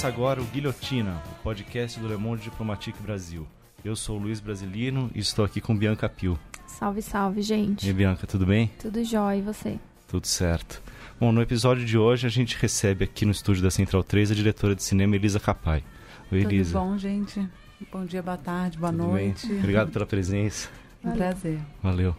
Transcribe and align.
Começa 0.00 0.16
agora 0.16 0.40
o 0.40 0.46
Guilhotina, 0.46 1.22
o 1.30 1.42
podcast 1.42 2.00
do 2.00 2.08
Le 2.08 2.16
Monde 2.16 2.44
Diplomatique 2.44 3.02
Brasil. 3.02 3.46
Eu 3.84 3.94
sou 3.94 4.16
o 4.16 4.22
Luiz 4.22 4.40
Brasilino 4.40 5.10
e 5.14 5.18
estou 5.18 5.44
aqui 5.44 5.60
com 5.60 5.76
Bianca 5.76 6.08
Pio. 6.08 6.38
Salve, 6.66 7.02
salve, 7.02 7.42
gente. 7.42 7.84
E 7.84 7.88
aí, 7.88 7.92
Bianca, 7.92 8.26
tudo 8.26 8.46
bem? 8.46 8.70
Tudo 8.80 9.04
jóia, 9.04 9.36
e 9.36 9.42
você? 9.42 9.78
Tudo 10.08 10.26
certo. 10.26 10.82
Bom, 11.20 11.30
no 11.32 11.42
episódio 11.42 11.84
de 11.84 11.98
hoje 11.98 12.26
a 12.26 12.30
gente 12.30 12.56
recebe 12.56 13.04
aqui 13.04 13.26
no 13.26 13.32
estúdio 13.32 13.62
da 13.62 13.70
Central 13.70 14.02
3 14.02 14.30
a 14.30 14.34
diretora 14.34 14.74
de 14.74 14.82
cinema 14.82 15.16
Elisa 15.16 15.38
Capai. 15.38 15.84
Oi, 16.32 16.40
Elisa. 16.40 16.72
Tudo 16.72 16.82
bom, 16.82 16.96
gente? 16.96 17.46
Bom 17.92 18.06
dia, 18.06 18.22
boa 18.22 18.38
tarde, 18.38 18.78
boa 18.78 18.90
Tudo 18.90 19.06
noite. 19.06 19.46
Bem? 19.46 19.58
Obrigado 19.58 19.90
pela 19.90 20.06
presença. 20.06 20.70
Um 21.04 21.12
prazer. 21.12 21.60
Valeu. 21.82 22.16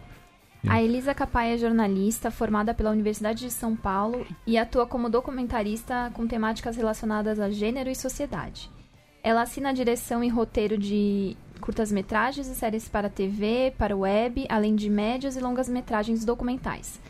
A 0.68 0.80
Elisa 0.80 1.12
Capai 1.12 1.52
é 1.52 1.58
jornalista 1.58 2.30
formada 2.30 2.72
pela 2.72 2.90
Universidade 2.90 3.40
de 3.40 3.50
São 3.50 3.74
Paulo 3.74 4.24
e 4.46 4.56
atua 4.56 4.86
como 4.86 5.10
documentarista 5.10 6.10
com 6.14 6.26
temáticas 6.26 6.76
relacionadas 6.76 7.40
a 7.40 7.50
gênero 7.50 7.90
e 7.90 7.96
sociedade. 7.96 8.70
Ela 9.24 9.42
assina 9.42 9.70
a 9.70 9.72
direção 9.72 10.22
e 10.22 10.28
roteiro 10.28 10.78
de 10.78 11.36
curtas-metragens 11.60 12.46
e 12.46 12.54
séries 12.54 12.88
para 12.88 13.10
TV, 13.10 13.72
para 13.76 13.96
web, 13.96 14.46
além 14.48 14.74
de 14.74 14.88
médias 14.88 15.36
e 15.36 15.40
longas-metragens 15.40 16.24
documentais. 16.24 17.00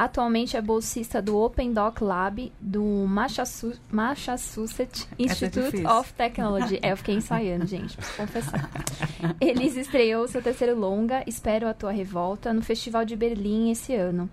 Atualmente 0.00 0.56
é 0.56 0.62
bolsista 0.62 1.20
do 1.20 1.36
Open 1.36 1.74
Doc 1.74 2.00
Lab 2.00 2.50
do 2.58 3.06
Massachusetts 3.06 5.06
Institute 5.18 5.86
of 5.86 6.14
Technology. 6.14 6.78
É, 6.80 6.92
eu 6.92 6.96
fiquei 6.96 7.16
ensaiando, 7.16 7.66
gente, 7.66 7.98
preciso 7.98 8.16
confessar. 8.16 8.70
Elis 9.38 9.76
estreou 9.76 10.26
seu 10.26 10.40
terceiro 10.40 10.74
longa, 10.74 11.22
Espero 11.26 11.68
a 11.68 11.74
Tua 11.74 11.92
Revolta, 11.92 12.50
no 12.50 12.62
Festival 12.62 13.04
de 13.04 13.14
Berlim 13.14 13.70
esse 13.70 13.94
ano, 13.94 14.30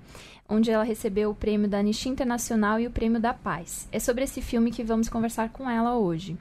onde 0.48 0.72
ela 0.72 0.86
recebeu 0.86 1.32
o 1.32 1.36
prêmio 1.36 1.68
da 1.68 1.80
Anistia 1.80 2.14
Internacional 2.14 2.80
e 2.80 2.88
o 2.88 2.92
prêmio 2.92 3.20
da 3.20 3.34
Paz. 3.34 3.90
É 3.92 4.00
sobre 4.00 4.24
esse 4.24 4.42
filme 4.42 4.72
que 4.72 4.86
vamos 4.86 5.10
conversar 5.10 5.50
com 5.50 5.70
ela 5.70 5.98
hoje. 5.98 6.38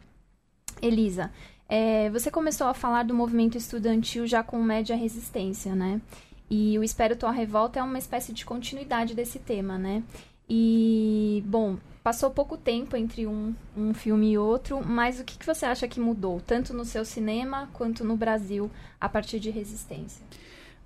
Elisa, 0.81 1.33
é, 1.69 2.09
você 2.11 2.31
começou 2.31 2.69
a 2.69 2.75
falar 2.75 3.03
do 3.03 3.13
movimento 3.13 3.59
estudantil 3.59 4.25
já 4.25 4.45
com 4.45 4.63
média 4.63 4.95
resistência, 4.95 5.75
né? 5.75 6.01
E 6.49 6.79
o 6.79 6.85
Espero 6.85 7.17
Tua 7.17 7.33
Revolta 7.33 7.81
é 7.81 7.83
uma 7.83 7.99
espécie 7.99 8.33
de 8.33 8.45
continuidade 8.45 9.15
desse 9.15 9.39
tema, 9.39 9.77
né? 9.77 10.03
E, 10.49 11.43
bom, 11.47 11.77
passou 12.05 12.31
pouco 12.31 12.57
tempo 12.57 12.97
entre 12.97 13.27
um, 13.27 13.53
um 13.77 13.93
filme 13.93 14.33
e 14.33 14.39
outro, 14.39 14.81
mas 14.85 15.19
o 15.19 15.25
que, 15.25 15.37
que 15.37 15.45
você 15.45 15.67
acha 15.67 15.89
que 15.89 15.99
mudou, 15.99 16.41
tanto 16.41 16.73
no 16.73 16.85
seu 16.85 17.05
cinema 17.05 17.69
quanto 17.73 18.05
no 18.05 18.17
Brasil, 18.17 18.71
a 19.01 19.09
partir 19.09 19.41
de 19.41 19.51
Resistência? 19.51 20.25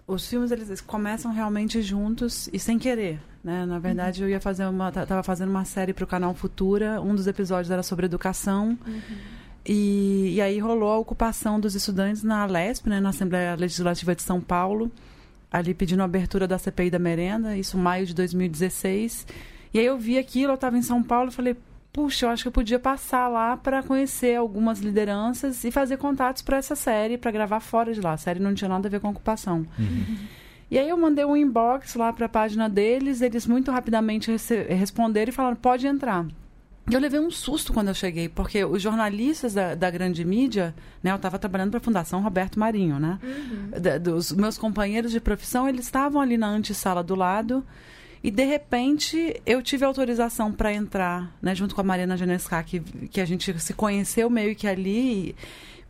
Os 0.07 0.27
filmes 0.27 0.51
eles 0.51 0.81
começam 0.81 1.31
realmente 1.31 1.83
juntos 1.83 2.49
e 2.53 2.59
sem 2.59 2.79
querer, 2.79 3.21
né? 3.45 3.67
Na 3.67 3.79
verdade, 3.79 4.23
uhum. 4.23 4.29
eu 4.29 4.33
ia 4.33 4.41
fazer 4.41 4.65
uma, 4.65 4.91
tava 4.91 5.23
fazendo 5.23 5.51
uma 5.51 5.65
série 5.67 5.93
para 5.93 6.05
o 6.05 6.07
canal 6.07 6.35
Futura. 6.35 7.01
Um 7.01 7.15
dos 7.15 7.27
episódios 7.27 7.71
era 7.71 7.83
sobre 7.83 8.07
educação. 8.07 8.79
Uhum. 8.85 9.19
E, 9.65 10.33
e 10.35 10.41
aí 10.41 10.59
rolou 10.59 10.91
a 10.91 10.99
ocupação 10.99 11.61
dos 11.61 11.75
estudantes 11.75 12.23
na 12.23 12.43
Alesp, 12.43 12.89
né, 12.89 12.99
na 12.99 13.11
Assembleia 13.11 13.55
Legislativa 13.55 14.15
de 14.17 14.23
São 14.23 14.41
Paulo 14.41 14.91
ali 15.51 15.75
pedindo 15.75 16.01
a 16.01 16.05
abertura 16.05 16.47
da 16.47 16.59
CPI 16.59 16.91
da 16.91 16.99
merenda, 16.99 17.57
isso 17.57 17.77
maio 17.77 18.07
de 18.07 18.15
2016. 18.15 19.27
E 19.73 19.79
aí 19.79 19.87
eu 19.87 19.99
vi 19.99 20.19
aquilo, 20.19 20.53
eu 20.53 20.55
estava 20.55 20.77
em 20.77 20.83
São 20.83 21.03
Paulo 21.03 21.31
falei, 21.31 21.57
puxa, 21.93 22.27
eu 22.27 22.31
acho 22.31 22.45
que 22.45 22.49
eu 22.49 22.53
podia 22.53 22.79
passar 22.79 23.29
lá 23.29 23.57
para 23.57 23.83
conhecer 23.83 24.37
algumas 24.37 24.81
lideranças 24.81 25.65
e 25.65 25.71
fazer 25.71 25.97
contatos 25.97 26.43
para 26.43 26.57
essa 26.57 26.77
série, 26.77 27.19
para 27.19 27.31
gravar 27.31 27.61
fora 27.61 27.93
de 27.93 28.01
lá. 28.01 28.13
A 28.13 28.17
série 28.17 28.41
não 28.41 28.55
tinha 28.55 28.69
nada 28.69 28.87
a 28.89 28.91
ver 28.91 29.01
com 29.01 29.09
ocupação. 29.09 29.67
Uhum. 29.79 30.17
E 30.71 30.79
aí 30.79 30.89
eu 30.89 30.97
mandei 30.97 31.25
um 31.25 31.37
inbox 31.37 31.97
lá 31.97 32.13
para 32.13 32.27
a 32.27 32.29
página 32.29 32.69
deles, 32.69 33.21
eles 33.23 33.45
muito 33.45 33.73
rapidamente 33.73 34.31
responderam 34.69 35.31
e 35.31 35.33
falaram, 35.33 35.57
pode 35.57 35.87
entrar. 35.87 36.25
Eu 36.91 37.01
levei 37.01 37.21
um 37.21 37.31
susto 37.31 37.73
quando 37.73 37.89
eu 37.89 37.95
cheguei, 37.95 38.29
porque 38.29 38.65
os 38.65 38.83
jornalistas 38.83 39.55
da, 39.55 39.75
da 39.75 39.91
grande 39.91 40.25
mídia, 40.25 40.75
né, 41.03 41.13
eu 41.13 41.17
estava 41.17 41.39
trabalhando 41.39 41.71
para 41.71 41.79
a 41.79 41.83
Fundação 41.83 42.21
Roberto 42.23 42.59
Marinho, 42.59 42.99
né? 42.99 43.19
Uhum. 43.23 43.81
Da, 43.81 43.99
dos 43.99 44.33
meus 44.33 44.59
companheiros 44.59 45.13
de 45.13 45.21
profissão, 45.21 45.69
eles 45.69 45.85
estavam 45.85 46.21
ali 46.21 46.37
na 46.37 46.49
antessala 46.49 47.03
do 47.03 47.15
lado. 47.15 47.65
E 48.23 48.31
de 48.31 48.45
repente 48.45 49.41
eu 49.47 49.63
tive 49.63 49.85
autorização 49.85 50.53
para 50.53 50.73
entrar, 50.73 51.35
né, 51.41 51.55
junto 51.55 51.75
com 51.75 51.81
a 51.81 51.85
Mariana 51.85 52.17
Genesca, 52.17 52.63
que, 52.63 52.81
que 52.81 53.21
a 53.21 53.25
gente 53.25 53.59
se 53.61 53.73
conheceu 53.73 54.29
meio 54.29 54.55
que 54.55 54.67
ali, 54.67 55.35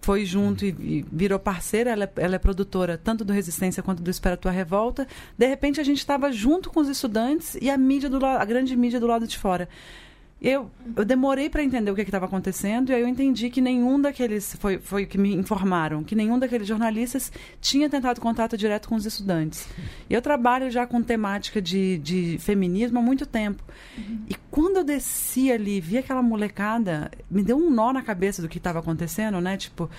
foi 0.01 0.25
junto 0.25 0.65
e, 0.65 0.69
e 0.69 1.07
virou 1.11 1.39
parceira. 1.39 1.91
Ela, 1.91 2.05
é, 2.05 2.11
ela, 2.17 2.37
é 2.37 2.39
produtora 2.39 2.97
tanto 2.97 3.25
do 3.25 3.33
Resistência 3.33 3.83
quanto 3.83 4.03
do 4.03 4.11
Espera 4.11 4.37
Tua 4.37 4.51
Revolta. 4.51 5.07
De 5.37 5.47
repente 5.47 5.81
a 5.81 5.85
gente 5.85 5.99
estava 5.99 6.33
junto 6.33 6.71
com 6.71 6.81
os 6.81 6.89
estudantes 6.89 7.57
e 7.61 7.71
a 7.71 7.77
mídia 7.77 8.09
do 8.09 8.25
a 8.25 8.45
grande 8.45 8.77
mídia 8.77 9.01
do 9.01 9.07
lado 9.07 9.27
de 9.27 9.37
fora. 9.37 9.69
Eu, 10.43 10.71
eu 10.97 11.05
demorei 11.05 11.51
para 11.51 11.63
entender 11.63 11.91
o 11.91 11.95
que 11.95 12.01
estava 12.01 12.25
acontecendo 12.25 12.91
e 12.91 12.95
aí 12.95 13.03
eu 13.03 13.09
entendi 13.09 13.51
que 13.51 13.61
nenhum 13.61 14.01
daqueles 14.01 14.57
foi 14.57 14.79
foi 14.79 15.05
que 15.05 15.19
me 15.19 15.35
informaram 15.35 16.03
que 16.03 16.15
nenhum 16.15 16.39
daqueles 16.39 16.67
jornalistas 16.67 17.31
tinha 17.61 17.91
tentado 17.91 18.23
contato 18.23 18.57
direto 18.57 18.89
com 18.89 18.95
os 18.95 19.05
estudantes. 19.05 19.69
Eu 20.09 20.23
trabalho 20.23 20.71
já 20.71 20.87
com 20.87 21.03
temática 21.03 21.61
de, 21.61 21.99
de 21.99 22.39
feminismo 22.39 22.99
há 22.99 23.03
muito 23.03 23.27
tempo 23.27 23.63
uhum. 23.99 24.21
e 24.31 24.35
quando 24.51 24.79
eu 24.79 24.85
desci 24.85 25.53
ali 25.53 25.79
vi 25.79 25.99
aquela 25.99 26.23
molecada 26.23 27.11
me 27.31 27.43
deu 27.43 27.59
um 27.59 27.69
nó 27.69 27.93
na 27.93 28.01
cabeça 28.01 28.41
do 28.41 28.49
que 28.49 28.57
estava 28.57 28.79
acontecendo, 28.79 29.43
né? 29.43 29.59
Tipo 29.59 29.91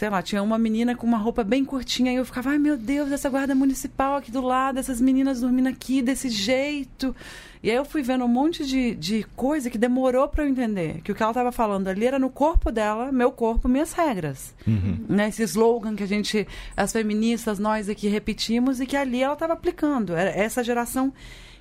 sei 0.00 0.08
lá, 0.08 0.22
tinha 0.22 0.42
uma 0.42 0.56
menina 0.56 0.96
com 0.96 1.06
uma 1.06 1.18
roupa 1.18 1.44
bem 1.44 1.62
curtinha 1.62 2.10
e 2.10 2.16
eu 2.16 2.24
ficava, 2.24 2.48
ai 2.48 2.58
meu 2.58 2.74
Deus, 2.74 3.12
essa 3.12 3.28
guarda 3.28 3.54
municipal 3.54 4.16
aqui 4.16 4.30
do 4.30 4.40
lado, 4.40 4.78
essas 4.78 4.98
meninas 4.98 5.42
dormindo 5.42 5.68
aqui 5.68 6.00
desse 6.00 6.30
jeito. 6.30 7.14
E 7.62 7.68
aí 7.70 7.76
eu 7.76 7.84
fui 7.84 8.02
vendo 8.02 8.24
um 8.24 8.28
monte 8.28 8.64
de, 8.64 8.94
de 8.94 9.26
coisa 9.36 9.68
que 9.68 9.76
demorou 9.76 10.26
para 10.26 10.42
eu 10.42 10.48
entender. 10.48 11.02
Que 11.02 11.12
o 11.12 11.14
que 11.14 11.22
ela 11.22 11.32
estava 11.32 11.52
falando 11.52 11.86
ali 11.88 12.06
era 12.06 12.18
no 12.18 12.30
corpo 12.30 12.72
dela, 12.72 13.12
meu 13.12 13.30
corpo, 13.30 13.68
minhas 13.68 13.92
regras. 13.92 14.54
Uhum. 14.66 15.04
Né? 15.06 15.28
Esse 15.28 15.42
slogan 15.42 15.94
que 15.94 16.02
a 16.02 16.08
gente, 16.08 16.48
as 16.74 16.90
feministas, 16.92 17.58
nós 17.58 17.86
aqui 17.90 18.08
repetimos 18.08 18.80
e 18.80 18.86
que 18.86 18.96
ali 18.96 19.22
ela 19.22 19.34
estava 19.34 19.52
aplicando. 19.52 20.14
Era 20.14 20.30
essa 20.30 20.64
geração 20.64 21.12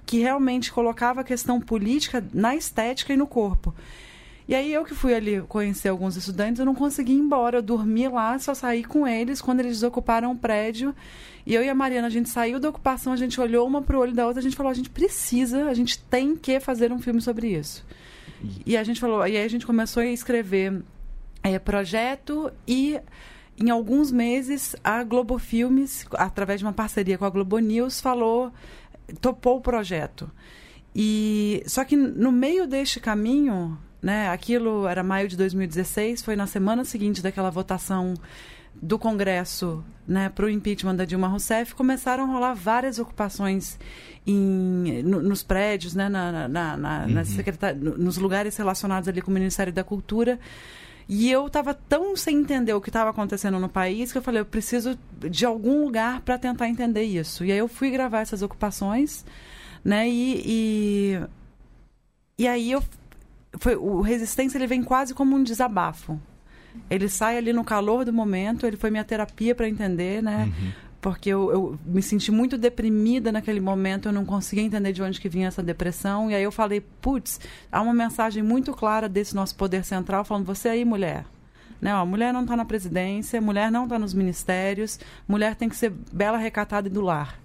que 0.06 0.20
realmente 0.20 0.72
colocava 0.72 1.20
a 1.20 1.26
questão 1.26 1.60
política 1.60 2.24
na 2.34 2.56
estética 2.56 3.12
e 3.12 3.18
no 3.18 3.28
corpo. 3.28 3.76
E 4.50 4.56
aí 4.56 4.74
eu 4.74 4.84
que 4.84 4.96
fui 4.96 5.14
ali 5.14 5.44
conhecer 5.44 5.90
alguns 5.90 6.18
estudantes, 6.18 6.60
eu 6.60 6.66
não 6.66 6.74
consegui 6.74 7.14
ir 7.14 7.20
embora. 7.20 7.60
Eu 7.60 7.62
dormi 7.62 8.08
lá, 8.08 8.40
só 8.40 8.56
saí 8.56 8.84
com 8.84 9.08
eles 9.08 9.40
quando 9.40 9.60
eles 9.60 9.74
desocuparam 9.74 10.32
o 10.32 10.36
prédio. 10.36 10.96
E 11.46 11.54
eu 11.54 11.64
e 11.64 11.70
a 11.70 11.76
Mariana, 11.76 12.08
a 12.08 12.10
gente 12.10 12.30
saiu 12.30 12.60
da 12.60 12.68
ocupação, 12.68 13.14
a 13.14 13.16
gente 13.16 13.40
olhou 13.40 13.68
uma 13.68 13.80
pro 13.80 14.00
olho 14.00 14.12
da 14.12 14.26
outra, 14.26 14.40
a 14.40 14.44
gente 14.44 14.56
falou, 14.56 14.72
a 14.72 14.74
gente 14.74 14.90
precisa, 14.90 15.66
a 15.66 15.74
gente 15.76 16.00
tem 16.00 16.36
que 16.36 16.60
fazer 16.60 16.92
um 16.92 16.98
filme 16.98 17.22
sobre 17.22 17.50
isso. 17.50 17.86
E 18.66 18.76
a 18.76 18.84
gente 18.84 19.00
falou, 19.00 19.20
e 19.20 19.38
aí 19.38 19.44
a 19.44 19.48
gente 19.48 19.68
começou 19.68 20.02
a 20.02 20.08
escrever 20.08 20.82
é, 21.44 21.60
projeto 21.60 22.52
e 22.68 23.00
em 23.56 23.70
alguns 23.70 24.12
meses 24.12 24.76
a 24.84 25.04
Globo 25.04 25.38
Filmes, 25.38 26.08
através 26.14 26.60
de 26.60 26.66
uma 26.66 26.74
parceria 26.74 27.20
com 27.20 27.26
a 27.26 27.30
Globo 27.30 27.60
News, 27.60 28.02
falou, 28.02 28.52
topou 29.22 29.58
o 29.58 29.62
projeto. 29.62 30.28
E 30.96 31.62
só 31.68 31.86
que 31.86 31.96
no 31.96 32.32
meio 32.32 32.66
deste 32.66 33.00
caminho, 33.00 33.78
né, 34.02 34.30
aquilo 34.30 34.88
era 34.88 35.04
maio 35.04 35.28
de 35.28 35.36
2016, 35.36 36.22
foi 36.22 36.36
na 36.36 36.48
semana 36.48 36.86
seguinte 36.86 37.22
daquela 37.22 37.50
votação 37.50 38.14
do 38.82 38.98
Congresso 38.98 39.84
né, 40.08 40.30
para 40.30 40.46
o 40.46 40.50
impeachment 40.50 40.96
da 40.96 41.06
Dilma 41.06 41.28
Rousseff, 41.28 41.76
começaram 41.76 42.24
a 42.24 42.28
rolar 42.28 42.54
várias 42.54 42.98
ocupações 42.98 43.78
em, 44.26 45.04
no, 45.04 45.22
nos 45.22 45.44
prédios, 45.44 45.94
né, 45.94 46.08
na, 46.08 46.48
na, 46.48 46.78
na, 46.78 47.06
uhum. 47.06 47.14
na 47.14 47.74
nos 47.74 48.18
lugares 48.18 48.56
relacionados 48.58 49.08
ali 49.10 49.22
com 49.22 49.32
o 49.32 49.34
Ministério 49.34 49.74
da 49.74 49.84
Cultura. 49.84 50.40
E 51.08 51.32
eu 51.32 51.48
estava 51.48 51.74
tão 51.74 52.16
sem 52.16 52.38
entender 52.38 52.72
o 52.74 52.80
que 52.80 52.90
estava 52.90 53.10
acontecendo 53.10 53.60
no 53.60 53.68
país 53.68 54.12
que 54.12 54.18
eu 54.20 54.22
falei, 54.22 54.42
eu 54.42 54.46
preciso 54.46 54.98
de 55.28 55.44
algum 55.44 55.84
lugar 55.84 56.22
para 56.22 56.38
tentar 56.38 56.70
entender 56.70 57.04
isso. 57.04 57.44
E 57.44 57.52
aí 57.52 57.58
eu 57.58 57.68
fui 57.68 57.90
gravar 57.90 58.22
essas 58.22 58.44
ocupações, 58.44 59.26
né? 59.84 60.08
E, 60.08 60.44
e, 60.46 61.20
e 62.38 62.48
aí 62.48 62.72
eu 62.72 62.84
foi 63.58 63.76
o 63.76 64.02
resistência 64.02 64.58
ele 64.58 64.68
vem 64.68 64.84
quase 64.84 65.14
como 65.14 65.36
um 65.36 65.44
desabafo, 65.44 66.20
ele 66.90 67.10
sai 67.10 67.38
ali 67.38 67.54
no 67.54 67.64
calor 67.64 68.06
do 68.06 68.14
momento, 68.14 68.66
ele 68.66 68.78
foi 68.78 68.92
minha 68.92 69.04
terapia 69.04 69.56
para 69.56 69.68
entender, 69.68 70.22
né? 70.22 70.46
Uhum. 70.46 70.72
Porque 71.02 71.30
eu, 71.30 71.52
eu, 71.52 71.80
me 71.86 72.02
senti 72.02 72.30
muito 72.30 72.58
deprimida 72.58 73.32
naquele 73.32 73.62
momento, 73.62 74.10
eu 74.10 74.12
não 74.12 74.26
conseguia 74.26 74.64
entender 74.64 74.92
de 74.92 75.02
onde 75.02 75.20
que 75.20 75.30
vinha 75.30 75.48
essa 75.48 75.64
depressão. 75.64 76.30
E 76.30 76.36
aí 76.36 76.44
eu 76.44 76.52
falei, 76.52 76.82
putz, 76.82 77.40
há 77.72 77.82
uma 77.82 77.94
mensagem 77.94 78.44
muito 78.44 78.74
clara 78.74 79.08
desse 79.08 79.34
nosso 79.34 79.56
poder 79.56 79.86
central 79.86 80.26
falando, 80.26 80.46
você 80.46 80.68
aí, 80.68 80.84
mulher. 80.84 81.26
Né, 81.82 81.96
ó, 81.96 82.06
mulher 82.06 82.34
não 82.34 82.42
está 82.42 82.58
na 82.58 82.66
presidência, 82.66 83.40
mulher 83.40 83.72
não 83.72 83.86
está 83.86 83.98
nos 83.98 84.14
ministérios, 84.14 85.00
mulher 85.26 85.56
tem 85.56 85.70
que 85.70 85.78
ser 85.78 85.94
bela, 86.12 86.38
recatada 86.38 86.90
e 86.90 86.92
do 86.92 87.00
lar. 87.00 87.40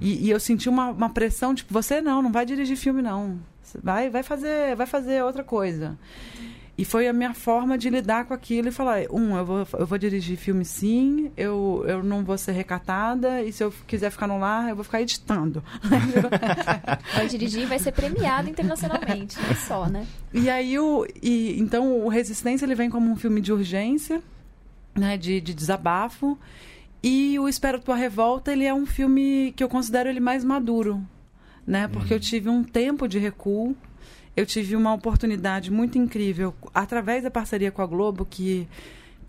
E, 0.00 0.26
e 0.26 0.30
eu 0.30 0.40
senti 0.40 0.68
uma, 0.68 0.90
uma 0.90 1.10
pressão, 1.10 1.54
tipo, 1.54 1.72
você 1.72 2.00
não, 2.00 2.22
não 2.22 2.32
vai 2.32 2.46
dirigir 2.46 2.76
filme, 2.76 3.02
não. 3.02 3.38
Vai, 3.82 4.10
vai 4.10 4.22
fazer, 4.22 4.74
vai 4.74 4.86
fazer 4.86 5.22
outra 5.22 5.44
coisa. 5.44 5.96
E 6.80 6.84
foi 6.84 7.06
a 7.06 7.12
minha 7.12 7.34
forma 7.34 7.76
de 7.76 7.90
lidar 7.90 8.24
com 8.24 8.32
aquilo 8.32 8.68
e 8.68 8.72
falar: 8.72 9.02
um, 9.10 9.36
eu 9.36 9.44
vou, 9.44 9.66
eu 9.78 9.86
vou 9.86 9.98
dirigir 9.98 10.38
filme 10.38 10.64
sim, 10.64 11.30
eu, 11.36 11.84
eu 11.86 12.02
não 12.02 12.24
vou 12.24 12.38
ser 12.38 12.52
recatada, 12.52 13.42
e 13.42 13.52
se 13.52 13.62
eu 13.62 13.70
quiser 13.86 14.10
ficar 14.10 14.26
no 14.26 14.38
lar, 14.38 14.70
eu 14.70 14.74
vou 14.74 14.82
ficar 14.82 15.02
editando. 15.02 15.62
vai 17.14 17.26
dirigir 17.28 17.64
e 17.64 17.66
vai 17.66 17.78
ser 17.78 17.92
premiado 17.92 18.48
internacionalmente, 18.48 19.36
não 19.46 19.54
só, 19.56 19.86
né? 19.90 20.06
E 20.32 20.48
aí, 20.48 20.78
o, 20.78 21.06
e, 21.22 21.60
então, 21.60 21.98
o 21.98 22.08
Resistência 22.08 22.64
ele 22.64 22.74
vem 22.74 22.88
como 22.88 23.10
um 23.10 23.16
filme 23.16 23.42
de 23.42 23.52
urgência, 23.52 24.22
né, 24.94 25.18
de, 25.18 25.38
de 25.38 25.52
desabafo. 25.52 26.38
E 27.02 27.38
o 27.38 27.48
Espero 27.48 27.80
Tua 27.80 27.96
Revolta, 27.96 28.52
ele 28.52 28.64
é 28.64 28.74
um 28.74 28.84
filme 28.84 29.52
que 29.56 29.64
eu 29.64 29.68
considero 29.68 30.08
ele 30.08 30.20
mais 30.20 30.44
maduro, 30.44 31.02
né? 31.66 31.88
Porque 31.88 32.12
uhum. 32.12 32.18
eu 32.18 32.20
tive 32.20 32.48
um 32.48 32.62
tempo 32.62 33.08
de 33.08 33.18
recuo, 33.18 33.74
eu 34.36 34.44
tive 34.44 34.76
uma 34.76 34.92
oportunidade 34.92 35.70
muito 35.70 35.96
incrível 35.96 36.54
através 36.74 37.22
da 37.22 37.30
parceria 37.30 37.70
com 37.70 37.82
a 37.82 37.86
Globo, 37.86 38.24
que 38.24 38.68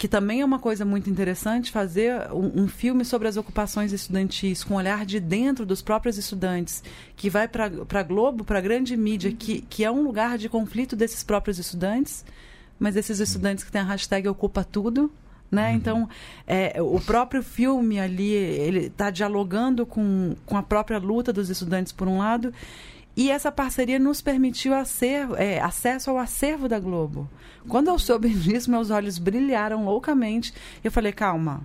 que 0.01 0.07
também 0.07 0.41
é 0.41 0.45
uma 0.45 0.57
coisa 0.57 0.83
muito 0.83 1.11
interessante 1.11 1.71
fazer 1.71 2.31
um, 2.31 2.63
um 2.63 2.67
filme 2.67 3.05
sobre 3.05 3.27
as 3.27 3.37
ocupações 3.37 3.93
estudantis 3.93 4.63
com 4.63 4.73
um 4.73 4.77
olhar 4.77 5.05
de 5.05 5.19
dentro 5.19 5.63
dos 5.63 5.83
próprios 5.83 6.17
estudantes, 6.17 6.83
que 7.15 7.29
vai 7.29 7.47
para 7.47 7.65
a 7.67 8.01
Globo, 8.01 8.43
para 8.43 8.57
a 8.57 8.61
grande 8.61 8.97
mídia, 8.97 9.29
uhum. 9.29 9.35
que, 9.35 9.61
que 9.61 9.83
é 9.83 9.91
um 9.91 10.01
lugar 10.01 10.39
de 10.39 10.49
conflito 10.49 10.95
desses 10.95 11.23
próprios 11.23 11.59
estudantes, 11.59 12.25
mas 12.79 12.95
esses 12.95 13.19
estudantes 13.19 13.63
que 13.63 13.71
têm 13.71 13.81
a 13.81 13.83
hashtag 13.83 14.27
Ocupa 14.27 14.63
Tudo, 14.63 15.11
né? 15.51 15.69
Uhum. 15.69 15.75
Então, 15.75 16.09
é, 16.47 16.81
o 16.81 16.99
próprio 17.01 17.43
filme 17.43 17.99
ali, 17.99 18.31
ele 18.31 18.85
está 18.87 19.09
dialogando 19.09 19.85
com, 19.85 20.35
com 20.45 20.57
a 20.57 20.63
própria 20.63 20.97
luta 20.97 21.33
dos 21.33 21.49
estudantes, 21.49 21.91
por 21.91 22.07
um 22.07 22.19
lado, 22.19 22.53
e 23.15 23.29
essa 23.29 23.51
parceria 23.51 23.99
nos 23.99 24.21
permitiu 24.21 24.73
acervo, 24.73 25.35
é, 25.35 25.59
acesso 25.59 26.09
ao 26.09 26.17
acervo 26.17 26.69
da 26.69 26.79
Globo. 26.79 27.29
Quando 27.67 27.89
eu 27.89 27.99
soube 27.99 28.29
disso, 28.33 28.71
meus 28.71 28.89
olhos 28.89 29.17
brilharam 29.17 29.83
loucamente. 29.83 30.53
Eu 30.83 30.91
falei, 30.91 31.11
calma, 31.11 31.61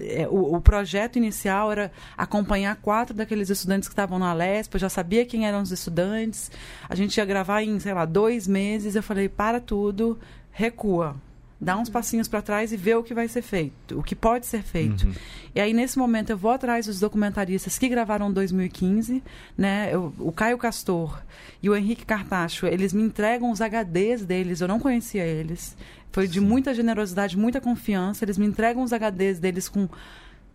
é, 0.00 0.26
o, 0.28 0.56
o, 0.56 0.60
projeto 0.60 1.16
inicial 1.16 1.72
era 1.72 1.92
acompanhar 2.16 2.76
quatro 2.76 3.14
daqueles 3.14 3.48
estudantes 3.48 3.88
que 3.88 3.92
estavam 3.92 4.18
na 4.18 4.32
Lesp, 4.32 4.74
eu 4.74 4.80
já 4.80 4.88
sabia 4.88 5.24
quem 5.24 5.46
eram 5.46 5.62
os 5.62 5.72
estudantes, 5.72 6.50
a 6.88 6.94
gente 6.94 7.16
ia 7.16 7.24
gravar 7.24 7.62
em, 7.62 7.78
sei 7.80 7.94
lá, 7.94 8.04
dois 8.04 8.46
meses, 8.46 8.94
eu 8.94 9.02
falei, 9.02 9.28
para 9.28 9.60
tudo, 9.60 10.18
recua, 10.52 11.16
dá 11.60 11.76
uns 11.76 11.88
passinhos 11.88 12.28
para 12.28 12.42
trás 12.42 12.72
e 12.72 12.76
vê 12.76 12.94
o 12.94 13.02
que 13.02 13.14
vai 13.14 13.28
ser 13.28 13.42
feito, 13.42 13.98
o 13.98 14.02
que 14.02 14.14
pode 14.14 14.46
ser 14.46 14.62
feito. 14.62 15.06
Uhum. 15.06 15.14
E 15.54 15.60
aí, 15.60 15.72
nesse 15.72 15.98
momento, 15.98 16.30
eu 16.30 16.36
vou 16.36 16.50
atrás 16.50 16.86
dos 16.86 17.00
documentaristas 17.00 17.78
que 17.78 17.88
gravaram 17.88 18.30
2015, 18.30 19.22
né? 19.56 19.88
Eu, 19.90 20.12
o 20.18 20.30
Caio 20.30 20.58
Castor 20.58 21.22
e 21.62 21.70
o 21.70 21.74
Henrique 21.74 22.04
Cartacho, 22.04 22.66
eles 22.66 22.92
me 22.92 23.02
entregam 23.02 23.50
os 23.50 23.60
HDs 23.60 24.24
deles, 24.24 24.60
eu 24.60 24.68
não 24.68 24.78
conhecia 24.78 25.24
eles. 25.24 25.76
Foi 26.12 26.28
de 26.28 26.40
muita 26.40 26.74
generosidade, 26.74 27.36
muita 27.36 27.60
confiança. 27.60 28.24
Eles 28.24 28.38
me 28.38 28.46
entregam 28.46 28.82
os 28.82 28.90
HDs 28.90 29.38
deles 29.38 29.68
com 29.68 29.88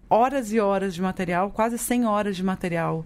horas 0.09 0.51
e 0.51 0.59
horas 0.59 0.93
de 0.93 1.01
material, 1.01 1.51
quase 1.51 1.77
100 1.77 2.05
horas 2.05 2.35
de 2.35 2.43
material 2.43 3.05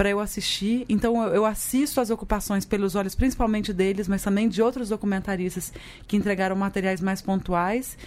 para 0.00 0.08
eu 0.08 0.18
assistir. 0.18 0.86
Então 0.88 1.22
eu, 1.22 1.34
eu, 1.34 1.44
assisto 1.44 2.00
as 2.00 2.08
ocupações 2.08 2.64
pelos 2.64 2.94
olhos, 2.94 3.14
principalmente 3.14 3.70
deles, 3.70 4.08
mas 4.08 4.22
também 4.22 4.48
de 4.48 4.62
outros 4.62 4.88
documentaristas 4.88 5.70
que 6.08 6.16
entregaram 6.16 6.56
materiais 6.56 7.02
mais 7.02 7.20
pontuais. 7.20 7.98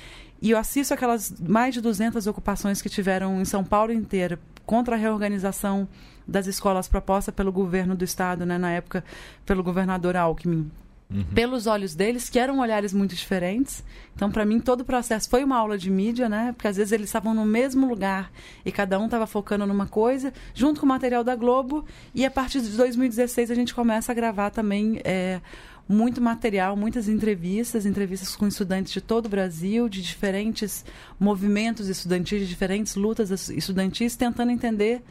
E 0.42 0.50
eu 0.50 0.58
assisto 0.58 0.92
aquelas 0.92 1.32
mais 1.40 1.72
de 1.76 1.82
200 1.82 2.26
ocupações 2.26 2.82
que 2.82 2.90
tiveram 2.90 3.40
em 3.40 3.46
São 3.46 3.64
Paulo 3.64 3.94
inteira 3.94 4.40
contra 4.66 4.96
a 4.96 4.98
reorganização 4.98 5.88
das 6.28 6.48
escolas 6.48 6.88
proposta 6.88 7.32
pelo 7.32 7.52
governo 7.52 7.96
do 7.96 8.04
estado, 8.04 8.44
né, 8.44 8.58
na 8.58 8.72
época 8.72 9.04
pelo 9.46 9.62
governador 9.62 10.18
Alckmin 10.18 10.72
uhum. 11.12 11.24
pelos 11.34 11.68
olhos 11.68 11.96
deles, 11.96 12.30
que 12.30 12.40
eram 12.40 12.60
olhares 12.60 12.94
muito 12.94 13.16
diferentes. 13.16 13.84
Então, 14.16 14.32
para 14.32 14.46
mim, 14.46 14.60
todo 14.60 14.82
o 14.82 14.86
processo 14.86 15.30
foi 15.30 15.44
uma 15.44 15.58
aula 15.58 15.78
de 15.78 15.90
mídia, 15.90 16.30
né? 16.30 16.54
Porque 16.54 16.68
às 16.68 16.78
vezes 16.78 16.92
eles 16.92 17.10
estavam 17.10 17.34
no 17.34 17.46
mesmo 17.46 17.88
lugar 17.88 18.32
e 18.66 18.72
cada 18.72 19.00
um 19.00 19.06
estava 19.06 19.26
focando 19.26 19.66
numa 19.66 19.88
coisa, 19.88 20.34
junto 20.54 20.80
com 20.80 20.86
o 20.86 20.90
material 20.90 21.24
da 21.24 21.36
Globo. 21.36 21.86
E 22.14 22.26
a 22.26 22.32
partir 22.32 22.62
de 22.62 22.70
2016 22.70 23.52
a 23.52 23.56
gente 23.56 23.74
começa 23.74 24.12
a 24.12 24.16
gravar 24.16 24.50
também. 24.50 25.00
É, 25.04 25.42
muito 25.88 26.22
material, 26.22 26.78
muitas 26.78 27.10
entrevistas, 27.10 27.86
entrevistas 27.86 28.36
com 28.38 28.48
estudantes 28.48 28.94
de 28.94 29.02
todo 29.02 29.26
o 29.26 29.30
Brasil, 29.30 29.90
de 29.90 30.02
diferentes 30.02 30.86
movimentos 31.20 31.90
estudantis, 31.90 32.40
de 32.40 32.48
diferentes 32.48 32.96
lutas 32.96 33.50
estudantis, 33.50 34.16
tentando 34.16 34.52
entender 34.52 35.04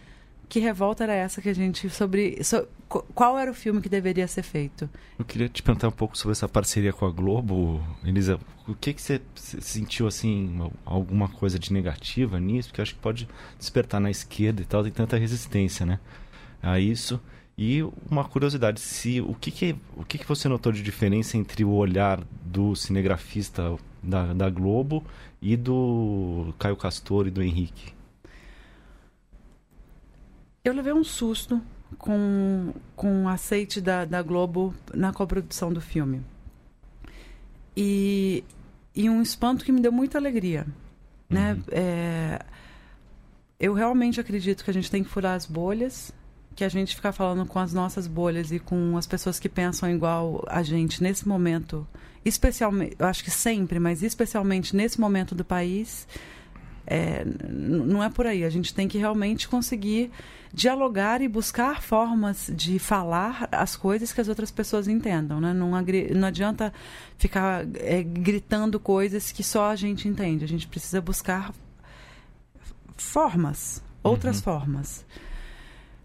que 0.53 0.61
revolta 0.61 1.05
era 1.05 1.15
essa 1.15 1.41
que 1.41 1.49
a 1.49 1.55
gente 1.55 1.89
sobre, 1.89 2.45
so, 2.45 2.69
qual 2.87 3.39
era 3.39 3.51
o 3.51 3.55
filme 3.55 3.81
que 3.81 3.89
deveria 3.89 4.29
ser 4.29 4.43
feito? 4.43 4.87
Eu 5.19 5.25
queria 5.25 5.49
te 5.49 5.63
perguntar 5.63 5.89
um 5.89 5.93
pouco 5.93 6.19
sobre 6.19 6.33
essa 6.33 6.47
parceria 6.47 6.93
com 6.93 7.07
a 7.07 7.11
Globo, 7.11 7.83
Elisa. 8.05 8.39
O 8.69 8.75
que 8.75 8.93
que 8.93 9.01
você 9.01 9.23
sentiu 9.35 10.07
assim 10.07 10.71
alguma 10.85 11.27
coisa 11.27 11.59
de 11.59 11.73
negativa 11.73 12.39
nisso? 12.39 12.69
Porque 12.69 12.83
acho 12.83 12.95
que 12.95 13.01
pode 13.01 13.27
despertar 13.59 13.99
na 13.99 14.11
esquerda 14.11 14.61
e 14.61 14.67
tal, 14.67 14.83
tem 14.83 14.93
tanta 14.93 15.17
resistência, 15.17 15.87
né? 15.87 15.99
A 16.63 16.79
isso. 16.79 17.19
E 17.57 17.83
uma 18.11 18.25
curiosidade, 18.25 18.79
se 18.79 19.23
o 19.23 19.35
que 19.35 19.51
que 19.51 19.75
o 19.97 20.05
que 20.05 20.19
que 20.19 20.29
você 20.29 20.51
notou 20.51 20.71
de 20.71 20.83
diferença 20.83 21.39
entre 21.39 21.65
o 21.65 21.73
olhar 21.73 22.23
do 22.45 22.77
cinegrafista 22.77 23.75
da, 24.03 24.35
da 24.35 24.51
Globo 24.51 25.03
e 25.41 25.57
do 25.57 26.53
Caio 26.59 26.77
Castor 26.77 27.27
e 27.27 27.31
do 27.31 27.43
Henrique? 27.43 27.95
Eu 30.65 30.73
levei 30.73 30.93
um 30.93 31.03
susto 31.03 31.61
com, 31.99 32.73
com 32.95 33.25
o 33.25 33.29
aceite 33.29 33.81
da, 33.81 34.05
da 34.05 34.23
Globo 34.23 34.75
na 34.95 35.13
coprodução 35.13 35.73
do 35.73 35.81
filme. 35.81 36.23
E, 37.77 38.45
e 38.95 39.11
um 39.11 39.21
espanto 39.21 39.65
que 39.65 39.73
me 39.73 39.81
deu 39.81 39.91
muita 39.91 40.19
alegria. 40.19 40.67
Né? 41.29 41.55
Uhum. 41.55 41.63
É, 41.73 42.45
eu 43.59 43.73
realmente 43.75 44.21
acredito 44.21 44.63
que 44.63 44.71
a 44.71 44.75
gente 44.75 44.91
tem 44.91 45.03
que 45.03 45.11
furar 45.11 45.35
as 45.35 45.47
bolhas, 45.47 46.13
que 46.55 46.65
a 46.65 46.69
gente 46.69 46.95
ficar 46.95 47.13
falando 47.13 47.47
com 47.47 47.59
as 47.59 47.73
nossas 47.73 48.07
bolhas 48.07 48.53
e 48.53 48.59
com 48.59 48.97
as 48.97 49.07
pessoas 49.07 49.41
que 49.41 49.49
pensam 49.49 49.91
igual 49.91 50.45
a 50.47 50.63
gente 50.63 51.03
nesse 51.03 51.27
momento, 51.27 51.87
especialmente, 52.25 52.95
eu 52.99 53.07
acho 53.07 53.25
que 53.25 53.31
sempre, 53.31 53.79
mas 53.79 54.03
especialmente 54.03 54.77
nesse 54.77 55.01
momento 55.01 55.35
do 55.35 55.45
país, 55.45 56.07
é, 56.87 57.25
não 57.49 58.03
é 58.03 58.11
por 58.11 58.27
aí. 58.27 58.45
A 58.45 58.51
gente 58.51 58.75
tem 58.75 58.89
que 58.89 58.99
realmente 58.99 59.49
conseguir 59.49 60.11
dialogar 60.53 61.23
e 61.23 61.29
buscar 61.29 61.83
formas 61.83 62.51
de 62.55 62.79
falar 62.79 63.49
as 63.51 63.75
coisas 63.75 64.13
que 64.13 64.21
as 64.21 64.29
outras 64.29 64.51
pessoas 64.51 64.87
entendam. 64.87 65.41
Né? 65.41 65.53
Não, 65.53 65.71
não 65.71 66.29
adianta 66.29 66.73
ficar 67.17 67.65
é, 67.77 68.03
gritando 68.03 68.79
coisas 68.79 69.33
que 69.33 69.43
só 69.43 69.71
a 69.71 69.77
gente 69.77 70.09
entende. 70.09 70.45
A 70.45 70.49
gente 70.49 70.67
precisa 70.67 71.01
buscar 71.01 71.53
formas, 72.97 73.83
outras 74.03 74.37
uhum. 74.39 74.43
formas. 74.43 75.07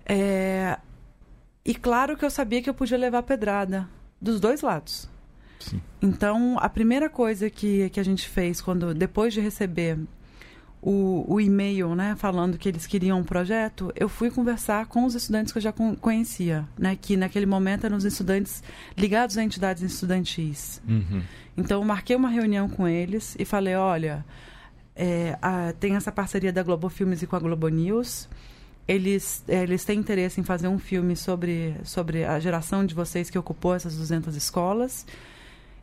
É, 0.05 0.77
e 1.65 1.75
claro 1.75 2.15
que 2.15 2.23
eu 2.23 2.29
sabia 2.29 2.61
que 2.61 2.69
eu 2.69 2.73
podia 2.73 2.97
levar 2.97 3.23
pedrada 3.23 3.89
dos 4.21 4.39
dois 4.39 4.61
lados. 4.61 5.09
Sim. 5.59 5.81
Então, 6.01 6.57
a 6.59 6.69
primeira 6.69 7.09
coisa 7.09 7.49
que, 7.49 7.89
que 7.89 7.99
a 7.99 8.03
gente 8.03 8.29
fez 8.29 8.61
quando 8.61 8.93
depois 8.93 9.33
de 9.33 9.41
receber 9.41 9.97
o, 10.89 11.25
o 11.27 11.41
e-mail, 11.41 11.93
né, 11.95 12.15
falando 12.17 12.57
que 12.57 12.69
eles 12.69 12.87
queriam 12.87 13.19
um 13.19 13.23
projeto, 13.23 13.91
eu 13.93 14.07
fui 14.07 14.31
conversar 14.31 14.85
com 14.85 15.03
os 15.03 15.15
estudantes 15.15 15.51
que 15.51 15.57
eu 15.57 15.61
já 15.61 15.73
conhecia, 15.99 16.65
né, 16.79 16.95
que 16.95 17.17
naquele 17.17 17.45
momento 17.45 17.85
eram 17.85 17.97
os 17.97 18.05
estudantes 18.05 18.63
ligados 18.95 19.37
a 19.37 19.43
entidades 19.43 19.83
estudantis. 19.83 20.81
Uhum. 20.87 21.21
Então, 21.57 21.81
eu 21.81 21.85
marquei 21.85 22.15
uma 22.15 22.29
reunião 22.29 22.69
com 22.69 22.87
eles 22.87 23.35
e 23.37 23.43
falei, 23.43 23.75
olha, 23.75 24.23
é, 24.95 25.37
a, 25.41 25.73
tem 25.77 25.97
essa 25.97 26.09
parceria 26.09 26.53
da 26.53 26.63
Globo 26.63 26.87
Filmes 26.87 27.21
e 27.21 27.27
com 27.27 27.35
a 27.35 27.39
Globo 27.39 27.67
News. 27.67 28.29
Eles, 28.87 29.43
é, 29.45 29.63
eles 29.63 29.83
têm 29.83 29.99
interesse 29.99 30.39
em 30.39 30.43
fazer 30.45 30.69
um 30.69 30.79
filme 30.79 31.17
sobre, 31.17 31.75
sobre 31.83 32.23
a 32.23 32.39
geração 32.39 32.85
de 32.85 32.95
vocês 32.95 33.29
que 33.29 33.37
ocupou 33.37 33.75
essas 33.75 33.97
200 33.97 34.37
escolas. 34.37 35.05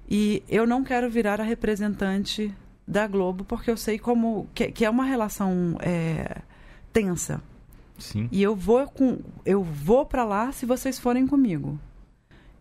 E 0.09 0.43
eu 0.49 0.67
não 0.67 0.83
quero 0.83 1.11
virar 1.11 1.43
a 1.43 1.45
representante 1.45 2.55
da 2.87 3.07
Globo, 3.07 3.45
porque 3.45 3.71
eu 3.71 3.77
sei 3.77 3.99
como 3.99 4.47
que, 4.55 4.71
que 4.71 4.85
é 4.85 4.91
uma 4.91 5.05
relação 5.05 5.77
é, 5.81 6.43
tensa. 6.93 7.43
Sim. 7.99 8.29
E 8.31 8.43
eu 8.43 8.55
vou 8.55 8.87
com 8.87 9.19
eu 9.45 9.63
vou 9.63 10.05
para 10.05 10.25
lá 10.25 10.53
se 10.53 10.67
vocês 10.67 10.99
forem 10.99 11.27
comigo. 11.27 11.79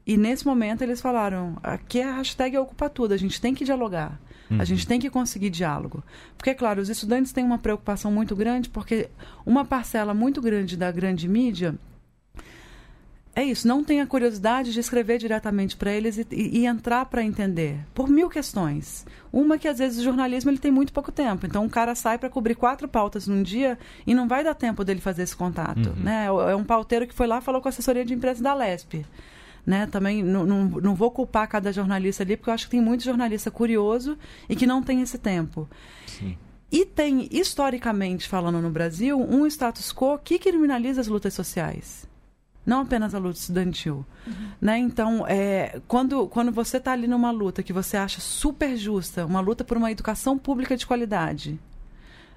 E 0.06 0.18
nesse 0.18 0.46
momento 0.46 0.82
eles 0.82 1.02
falaram: 1.02 1.58
aqui 1.64 2.00
é 2.00 2.10
a 2.10 2.16
hashtag 2.18 2.58
Ocupa 2.58 2.90
Tudo, 2.90 3.14
a 3.14 3.18
gente 3.18 3.40
tem 3.40 3.54
que 3.54 3.66
dialogar. 3.66 4.20
Uhum. 4.50 4.60
A 4.60 4.66
gente 4.66 4.86
tem 4.86 5.00
que 5.00 5.10
conseguir 5.10 5.50
diálogo. 5.50 6.04
Porque, 6.38 6.54
claro, 6.54 6.82
os 6.82 6.90
estudantes 6.90 7.32
têm 7.32 7.44
uma 7.44 7.58
preocupação 7.58 8.12
muito 8.12 8.36
grande, 8.36 8.70
porque 8.70 9.10
uma 9.46 9.64
parcela 9.64 10.14
muito 10.14 10.42
grande 10.42 10.76
da 10.76 10.92
grande 10.92 11.28
mídia 11.28 11.76
é 13.36 13.44
isso, 13.44 13.68
não 13.68 13.84
tenha 13.84 14.06
curiosidade 14.06 14.72
de 14.72 14.80
escrever 14.80 15.18
diretamente 15.18 15.76
para 15.76 15.92
eles 15.92 16.18
e, 16.18 16.28
e, 16.32 16.66
entrar 16.68 17.06
para 17.06 17.24
entender, 17.24 17.80
por 17.94 18.08
mil 18.08 18.30
questões. 18.30 19.08
Uma 19.32 19.58
que 19.58 19.68
às 19.68 19.80
vezes 19.80 20.00
o 20.00 20.04
jornalismo 20.04 20.52
ele 20.52 20.60
tem 20.60 20.72
muito 20.72 20.94
pouco 20.94 21.12
tempo, 21.12 21.48
então 21.48 21.64
um 21.64 21.70
cara 21.70 21.96
sai 21.96 22.20
para 22.20 22.30
cobrir 22.30 22.54
quatro 22.54 22.88
pautas 22.88 23.28
num 23.28 23.42
dia 23.42 23.80
e 24.06 24.14
não 24.14 24.28
vai 24.28 24.44
dar 24.44 24.54
tempo 24.54 24.84
dele 24.84 25.02
fazer 25.02 25.24
esse 25.24 25.36
contato. 25.36 25.90
Uhum. 25.90 26.04
Né? 26.04 26.26
É 26.26 26.56
um 26.56 26.64
pauteiro 26.64 27.08
que 27.08 27.14
foi 27.14 27.26
lá 27.26 27.42
falou 27.42 27.60
com 27.60 27.68
a 27.68 27.72
assessoria 27.72 28.06
de 28.06 28.14
imprensa 28.14 28.44
da 28.44 28.54
Lesp. 28.54 29.04
né? 29.66 29.88
Também 29.88 30.22
não, 30.22 30.46
não, 30.46 30.66
não 30.66 30.94
vou 30.94 31.10
culpar 31.10 31.48
cada 31.48 31.74
jornalista 31.74 32.22
ali, 32.22 32.38
porque 32.38 32.52
eu 32.52 32.54
acho 32.54 32.66
que 32.66 32.72
tem 32.72 32.82
muito 32.82 33.04
jornalista 33.04 33.50
curioso 33.50 34.16
e 34.48 34.56
que 34.56 34.68
não 34.68 34.84
tem 34.84 35.02
esse 35.02 35.18
tempo. 35.18 35.68
Sim. 36.06 36.38
E 36.72 36.86
tem, 36.86 37.28
historicamente 37.32 38.28
falando 38.28 38.62
no 38.62 38.70
Brasil, 38.70 39.20
um 39.20 39.48
status 39.48 39.92
quo 39.92 40.20
que 40.20 40.38
criminaliza 40.38 41.02
as 41.02 41.08
lutas 41.08 41.34
sociais. 41.34 42.08
Não 42.66 42.82
apenas 42.82 43.14
a 43.14 43.20
luta 43.20 43.38
estudantil. 43.38 44.06
Uhum. 44.26 44.50
Né? 44.62 44.78
Então, 44.78 45.26
é, 45.28 45.82
quando, 45.88 46.28
quando 46.28 46.52
você 46.52 46.78
está 46.78 46.94
ali 46.94 47.08
numa 47.08 47.32
luta 47.32 47.62
que 47.62 47.74
você 47.74 47.98
acha 47.98 48.22
super 48.22 48.78
justa, 48.78 49.26
uma 49.26 49.42
luta 49.42 49.64
por 49.64 49.76
uma 49.76 49.92
educação 49.92 50.38
pública 50.38 50.78
de 50.78 50.88
qualidade, 50.88 51.60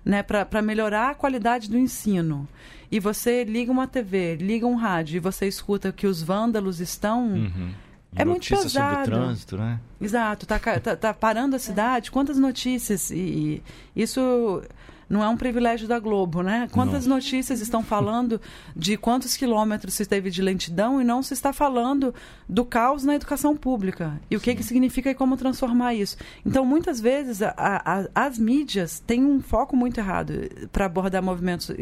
né, 0.05 0.23
para 0.23 0.63
melhorar 0.63 1.11
a 1.11 1.15
qualidade 1.15 1.71
do 1.71 1.79
ensino, 1.79 2.49
e 2.91 3.01
você 3.01 3.45
liga 3.45 3.71
uma 3.71 3.87
TV, 3.87 4.37
liga 4.37 4.67
um 4.67 4.77
rádio 4.77 5.17
e 5.17 5.21
você 5.21 5.47
escuta 5.47 5.93
que 5.93 6.07
os 6.07 6.23
vândalos 6.23 6.81
estão. 6.81 7.27
Uhum. 7.29 7.71
É 8.15 8.25
muito 8.25 8.49
pesado. 8.49 8.69
sobre 8.71 9.01
o 9.01 9.05
trânsito, 9.05 9.57
né? 9.59 9.81
Exato, 10.01 10.47
tá, 10.47 10.59
tá, 10.59 10.97
tá 10.97 11.13
parando 11.13 11.57
a 11.57 11.59
cidade. 11.59 12.11
Quantas 12.11 12.39
notícias? 12.39 13.11
E 13.11 13.63
isso 13.95 14.63
não 15.09 15.23
é 15.23 15.29
um 15.29 15.37
privilégio 15.37 15.87
da 15.87 15.99
Globo, 15.99 16.43
né? 16.43 16.69
Quantas 16.73 17.07
não. 17.07 17.17
notícias 17.17 17.61
estão 17.61 17.83
falando 17.83 18.41
de 18.75 18.97
quantos 18.97 19.37
quilômetros 19.37 19.95
se 19.95 20.05
teve 20.05 20.31
de 20.31 20.43
lentidão 20.43 21.01
e 21.01 21.05
não 21.05 21.23
se 21.23 21.33
está 21.33 21.53
falando 21.53 22.15
do 22.49 22.65
caos 22.65 23.05
na 23.05 23.15
educação 23.15 23.57
pública 23.57 24.21
e 24.31 24.37
o 24.37 24.41
que, 24.41 24.55
que 24.55 24.63
significa 24.63 25.11
e 25.11 25.15
como 25.15 25.37
transformar 25.37 25.95
isso. 25.95 26.17
Então, 26.45 26.65
muitas 26.65 27.01
vezes, 27.01 27.41
a, 27.43 27.55
a, 27.57 28.07
as 28.15 28.39
mídias 28.39 29.01
têm 29.01 29.25
um 29.25 29.41
foco 29.41 29.77
muito 29.77 29.99
errado 29.99 30.33
para 30.73 30.87
abordar 30.87 31.23
movimento 31.23 31.75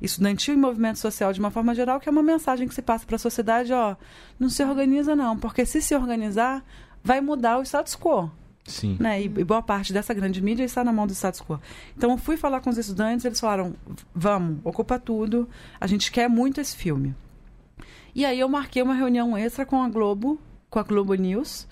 estudantil 0.00 0.54
e 0.54 0.56
movimento 0.56 0.98
social 0.98 1.32
de 1.32 1.40
uma 1.40 1.50
forma 1.50 1.74
geral, 1.74 1.98
que 1.98 2.08
é 2.08 2.12
uma 2.12 2.22
mensagem 2.22 2.68
que 2.68 2.74
se 2.74 2.82
passa 2.82 3.04
para 3.04 3.16
a 3.16 3.18
sociedade, 3.18 3.72
ó, 3.72 3.96
não 4.38 4.48
se 4.48 4.62
organiza 4.62 5.16
não, 5.16 5.36
porque 5.36 5.66
se 5.66 5.82
se 5.82 5.94
organizar, 5.94 6.64
vai 7.02 7.20
mudar 7.20 7.58
o 7.58 7.62
status 7.62 7.96
quo. 7.96 8.30
Sim. 8.66 8.96
Né? 8.98 9.22
E, 9.22 9.28
boa 9.28 9.62
parte 9.62 9.92
dessa 9.92 10.14
grande 10.14 10.40
mídia 10.40 10.64
está 10.64 10.82
na 10.82 10.92
mão 10.92 11.06
do 11.06 11.12
status 11.12 11.40
quo. 11.40 11.60
Então 11.96 12.12
eu 12.12 12.16
fui 12.16 12.36
falar 12.36 12.60
com 12.60 12.70
os 12.70 12.78
estudantes, 12.78 13.24
eles 13.24 13.38
falaram: 13.38 13.74
vamos, 14.14 14.60
ocupa 14.64 14.98
tudo, 14.98 15.48
a 15.78 15.86
gente 15.86 16.10
quer 16.10 16.28
muito 16.28 16.60
esse 16.60 16.76
filme. 16.76 17.14
E 18.14 18.24
aí 18.24 18.40
eu 18.40 18.48
marquei 18.48 18.82
uma 18.82 18.94
reunião 18.94 19.36
extra 19.36 19.66
com 19.66 19.82
a 19.82 19.88
Globo, 19.88 20.38
com 20.70 20.78
a 20.78 20.82
Globo 20.82 21.14
News, 21.14 21.66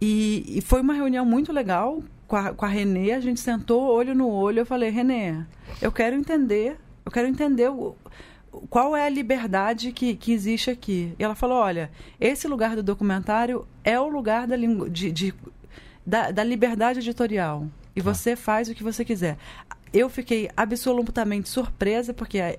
e, 0.00 0.58
e 0.58 0.60
foi 0.60 0.80
uma 0.80 0.94
reunião 0.94 1.24
muito 1.24 1.52
legal 1.52 2.02
com 2.26 2.36
a, 2.36 2.54
com 2.54 2.64
a 2.64 2.68
Renê. 2.68 3.12
A 3.12 3.20
gente 3.20 3.40
sentou 3.40 3.82
olho 3.82 4.14
no 4.14 4.28
olho. 4.28 4.60
Eu 4.60 4.66
falei: 4.66 4.90
Renê, 4.90 5.44
eu 5.82 5.92
quero 5.92 6.16
entender, 6.16 6.78
eu 7.04 7.12
quero 7.12 7.28
entender 7.28 7.68
o, 7.68 7.94
qual 8.70 8.96
é 8.96 9.06
a 9.06 9.08
liberdade 9.08 9.92
que, 9.92 10.14
que 10.14 10.32
existe 10.32 10.70
aqui. 10.70 11.14
E 11.18 11.22
ela 11.22 11.34
falou: 11.34 11.58
olha, 11.58 11.90
esse 12.18 12.48
lugar 12.48 12.74
do 12.74 12.82
documentário 12.82 13.66
é 13.84 14.00
o 14.00 14.08
lugar 14.08 14.46
da 14.46 14.56
de, 14.56 15.12
de 15.12 15.34
da, 16.06 16.30
da 16.30 16.44
liberdade 16.44 17.00
editorial. 17.00 17.66
E 17.94 18.02
tá. 18.02 18.12
você 18.12 18.36
faz 18.36 18.68
o 18.68 18.74
que 18.74 18.82
você 18.82 19.04
quiser. 19.04 19.36
Eu 19.92 20.08
fiquei 20.08 20.50
absolutamente 20.56 21.48
surpresa, 21.48 22.14
porque 22.14 22.38
é, 22.38 22.58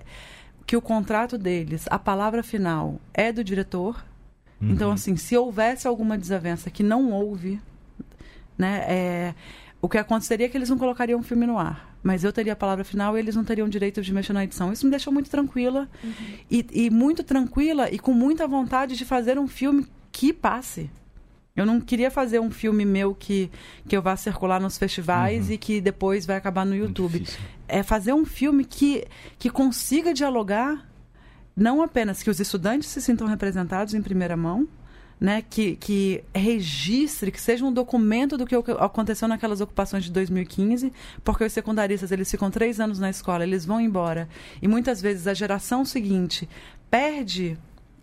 que 0.65 0.77
o 0.77 0.81
contrato 0.81 1.37
deles, 1.37 1.85
a 1.89 1.99
palavra 1.99 2.43
final 2.43 2.99
é 3.13 3.31
do 3.31 3.43
diretor. 3.43 4.03
Uhum. 4.61 4.71
Então, 4.71 4.91
assim, 4.91 5.15
se 5.15 5.35
houvesse 5.35 5.87
alguma 5.87 6.17
desavença 6.17 6.69
que 6.69 6.83
não 6.83 7.11
houve, 7.11 7.59
né, 8.57 8.85
é, 8.87 9.35
o 9.81 9.89
que 9.89 9.97
aconteceria 9.97 10.45
é 10.45 10.49
que 10.49 10.57
eles 10.57 10.69
não 10.69 10.77
colocariam 10.77 11.19
o 11.19 11.23
filme 11.23 11.45
no 11.45 11.57
ar. 11.57 11.93
Mas 12.01 12.23
eu 12.23 12.33
teria 12.33 12.53
a 12.53 12.55
palavra 12.55 12.83
final 12.83 13.17
e 13.17 13.19
eles 13.19 13.35
não 13.35 13.43
teriam 13.45 13.67
direito 13.67 14.01
de 14.01 14.13
mexer 14.13 14.33
na 14.33 14.43
edição. 14.43 14.73
Isso 14.73 14.85
me 14.85 14.91
deixou 14.91 15.11
muito 15.11 15.29
tranquila. 15.29 15.89
Uhum. 16.03 16.11
E, 16.51 16.65
e 16.71 16.89
muito 16.89 17.23
tranquila 17.23 17.89
e 17.89 17.97
com 17.97 18.13
muita 18.13 18.45
vontade 18.45 18.95
de 18.95 19.05
fazer 19.05 19.39
um 19.39 19.47
filme 19.47 19.87
que 20.11 20.33
passe. 20.33 20.89
Eu 21.55 21.67
não 21.67 21.79
queria 21.79 22.09
fazer 22.09 22.39
um 22.39 22.49
filme 22.49 22.83
meu 22.83 23.13
que, 23.13 23.51
que 23.87 23.95
eu 23.95 24.01
vá 24.01 24.17
circular 24.17 24.59
nos 24.59 24.75
festivais 24.75 25.47
uhum. 25.47 25.53
e 25.53 25.57
que 25.59 25.79
depois 25.79 26.25
vai 26.25 26.35
acabar 26.35 26.65
no 26.65 26.75
YouTube. 26.75 27.27
É 27.67 27.83
fazer 27.83 28.11
um 28.11 28.25
filme 28.25 28.65
que, 28.65 29.05
que 29.37 29.51
consiga 29.51 30.15
dialogar, 30.15 30.89
não 31.55 31.83
apenas 31.83 32.23
que 32.23 32.29
os 32.31 32.39
estudantes 32.39 32.89
se 32.89 32.99
sintam 32.99 33.27
representados 33.27 33.93
em 33.93 34.01
primeira 34.01 34.35
mão, 34.35 34.67
né, 35.21 35.43
que, 35.47 35.75
que 35.75 36.23
registre, 36.33 37.31
que 37.31 37.39
seja 37.39 37.63
um 37.63 37.71
documento 37.71 38.35
do 38.35 38.47
que 38.47 38.55
aconteceu 38.55 39.27
naquelas 39.27 39.61
ocupações 39.61 40.05
de 40.05 40.11
2015, 40.11 40.91
porque 41.23 41.43
os 41.43 41.53
secundaristas 41.53 42.11
eles 42.11 42.31
ficam 42.31 42.49
três 42.49 42.79
anos 42.79 42.97
na 42.97 43.11
escola, 43.11 43.43
eles 43.43 43.63
vão 43.63 43.79
embora. 43.79 44.27
E 44.59 44.67
muitas 44.67 44.99
vezes 44.99 45.27
a 45.27 45.35
geração 45.35 45.85
seguinte 45.85 46.49
perde 46.89 47.59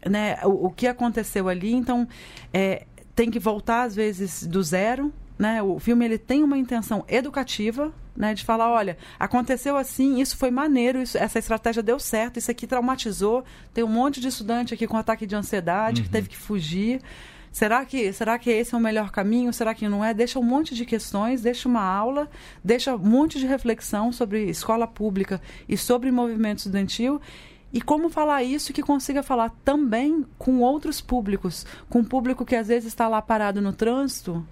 né, 0.09 0.39
o, 0.45 0.67
o 0.67 0.71
que 0.71 0.87
aconteceu 0.87 1.49
ali. 1.49 1.73
Então, 1.73 2.07
é, 2.55 2.87
tem 3.15 3.31
que 3.31 3.39
voltar 3.39 3.83
às 3.83 3.95
vezes 3.95 4.47
do 4.47 4.63
zero, 4.63 5.13
né? 5.39 5.63
O 5.63 5.79
filme 5.79 6.05
ele 6.05 6.19
tem 6.19 6.43
uma 6.43 6.59
intenção 6.59 7.05
educativa, 7.09 7.93
né? 8.17 8.35
De 8.35 8.45
falar, 8.45 8.71
olha, 8.71 8.99
aconteceu 9.19 9.77
assim, 9.77 10.21
isso 10.21 10.37
foi 10.37 10.51
maneiro, 10.51 11.01
isso, 11.01 11.17
essa 11.17 11.39
estratégia 11.39 11.83
deu 11.83 11.99
certo, 11.99 12.39
isso 12.39 12.51
aqui 12.51 12.67
traumatizou. 12.67 13.45
Tem 13.73 13.83
um 13.83 13.89
monte 13.89 14.21
de 14.21 14.29
estudante 14.29 14.75
aqui 14.75 14.87
com 14.87 14.97
ataque 14.97 15.27
de 15.27 15.35
ansiedade 15.35 16.01
uhum. 16.01 16.07
que 16.07 16.13
teve 16.13 16.29
que 16.29 16.37
fugir. 16.37 17.01
Será 17.53 17.85
que, 17.85 18.13
será 18.13 18.39
que 18.39 18.49
esse 18.49 18.75
é 18.75 18.79
o 18.79 18.81
melhor 18.81 19.11
caminho? 19.11 19.53
Será 19.53 19.75
que 19.75 19.89
não 19.89 20.05
é? 20.05 20.15
Deixa 20.15 20.39
um 20.39 20.43
monte 20.43 20.75
de 20.75 20.85
questões, 20.85 21.43
deixa 21.43 21.69
uma 21.69 21.83
aula, 21.83 22.31
deixa 22.63 22.95
um 22.95 22.99
monte 22.99 23.39
de 23.39 23.47
reflexão 23.47 24.13
sobre 24.13 24.45
escola 24.45 24.87
pública 24.87 25.41
e 25.69 25.77
sobre 25.77 26.13
movimento 26.13 26.59
estudantil 26.59 27.21
e 27.73 27.81
como 27.81 28.11
falar 28.11 28.43
isso 28.43 28.73
que 28.73 28.83
consiga 28.83 29.23
falar 29.23 29.51
também 29.65 30.25
com 30.39 30.61
outros 30.61 31.01
públicos, 31.01 31.65
com 31.89 32.01
um 32.01 32.05
público 32.05 32.45
que 32.45 32.57
às 32.57 32.69
vezes 32.69 32.89
está 32.89 33.07
lá 33.07 33.23
parado 33.23 33.61
no 33.61 33.73
trânsito 33.73 34.45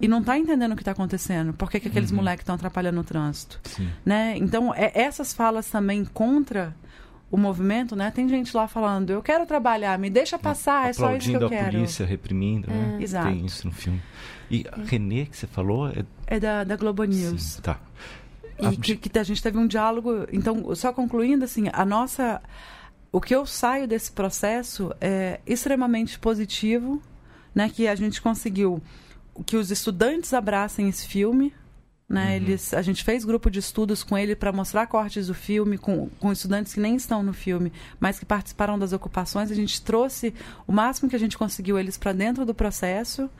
e 0.00 0.08
não 0.08 0.20
está 0.20 0.38
entendendo 0.38 0.72
o 0.72 0.76
que 0.76 0.82
está 0.82 0.92
acontecendo, 0.92 1.52
por 1.52 1.70
que, 1.70 1.78
que 1.78 1.88
aqueles 1.88 2.10
uhum. 2.10 2.16
moleques 2.16 2.42
estão 2.42 2.54
atrapalhando 2.54 3.00
o 3.00 3.04
trânsito. 3.04 3.60
Né? 4.04 4.36
Então, 4.38 4.74
é, 4.74 4.90
essas 4.94 5.32
falas 5.32 5.68
também 5.68 6.04
contra 6.04 6.74
o 7.30 7.36
movimento, 7.36 7.96
né? 7.96 8.10
Tem 8.10 8.28
gente 8.28 8.56
lá 8.56 8.68
falando, 8.68 9.10
eu 9.10 9.22
quero 9.22 9.44
trabalhar, 9.44 9.98
me 9.98 10.08
deixa 10.08 10.38
passar, 10.38 10.88
é 10.88 10.92
só 10.92 11.14
isso 11.16 11.30
que 11.30 11.36
eu 11.36 11.48
quero. 11.48 11.68
a 11.68 11.70
polícia, 11.72 12.06
reprimindo, 12.06 12.68
né? 12.68 12.96
É. 12.98 13.02
Exato. 13.02 13.28
Tem 13.28 13.44
isso 13.44 13.66
no 13.66 13.72
filme. 13.72 14.00
E 14.50 14.64
a 14.70 14.76
Renê, 14.84 15.26
que 15.26 15.36
você 15.36 15.46
falou... 15.46 15.88
É, 15.88 16.04
é 16.26 16.38
da, 16.38 16.62
da 16.62 16.76
Globo 16.76 17.02
News. 17.04 17.42
Sim, 17.42 17.62
tá. 17.62 17.80
E 18.58 18.76
que, 18.76 18.96
que, 18.96 19.18
a 19.18 19.22
gente 19.22 19.42
teve 19.42 19.58
um 19.58 19.66
diálogo. 19.66 20.26
Então, 20.32 20.74
só 20.74 20.92
concluindo, 20.92 21.44
assim, 21.44 21.68
a 21.72 21.84
nossa. 21.84 22.40
O 23.10 23.20
que 23.20 23.34
eu 23.34 23.46
saio 23.46 23.86
desse 23.86 24.10
processo 24.10 24.92
é 25.00 25.40
extremamente 25.46 26.18
positivo, 26.18 27.00
né? 27.54 27.68
Que 27.68 27.86
a 27.86 27.94
gente 27.94 28.20
conseguiu 28.20 28.82
que 29.46 29.56
os 29.56 29.70
estudantes 29.70 30.32
abracem 30.32 30.88
esse 30.88 31.06
filme. 31.06 31.52
Né? 32.06 32.26
Uhum. 32.26 32.32
Eles, 32.34 32.74
a 32.74 32.82
gente 32.82 33.02
fez 33.02 33.24
grupo 33.24 33.50
de 33.50 33.58
estudos 33.58 34.02
com 34.02 34.16
ele 34.16 34.36
para 34.36 34.52
mostrar 34.52 34.86
cortes 34.86 35.26
do 35.26 35.34
filme 35.34 35.78
com, 35.78 36.10
com 36.20 36.30
estudantes 36.30 36.74
que 36.74 36.80
nem 36.80 36.96
estão 36.96 37.22
no 37.22 37.32
filme, 37.32 37.72
mas 37.98 38.18
que 38.18 38.26
participaram 38.26 38.78
das 38.78 38.92
ocupações. 38.92 39.50
A 39.50 39.54
gente 39.54 39.80
trouxe 39.80 40.34
o 40.66 40.72
máximo 40.72 41.08
que 41.08 41.16
a 41.16 41.18
gente 41.18 41.38
conseguiu 41.38 41.78
eles 41.78 41.96
para 41.96 42.12
dentro 42.12 42.44
do 42.44 42.54
processo 42.54 43.30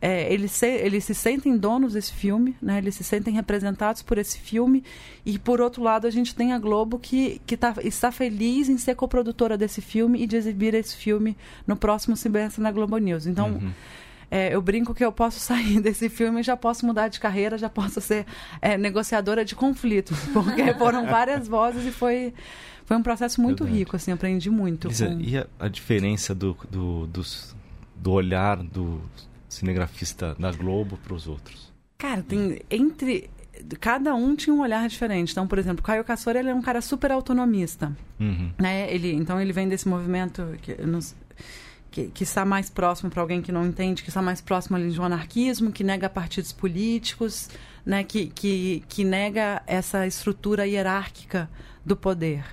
é, 0.00 0.32
eles, 0.32 0.52
se, 0.52 0.66
eles 0.66 1.04
se 1.04 1.14
sentem 1.14 1.56
donos 1.56 1.94
desse 1.94 2.12
filme, 2.12 2.56
né? 2.62 2.78
eles 2.78 2.94
se 2.94 3.02
sentem 3.02 3.34
representados 3.34 4.00
por 4.00 4.16
esse 4.16 4.38
filme. 4.38 4.84
E, 5.26 5.38
por 5.38 5.60
outro 5.60 5.82
lado, 5.82 6.06
a 6.06 6.10
gente 6.10 6.34
tem 6.34 6.52
a 6.52 6.58
Globo 6.58 6.98
que, 6.98 7.40
que 7.44 7.56
tá, 7.56 7.74
está 7.82 8.12
feliz 8.12 8.68
em 8.68 8.78
ser 8.78 8.94
coprodutora 8.94 9.58
desse 9.58 9.80
filme 9.80 10.22
e 10.22 10.26
de 10.26 10.36
exibir 10.36 10.72
esse 10.74 10.96
filme 10.96 11.36
no 11.66 11.76
próximo 11.76 12.16
semestre 12.16 12.62
na 12.62 12.70
Globo 12.70 12.96
News. 12.98 13.26
Então, 13.26 13.50
uhum. 13.50 13.72
é, 14.30 14.54
eu 14.54 14.62
brinco 14.62 14.94
que 14.94 15.04
eu 15.04 15.10
posso 15.10 15.40
sair 15.40 15.80
desse 15.80 16.08
filme 16.08 16.40
e 16.40 16.44
já 16.44 16.56
posso 16.56 16.86
mudar 16.86 17.08
de 17.08 17.18
carreira, 17.18 17.58
já 17.58 17.68
posso 17.68 18.00
ser 18.00 18.24
é, 18.62 18.78
negociadora 18.78 19.44
de 19.44 19.56
conflitos, 19.56 20.16
porque 20.32 20.72
foram 20.78 21.06
várias 21.06 21.48
vozes 21.48 21.84
e 21.84 21.90
foi 21.90 22.32
foi 22.86 22.96
um 22.96 23.02
processo 23.02 23.38
muito 23.42 23.64
Verdade. 23.64 23.80
rico, 23.80 23.96
assim, 23.96 24.12
aprendi 24.12 24.48
muito. 24.48 24.88
Lisa, 24.88 25.08
com... 25.08 25.20
E 25.20 25.36
a, 25.36 25.46
a 25.60 25.68
diferença 25.68 26.34
do, 26.34 26.56
do, 26.70 27.06
dos, 27.08 27.54
do 27.94 28.12
olhar 28.12 28.56
do 28.56 28.98
cinegrafista 29.58 30.34
da 30.38 30.50
Globo 30.52 30.98
para 30.98 31.14
os 31.14 31.26
outros? 31.26 31.72
Cara, 31.96 32.22
tem 32.22 32.60
entre 32.70 33.30
cada 33.80 34.14
um 34.14 34.36
tinha 34.36 34.54
um 34.54 34.60
olhar 34.60 34.88
diferente. 34.88 35.32
Então, 35.32 35.46
por 35.46 35.58
exemplo, 35.58 35.82
Caio 35.82 36.04
Cassora 36.04 36.38
ele 36.38 36.50
é 36.50 36.54
um 36.54 36.62
cara 36.62 36.80
super 36.80 37.10
autonomista, 37.10 37.92
uhum. 38.18 38.52
né? 38.58 38.92
Ele, 38.92 39.12
então 39.12 39.40
ele 39.40 39.52
vem 39.52 39.68
desse 39.68 39.88
movimento 39.88 40.56
que, 40.62 40.76
que, 41.90 42.06
que 42.08 42.22
está 42.22 42.44
mais 42.44 42.70
próximo 42.70 43.10
para 43.10 43.20
alguém 43.20 43.42
que 43.42 43.50
não 43.50 43.66
entende, 43.66 44.02
que 44.02 44.10
está 44.10 44.22
mais 44.22 44.40
próximo 44.40 44.76
ali 44.76 44.90
de 44.90 45.00
um 45.00 45.04
anarquismo, 45.04 45.72
que 45.72 45.82
nega 45.82 46.08
partidos 46.08 46.52
políticos, 46.52 47.48
né? 47.84 48.04
Que, 48.04 48.26
que, 48.26 48.82
que 48.88 49.04
nega 49.04 49.62
essa 49.66 50.06
estrutura 50.06 50.66
hierárquica 50.66 51.50
do 51.84 51.96
poder. 51.96 52.44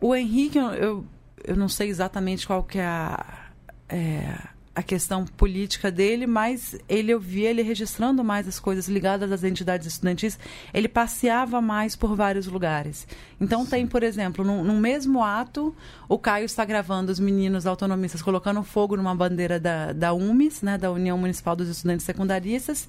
O 0.00 0.14
Henrique, 0.14 0.58
eu, 0.58 1.04
eu 1.44 1.56
não 1.56 1.68
sei 1.68 1.88
exatamente 1.88 2.46
qual 2.46 2.64
que 2.64 2.78
é 2.78 2.86
a, 2.86 3.50
é, 3.88 4.34
a 4.80 4.82
questão 4.82 5.24
política 5.24 5.90
dele, 5.90 6.26
mas 6.26 6.74
ele 6.88 7.12
eu 7.12 7.20
via 7.20 7.50
ele 7.50 7.62
registrando 7.62 8.24
mais 8.24 8.48
as 8.48 8.58
coisas 8.58 8.88
ligadas 8.88 9.30
às 9.30 9.44
entidades 9.44 9.86
estudantis. 9.86 10.38
Ele 10.72 10.88
passeava 10.88 11.60
mais 11.60 11.94
por 11.94 12.16
vários 12.16 12.46
lugares. 12.46 13.06
Então 13.40 13.64
tem, 13.64 13.86
por 13.86 14.02
exemplo, 14.02 14.44
no, 14.44 14.64
no 14.64 14.74
mesmo 14.74 15.22
ato, 15.22 15.74
o 16.08 16.18
Caio 16.18 16.46
está 16.46 16.64
gravando 16.64 17.12
os 17.12 17.20
meninos 17.20 17.66
autonomistas 17.66 18.22
colocando 18.22 18.62
fogo 18.62 18.96
numa 18.96 19.14
bandeira 19.14 19.60
da, 19.60 19.92
da 19.92 20.12
UMES, 20.12 20.62
né, 20.62 20.78
da 20.78 20.90
União 20.90 21.16
Municipal 21.16 21.54
dos 21.54 21.68
Estudantes 21.68 22.04
Secundaristas. 22.04 22.88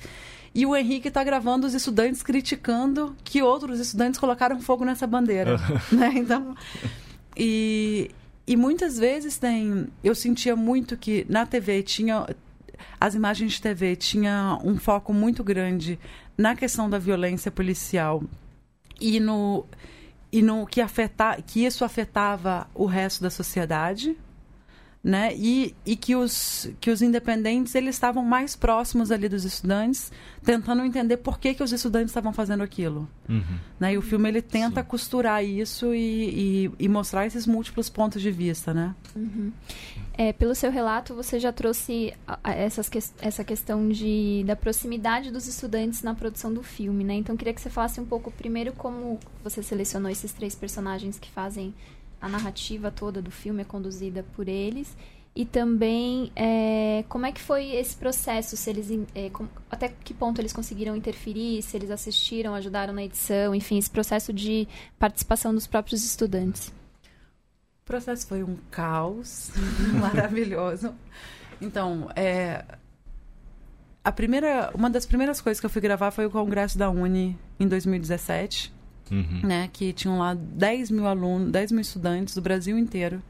E 0.53 0.65
o 0.65 0.75
Henrique 0.75 1.07
está 1.09 1.23
gravando 1.23 1.67
os 1.67 1.73
estudantes 1.73 2.23
criticando 2.23 3.15
que 3.23 3.41
outros 3.41 3.79
estudantes 3.79 4.19
colocaram 4.19 4.59
fogo 4.59 4.83
nessa 4.83 5.07
bandeira. 5.07 5.57
né? 5.91 6.11
Então, 6.15 6.55
e, 7.35 8.11
e 8.45 8.55
muitas 8.55 8.97
vezes 8.97 9.37
tem. 9.37 9.87
Eu 10.03 10.15
sentia 10.15 10.55
muito 10.55 10.97
que 10.97 11.25
na 11.29 11.45
TV 11.45 11.83
tinha. 11.83 12.27
As 12.99 13.13
imagens 13.13 13.53
de 13.53 13.61
TV 13.61 13.95
tinha 13.95 14.59
um 14.63 14.77
foco 14.77 15.13
muito 15.13 15.43
grande 15.43 15.99
na 16.37 16.55
questão 16.55 16.89
da 16.89 16.97
violência 16.97 17.51
policial 17.51 18.23
e 18.99 19.19
no, 19.19 19.65
e 20.31 20.41
no 20.41 20.65
que, 20.65 20.81
afeta, 20.81 21.39
que 21.45 21.65
isso 21.65 21.85
afetava 21.85 22.67
o 22.73 22.85
resto 22.85 23.21
da 23.21 23.29
sociedade, 23.29 24.17
né? 25.03 25.33
E, 25.35 25.75
e 25.83 25.95
que, 25.95 26.15
os, 26.15 26.69
que 26.79 26.91
os 26.91 27.01
independentes 27.01 27.73
eles 27.73 27.95
estavam 27.95 28.23
mais 28.23 28.55
próximos 28.55 29.11
ali 29.11 29.27
dos 29.27 29.43
estudantes, 29.43 30.11
tentando 30.43 30.85
entender 30.85 31.17
por 31.17 31.39
que, 31.39 31.55
que 31.55 31.63
os 31.63 31.71
estudantes 31.71 32.11
estavam 32.11 32.31
fazendo 32.31 32.61
aquilo. 32.61 33.09
Uhum. 33.27 33.59
Né? 33.79 33.93
E 33.93 33.97
o 33.97 34.01
filme 34.01 34.29
ele 34.29 34.43
tenta 34.43 34.81
Sim. 34.81 34.87
costurar 34.87 35.43
isso 35.43 35.93
e, 35.93 36.67
e, 36.67 36.71
e, 36.79 36.87
mostrar 36.87 37.25
esses 37.25 37.47
múltiplos 37.47 37.89
pontos 37.89 38.21
de 38.21 38.29
vista, 38.29 38.73
né? 38.73 38.93
Uhum. 39.15 39.51
É, 40.15 40.31
pelo 40.33 40.53
seu 40.53 40.69
relato, 40.69 41.15
você 41.15 41.39
já 41.39 41.51
trouxe 41.51 42.13
essas, 42.43 42.91
essa 43.21 43.43
questão 43.43 43.89
de, 43.89 44.43
da 44.45 44.55
proximidade 44.55 45.31
dos 45.31 45.47
estudantes 45.47 46.03
na 46.03 46.13
produção 46.13 46.53
do 46.53 46.61
filme, 46.61 47.03
né? 47.03 47.15
Então, 47.15 47.35
queria 47.35 47.53
que 47.53 47.61
você 47.61 47.71
falasse 47.71 47.99
um 47.99 48.05
pouco 48.05 48.29
primeiro 48.29 48.71
como 48.73 49.19
você 49.43 49.63
selecionou 49.63 50.11
esses 50.11 50.31
três 50.31 50.53
personagens 50.53 51.17
que 51.17 51.29
fazem 51.31 51.73
a 52.21 52.29
narrativa 52.29 52.91
toda 52.91 53.21
do 53.21 53.31
filme 53.31 53.61
é 53.61 53.65
conduzida 53.65 54.23
por 54.35 54.47
eles. 54.47 54.95
E 55.33 55.45
também 55.45 56.29
é, 56.35 57.05
como 57.07 57.25
é 57.25 57.31
que 57.31 57.39
foi 57.39 57.71
esse 57.71 57.95
processo 57.95 58.57
se 58.57 58.69
eles 58.69 58.89
é, 59.15 59.29
com, 59.29 59.47
até 59.69 59.87
que 59.87 60.13
ponto 60.13 60.41
eles 60.41 60.51
conseguiram 60.51 60.93
interferir 60.93 61.61
se 61.61 61.77
eles 61.77 61.89
assistiram 61.89 62.53
ajudaram 62.53 62.93
na 62.93 63.01
edição 63.01 63.55
enfim 63.55 63.77
esse 63.77 63.89
processo 63.89 64.33
de 64.33 64.67
participação 64.99 65.53
dos 65.53 65.65
próprios 65.65 66.03
estudantes? 66.03 66.67
O 67.81 67.85
processo 67.85 68.27
foi 68.27 68.43
um 68.43 68.57
caos 68.69 69.51
maravilhoso. 70.01 70.93
Então 71.61 72.09
é 72.13 72.65
a 74.03 74.11
primeira 74.11 74.69
uma 74.73 74.89
das 74.89 75.05
primeiras 75.05 75.39
coisas 75.39 75.61
que 75.61 75.65
eu 75.65 75.69
fui 75.69 75.81
gravar 75.81 76.11
foi 76.11 76.25
o 76.25 76.29
congresso 76.29 76.77
da 76.77 76.89
Uni 76.89 77.39
em 77.57 77.69
2017 77.69 78.80
uhum. 79.11 79.41
né? 79.43 79.69
Que 79.71 79.91
tinham 79.93 80.17
lá 80.17 80.33
10 80.33 80.91
mil 80.91 81.05
alunos, 81.05 81.51
10 81.51 81.71
mil 81.71 81.81
estudantes 81.81 82.33
do 82.33 82.41
Brasil 82.41 82.77
inteiro. 82.77 83.21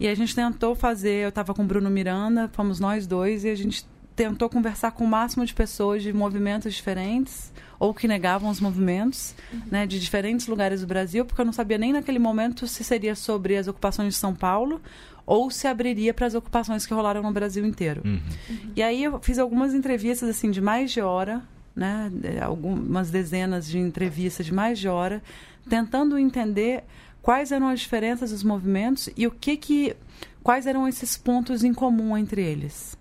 E 0.00 0.08
a 0.08 0.14
gente 0.14 0.34
tentou 0.34 0.74
fazer, 0.74 1.24
eu 1.24 1.28
estava 1.28 1.54
com 1.54 1.62
o 1.62 1.66
Bruno 1.66 1.88
Miranda, 1.88 2.50
fomos 2.52 2.80
nós 2.80 3.06
dois, 3.06 3.44
e 3.44 3.48
a 3.48 3.54
gente 3.54 3.86
tentou 4.16 4.48
conversar 4.48 4.92
com 4.92 5.04
o 5.04 5.08
máximo 5.08 5.46
de 5.46 5.54
pessoas 5.54 6.02
de 6.02 6.12
movimentos 6.12 6.74
diferentes, 6.74 7.52
ou 7.78 7.94
que 7.94 8.06
negavam 8.06 8.50
os 8.50 8.60
movimentos, 8.60 9.34
uhum. 9.52 9.60
né, 9.70 9.86
de 9.86 9.98
diferentes 9.98 10.46
lugares 10.46 10.80
do 10.80 10.86
Brasil, 10.86 11.24
porque 11.24 11.40
eu 11.40 11.44
não 11.44 11.52
sabia 11.52 11.78
nem 11.78 11.92
naquele 11.92 12.18
momento 12.18 12.66
se 12.66 12.84
seria 12.84 13.14
sobre 13.14 13.56
as 13.56 13.68
ocupações 13.68 14.14
de 14.14 14.20
São 14.20 14.34
Paulo 14.34 14.80
ou 15.24 15.50
se 15.50 15.66
abriria 15.66 16.12
para 16.12 16.26
as 16.26 16.34
ocupações 16.34 16.84
que 16.84 16.92
rolaram 16.92 17.22
no 17.22 17.32
Brasil 17.32 17.64
inteiro. 17.64 18.02
Uhum. 18.04 18.20
Uhum. 18.50 18.72
E 18.74 18.82
aí 18.82 19.04
eu 19.04 19.20
fiz 19.20 19.38
algumas 19.38 19.72
entrevistas 19.74 20.28
assim 20.28 20.50
de 20.50 20.60
mais 20.60 20.90
de 20.90 21.00
hora 21.00 21.42
né, 21.74 22.10
algumas 22.40 23.10
dezenas 23.10 23.66
de 23.66 23.78
entrevistas 23.78 24.46
de 24.46 24.52
mais 24.52 24.78
de 24.78 24.88
hora, 24.88 25.22
tentando 25.68 26.18
entender 26.18 26.84
quais 27.20 27.52
eram 27.52 27.68
as 27.68 27.80
diferenças 27.80 28.30
dos 28.30 28.42
movimentos 28.42 29.08
e 29.16 29.26
o 29.26 29.30
que 29.30 29.56
que 29.56 29.96
quais 30.42 30.66
eram 30.66 30.88
esses 30.88 31.16
pontos 31.16 31.62
em 31.62 31.72
comum 31.72 32.16
entre 32.16 32.42
eles. 32.42 32.96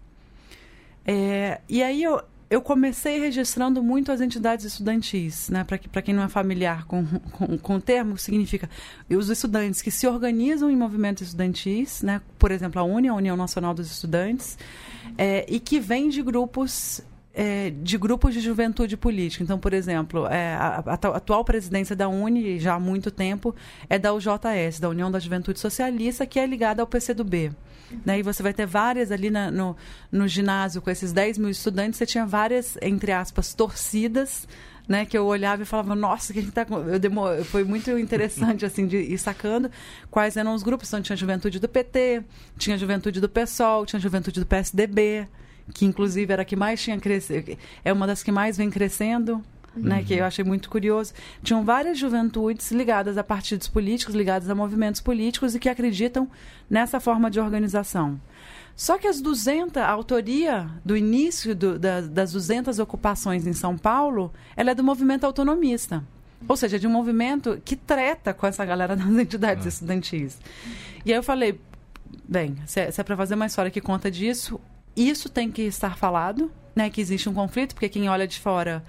É, 1.06 1.60
e 1.68 1.82
aí 1.82 2.04
eu, 2.04 2.22
eu 2.51 2.62
comecei 2.62 3.20
registrando 3.20 3.82
muito 3.82 4.12
as 4.12 4.22
entidades 4.22 4.66
estudantis, 4.66 5.50
né? 5.50 5.64
Para 5.64 6.01
quem 6.01 6.14
não 6.14 6.24
é 6.24 6.29
familiar 6.29 6.86
com, 6.86 7.05
com, 7.31 7.57
com, 7.57 7.75
o 7.75 7.81
termo, 7.81 8.18
significa 8.18 8.70
os 9.10 9.29
estudantes 9.29 9.81
que 9.81 9.90
se 9.90 10.05
organizam 10.05 10.70
em 10.70 10.75
movimentos 10.75 11.24
estudantis, 11.24 12.03
né? 12.03 12.22
Por 12.38 12.51
exemplo, 12.51 12.79
a 12.79 12.84
UNE, 12.84 13.07
a 13.07 13.14
União 13.16 13.36
Nacional 13.36 13.74
dos 13.74 13.90
Estudantes, 13.90 14.57
é, 15.18 15.46
e 15.50 15.60
que 15.60 15.79
vem 15.79 16.10
de 16.10 16.22
grupos 16.22 17.01
é, 17.33 17.70
de 17.70 17.98
grupos 17.98 18.33
de 18.33 18.39
juventude 18.39 18.98
política. 18.98 19.44
Então, 19.44 19.57
por 19.57 19.74
exemplo, 19.74 20.27
é, 20.27 20.53
a, 20.53 20.83
a, 20.85 20.94
atual 20.94 21.44
presidência 21.46 21.96
da 21.96 22.07
Uni, 22.07 22.59
já 22.59 22.75
há 22.75 22.79
muito 22.79 23.09
tempo, 23.09 23.55
é 23.89 23.98
da 23.98 24.13
UJS, 24.13 24.79
da 24.79 24.89
União 24.89 25.09
da 25.09 25.20
Juventude 25.20 25.59
Socialista, 25.59 26.25
que 26.25 26.39
é 26.39 26.46
ligada 26.46 26.81
ao 26.81 26.87
PCdoB. 26.87 27.51
Né? 28.05 28.20
E 28.20 28.24
você 28.24 28.41
vai 28.41 28.53
ter 28.53 28.65
várias 28.65 29.11
ali 29.11 29.29
na, 29.29 29.51
no, 29.51 29.75
no 30.11 30.27
ginásio, 30.27 30.81
com 30.81 30.89
esses 30.89 31.11
10 31.11 31.37
mil 31.37 31.50
estudantes, 31.50 31.98
você 31.98 32.05
tinha 32.05 32.25
várias, 32.25 32.77
entre 32.81 33.11
aspas, 33.11 33.53
torcidas 33.53 34.48
né, 34.87 35.05
que 35.05 35.17
eu 35.17 35.25
olhava 35.25 35.61
e 35.61 35.65
falava, 35.65 35.96
nossa, 35.96 36.33
que 36.33 36.41
tá 36.51 36.65
eu 36.70 37.00
demor... 37.00 37.44
foi 37.46 37.63
muito 37.63 37.98
interessante 37.98 38.65
assim 38.65 38.85
de 38.85 38.98
ir 38.98 39.17
sacando 39.17 39.72
quais 40.09 40.35
eram 40.35 40.53
os 40.53 40.63
grupos. 40.63 40.89
Então 40.89 41.01
tinha 41.01 41.13
a 41.13 41.17
juventude 41.17 41.59
do 41.59 41.70
PT, 41.70 42.24
tinha 42.57 42.75
a 42.75 42.79
juventude 42.79 43.22
do 43.22 43.29
PSOL, 43.29 43.85
tinha 43.85 44.00
a 44.00 44.01
juventude 44.01 44.39
do 44.39 44.46
PSDB, 44.46 45.27
que 45.74 45.86
inclusive 45.86 46.31
era 46.31 46.42
a 46.42 46.46
que 46.46 46.55
mais 46.55 46.81
tinha 46.81 47.00
crescido, 47.00 47.57
é 47.84 47.92
uma 47.94 48.07
das 48.07 48.24
que 48.24 48.31
mais 48.31 48.57
vem 48.57 48.70
crescendo, 48.70 49.34
uhum. 49.75 49.84
né, 49.84 50.03
que 50.03 50.14
eu 50.14 50.25
achei 50.25 50.44
muito 50.44 50.70
curioso. 50.70 51.14
Tinham 51.44 51.64
várias 51.64 51.98
juventudes 51.98 52.72
ligadas 52.72 53.18
a 53.18 53.24
partidos 53.24 53.68
políticos, 53.68 54.16
ligadas 54.16 54.50
a 54.50 54.55
movimentos 54.55 55.01
políticos 55.01 55.55
e 55.55 55.60
que 55.60 55.70
acreditam 55.70 56.29
nessa 56.70 57.00
forma 57.00 57.29
de 57.29 57.40
organização. 57.40 58.20
Só 58.75 58.98
que 58.98 59.07
as 59.07 59.22
200, 59.22 59.77
a 59.77 59.90
autoria 59.90 60.70
do 60.84 60.96
início 60.96 61.55
do, 61.55 61.77
da, 61.77 62.01
das 62.01 62.31
200 62.31 62.79
ocupações 62.79 63.46
em 63.46 63.53
São 63.53 63.77
Paulo, 63.77 64.34
ela 64.55 64.72
é 64.72 64.75
do 64.75 64.84
movimento 64.84 65.25
autonomista. 65.25 66.03
Ou 66.48 66.57
seja, 66.57 66.79
de 66.79 66.88
um 66.88 66.90
movimento 66.90 67.62
que 67.64 67.75
treta 67.75 68.34
com 68.34 68.48
essa 68.48 68.66
galera 68.66 68.96
das 68.98 69.05
entidades 69.07 69.66
ah. 69.66 69.70
estudantis. 69.70 70.40
E 71.05 71.12
aí 71.12 71.18
eu 71.18 71.24
falei, 71.24 71.60
bem, 72.27 72.55
se 72.66 72.79
é, 72.79 72.90
é 72.96 73.03
para 73.03 73.16
fazer 73.16 73.36
uma 73.36 73.46
história 73.46 73.70
que 73.70 73.81
conta 73.81 74.10
disso, 74.10 74.60
isso 74.96 75.30
tem 75.30 75.51
que 75.51 75.64
estar 75.64 75.98
falado, 75.98 76.51
né? 76.75 76.90
Que 76.90 77.01
existe 77.01 77.30
um 77.30 77.34
conflito, 77.34 77.74
porque 77.74 77.90
quem 77.90 78.10
olha 78.10 78.27
de 78.27 78.40
fora, 78.40 78.84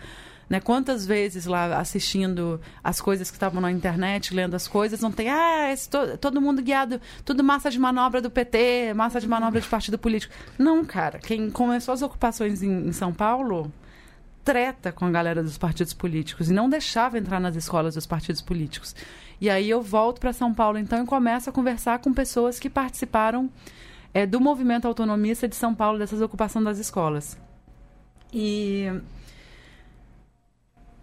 né? 0.49 0.61
Quantas 0.61 1.07
vezes 1.07 1.47
lá 1.47 1.79
assistindo 1.79 2.61
as 2.83 3.01
coisas 3.01 3.31
que 3.31 3.37
estavam 3.37 3.61
na 3.61 3.71
internet, 3.71 4.35
lendo 4.35 4.55
as 4.55 4.69
coisas, 4.69 5.01
não 5.01 5.11
tem, 5.11 5.31
ah, 5.31 5.73
esse 5.73 5.89
to, 5.89 6.19
todo 6.19 6.41
mundo 6.41 6.63
guiado, 6.63 7.01
tudo 7.25 7.43
massa 7.43 7.71
de 7.71 7.79
manobra 7.79 8.21
do 8.21 8.31
PT, 8.31 8.93
massa 8.95 9.21
de 9.21 9.29
manobra 9.29 9.61
de 9.61 9.69
partido 9.69 9.99
político. 9.99 10.35
Não, 10.59 10.85
cara. 10.85 11.19
Quem 11.19 11.51
começou 11.51 11.95
as 11.95 12.03
ocupações 12.03 12.63
em, 12.63 12.89
em 12.89 12.93
São 12.93 13.13
Paulo 13.13 13.73
treta 14.45 14.91
com 14.93 15.05
a 15.05 15.11
galera 15.11 15.43
dos 15.43 15.57
partidos 15.57 15.95
políticos 15.95 16.51
e 16.51 16.53
não 16.53 16.69
deixava 16.69 17.17
entrar 17.17 17.41
nas 17.41 17.55
escolas 17.55 17.95
dos 17.95 18.07
partidos 18.07 18.43
políticos. 18.43 18.95
E 19.41 19.49
aí 19.49 19.69
eu 19.71 19.81
volto 19.81 20.21
para 20.21 20.33
São 20.33 20.53
Paulo 20.53 20.79
então 20.79 21.03
e 21.03 21.07
começo 21.07 21.49
a 21.49 21.53
conversar 21.53 21.99
com 22.01 22.13
pessoas 22.13 22.59
que 22.59 22.71
participaram 22.71 23.51
é, 24.15 24.27
do 24.27 24.41
movimento 24.41 24.87
autonomista 24.87 25.49
de 25.49 25.57
São 25.57 25.75
Paulo, 25.75 25.99
dessas 25.99 26.21
ocupação 26.21 26.63
das 26.63 26.79
escolas. 26.79 27.39
E, 28.33 28.87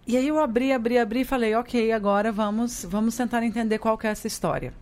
e 0.08 0.18
aí 0.18 0.28
eu 0.28 0.40
abri, 0.40 0.72
abri, 0.72 0.98
abri 0.98 1.22
e 1.22 1.26
falei, 1.26 1.56
ok, 1.56 1.92
agora 1.92 2.32
vamos, 2.32 2.86
vamos 2.88 3.16
tentar 3.16 3.44
entender 3.44 3.80
qual 3.80 3.98
que 3.98 4.08
é 4.08 4.12
essa 4.12 4.28
história. 4.28 4.74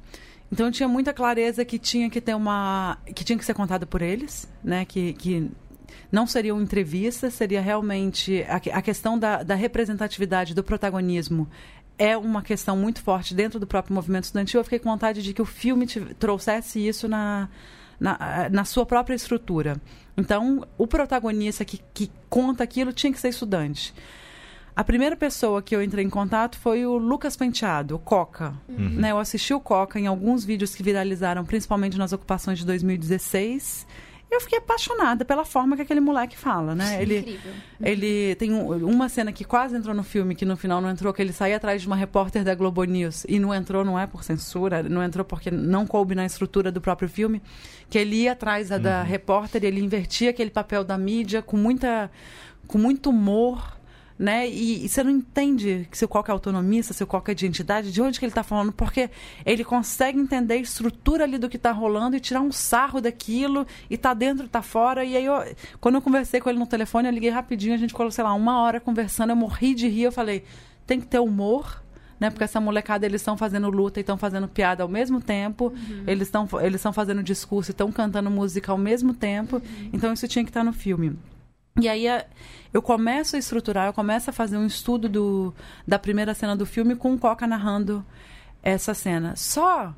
Então 0.51 0.67
eu 0.67 0.71
tinha 0.71 0.87
muita 0.87 1.13
clareza 1.13 1.65
que 1.65 1.77
tinha 1.77 2.09
que 2.09 2.21
ter 2.21 2.33
uma. 2.33 2.97
que 3.13 3.23
tinha 3.23 3.37
que 3.37 3.43
ser 3.43 3.53
contada 3.53 3.85
por 3.85 4.01
eles, 4.01 4.47
né? 4.63 4.85
Que, 4.85 5.11
que 5.11 5.51
não 6.09 6.25
seriam 6.25 6.61
entrevistas, 6.61 7.33
seria 7.33 7.59
realmente 7.59 8.43
a, 8.43 8.77
a 8.77 8.81
questão 8.81 9.19
da, 9.19 9.43
da 9.43 9.55
representatividade, 9.55 10.55
do 10.55 10.63
protagonismo 10.63 11.49
é 11.97 12.15
uma 12.15 12.41
questão 12.41 12.77
muito 12.77 13.01
forte 13.01 13.33
dentro 13.33 13.59
do 13.59 13.65
próprio 13.65 13.93
movimento 13.93 14.25
estudantil. 14.25 14.59
Eu 14.59 14.63
fiquei 14.63 14.79
com 14.79 14.89
vontade 14.89 15.21
de 15.23 15.33
que 15.33 15.41
o 15.41 15.45
filme 15.45 15.87
trouxesse 16.19 16.85
isso 16.85 17.07
na, 17.07 17.49
na, 17.99 18.49
na 18.51 18.65
sua 18.65 18.85
própria 18.85 19.15
estrutura. 19.15 19.77
Então, 20.15 20.65
o 20.77 20.87
protagonista 20.87 21.63
que, 21.63 21.79
que 21.93 22.11
conta 22.29 22.63
aquilo 22.63 22.91
tinha 22.91 23.11
que 23.11 23.19
ser 23.19 23.29
estudante. 23.29 23.93
A 24.75 24.83
primeira 24.83 25.15
pessoa 25.15 25.61
que 25.61 25.75
eu 25.75 25.81
entrei 25.81 26.05
em 26.05 26.09
contato 26.09 26.57
foi 26.57 26.85
o 26.85 26.97
Lucas 26.97 27.35
Penteado, 27.35 27.95
o 27.95 27.99
Coca. 27.99 28.53
Uhum. 28.69 28.89
Né, 28.89 29.11
eu 29.11 29.17
assisti 29.17 29.53
o 29.53 29.59
Coca 29.59 29.99
em 29.99 30.05
alguns 30.05 30.45
vídeos 30.45 30.75
que 30.75 30.83
viralizaram, 30.83 31.43
principalmente 31.43 31.97
nas 31.97 32.13
ocupações 32.13 32.59
de 32.59 32.65
2016 32.65 33.87
Eu 34.29 34.41
fiquei 34.41 34.57
apaixonada 34.59 35.23
pela 35.23 35.45
forma 35.45 35.75
que 35.77 35.81
aquele 35.81 36.01
moleque 36.01 36.37
fala, 36.37 36.75
né? 36.75 37.01
Ele, 37.01 37.19
Incrível. 37.19 37.53
ele 37.81 38.35
tem 38.35 38.51
um- 38.53 38.85
uma 38.85 39.07
cena 39.07 39.31
que 39.31 39.45
quase 39.45 39.75
entrou 39.75 39.95
no 39.95 40.03
filme, 40.03 40.35
que 40.35 40.43
no 40.45 40.57
final 40.57 40.81
não 40.81 40.89
entrou, 40.89 41.13
que 41.13 41.21
ele 41.21 41.31
saía 41.31 41.55
atrás 41.55 41.81
de 41.81 41.87
uma 41.87 41.95
repórter 41.95 42.43
da 42.43 42.53
Globo 42.53 42.83
News. 42.83 43.25
E 43.29 43.39
não 43.39 43.53
entrou, 43.53 43.85
não 43.85 43.97
é 43.97 44.05
por 44.05 44.23
censura, 44.25 44.83
não 44.83 45.01
entrou 45.01 45.23
porque 45.23 45.49
não 45.49 45.87
coube 45.87 46.13
na 46.13 46.25
estrutura 46.25 46.71
do 46.71 46.81
próprio 46.81 47.07
filme. 47.07 47.41
Que 47.89 47.97
ele 47.97 48.23
ia 48.23 48.33
atrás 48.33 48.67
da, 48.67 48.77
da 48.77 49.01
repórter 49.01 49.63
e 49.63 49.67
ele 49.67 49.79
invertia 49.79 50.29
aquele 50.31 50.51
papel 50.51 50.83
da 50.83 50.97
mídia 50.97 51.41
com 51.41 51.55
muita. 51.55 52.11
com 52.67 52.77
muito 52.77 53.09
humor. 53.09 53.76
Né? 54.17 54.49
E, 54.49 54.85
e 54.85 54.89
você 54.89 55.03
não 55.03 55.11
entende 55.11 55.87
se 55.91 56.03
o 56.03 56.07
qual 56.07 56.23
que 56.23 56.31
é 56.31 56.33
autonomista, 56.33 56.91
se 56.91 57.03
o 57.03 57.07
qual 57.07 57.21
que 57.21 57.29
é 57.29 57.33
de 57.35 57.45
identidade, 57.45 57.91
de 57.91 58.01
onde 58.01 58.17
que 58.17 58.25
ele 58.25 58.31
está 58.31 58.41
falando, 58.41 58.71
porque 58.71 59.11
ele 59.45 59.63
consegue 59.63 60.19
entender 60.19 60.55
a 60.55 60.57
estrutura 60.57 61.23
ali 61.23 61.37
do 61.37 61.47
que 61.47 61.57
está 61.57 61.71
rolando 61.71 62.15
e 62.15 62.19
tirar 62.19 62.41
um 62.41 62.51
sarro 62.51 62.99
daquilo, 62.99 63.67
e 63.89 63.95
tá 63.95 64.15
dentro, 64.15 64.47
tá 64.47 64.63
fora. 64.63 65.05
E 65.05 65.15
aí, 65.15 65.25
eu, 65.25 65.35
quando 65.79 65.95
eu 65.95 66.01
conversei 66.01 66.41
com 66.41 66.49
ele 66.49 66.57
no 66.57 66.65
telefone, 66.65 67.07
eu 67.07 67.13
liguei 67.13 67.29
rapidinho, 67.29 67.75
a 67.75 67.77
gente 67.77 67.91
ficou, 67.91 68.09
sei 68.09 68.23
lá, 68.23 68.33
uma 68.33 68.59
hora 68.61 68.79
conversando, 68.79 69.29
eu 69.29 69.35
morri 69.35 69.75
de 69.75 69.87
rir, 69.87 70.03
eu 70.03 70.11
falei, 70.11 70.43
tem 70.87 70.99
que 70.99 71.05
ter 71.05 71.19
humor, 71.19 71.83
né? 72.19 72.29
Porque 72.29 72.43
essa 72.43 72.59
molecada, 72.59 73.05
eles 73.05 73.21
estão 73.21 73.37
fazendo 73.37 73.69
luta 73.69 73.99
e 73.99 74.01
estão 74.01 74.17
fazendo 74.17 74.47
piada 74.47 74.83
ao 74.83 74.89
mesmo 74.89 75.21
tempo, 75.21 75.73
eles 76.07 76.27
estão 76.27 76.47
eles 76.61 76.75
estão 76.75 76.91
fazendo 76.91 77.21
discurso 77.21 77.69
e 77.69 77.73
estão 77.73 77.91
cantando 77.91 78.31
música 78.31 78.71
ao 78.71 78.77
mesmo 78.77 79.13
tempo, 79.13 79.61
então 79.93 80.11
isso 80.11 80.27
tinha 80.27 80.43
que 80.43 80.49
estar 80.49 80.63
no 80.63 80.73
filme. 80.73 81.17
E 81.79 81.87
aí 81.87 82.07
a- 82.07 82.25
eu 82.73 82.81
começo 82.81 83.35
a 83.35 83.39
estruturar, 83.39 83.87
eu 83.87 83.93
começo 83.93 84.29
a 84.29 84.33
fazer 84.33 84.57
um 84.57 84.65
estudo 84.65 85.07
do, 85.07 85.53
da 85.87 85.97
primeira 85.99 86.33
cena 86.33 86.55
do 86.55 86.65
filme 86.65 86.95
com 86.95 87.13
o 87.13 87.17
Coca 87.19 87.45
narrando 87.47 88.05
essa 88.63 88.93
cena. 88.93 89.35
Só 89.35 89.93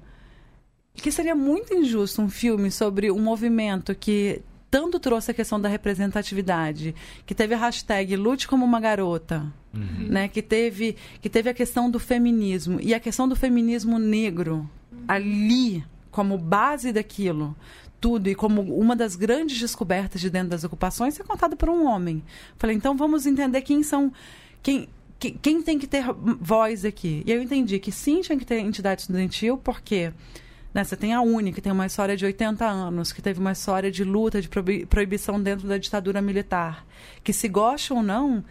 que 0.94 1.12
seria 1.12 1.36
muito 1.36 1.74
injusto 1.74 2.22
um 2.22 2.30
filme 2.30 2.70
sobre 2.70 3.10
um 3.12 3.20
movimento 3.22 3.96
que 3.96 4.42
tanto 4.70 5.00
trouxe 5.00 5.32
a 5.32 5.34
questão 5.34 5.60
da 5.60 5.68
representatividade, 5.70 6.94
que 7.26 7.34
teve 7.34 7.56
a 7.56 7.58
hashtag 7.58 8.15
Lute 8.15 8.48
como 8.48 8.63
uma 8.65 8.80
garota, 8.80 9.52
né? 9.74 10.28
Que 10.28 10.42
teve, 10.42 10.96
que 11.22 11.30
teve 11.30 11.50
a 11.50 11.54
questão 11.54 11.89
do 11.89 12.00
feminismo 12.00 12.80
e 12.82 12.94
a 12.94 13.00
questão 13.00 13.28
do 13.28 13.36
feminismo 13.36 13.98
negro 13.98 14.70
ali 15.08 15.84
como 16.12 16.38
base 16.38 16.92
daquilo 16.92 17.56
tudo 18.00 18.28
e 18.30 18.36
como 18.36 18.62
uma 18.62 18.96
das 18.96 19.16
grandes 19.16 19.60
descobertas 19.60 20.22
de 20.22 20.30
dentro 20.30 20.50
das 20.50 20.64
ocupações 20.64 21.14
ser 21.14 21.24
contada 21.24 21.56
por 21.56 21.70
um 21.70 21.86
homem. 21.86 22.24
Falei, 22.58 22.76
então 22.76 22.96
vamos 22.96 23.26
entender 23.26 23.62
quem 23.62 23.84
são 23.84 24.12
quem 24.64 24.88
que- 25.20 25.32
quem 25.32 25.62
tem 25.62 25.78
que 25.78 25.86
ter 25.86 26.06
voz 26.40 26.86
aqui. 26.86 27.24
E 27.26 27.32
eu 27.32 27.42
entendi 27.42 27.78
que 27.78 27.92
sim, 27.92 28.22
tinha 28.22 28.38
que 28.38 28.46
ter 28.46 28.60
entidade 28.60 29.02
estudantil, 29.02 29.58
porque 29.58 30.14
né, 30.74 30.82
você 30.84 30.96
tem 30.96 31.14
a 31.14 31.22
UNE, 31.22 31.52
que 31.52 31.60
tem 31.60 31.74
uma 31.74 31.86
história 31.88 32.16
de 32.16 32.24
80 32.26 32.66
anos, 32.66 33.12
que 33.12 33.22
teve 33.22 33.38
uma 33.40 33.52
história 33.52 33.92
de 33.92 34.04
luta, 34.06 34.42
de 34.42 34.48
proibi- 34.48 34.86
proibição 34.86 35.42
dentro 35.42 35.68
da 35.68 35.78
ditadura 35.78 36.22
militar. 36.22 36.86
Que 37.22 37.34
se 37.34 37.50
gosta 37.50 37.94
ou 37.94 38.02
não, 38.02 38.46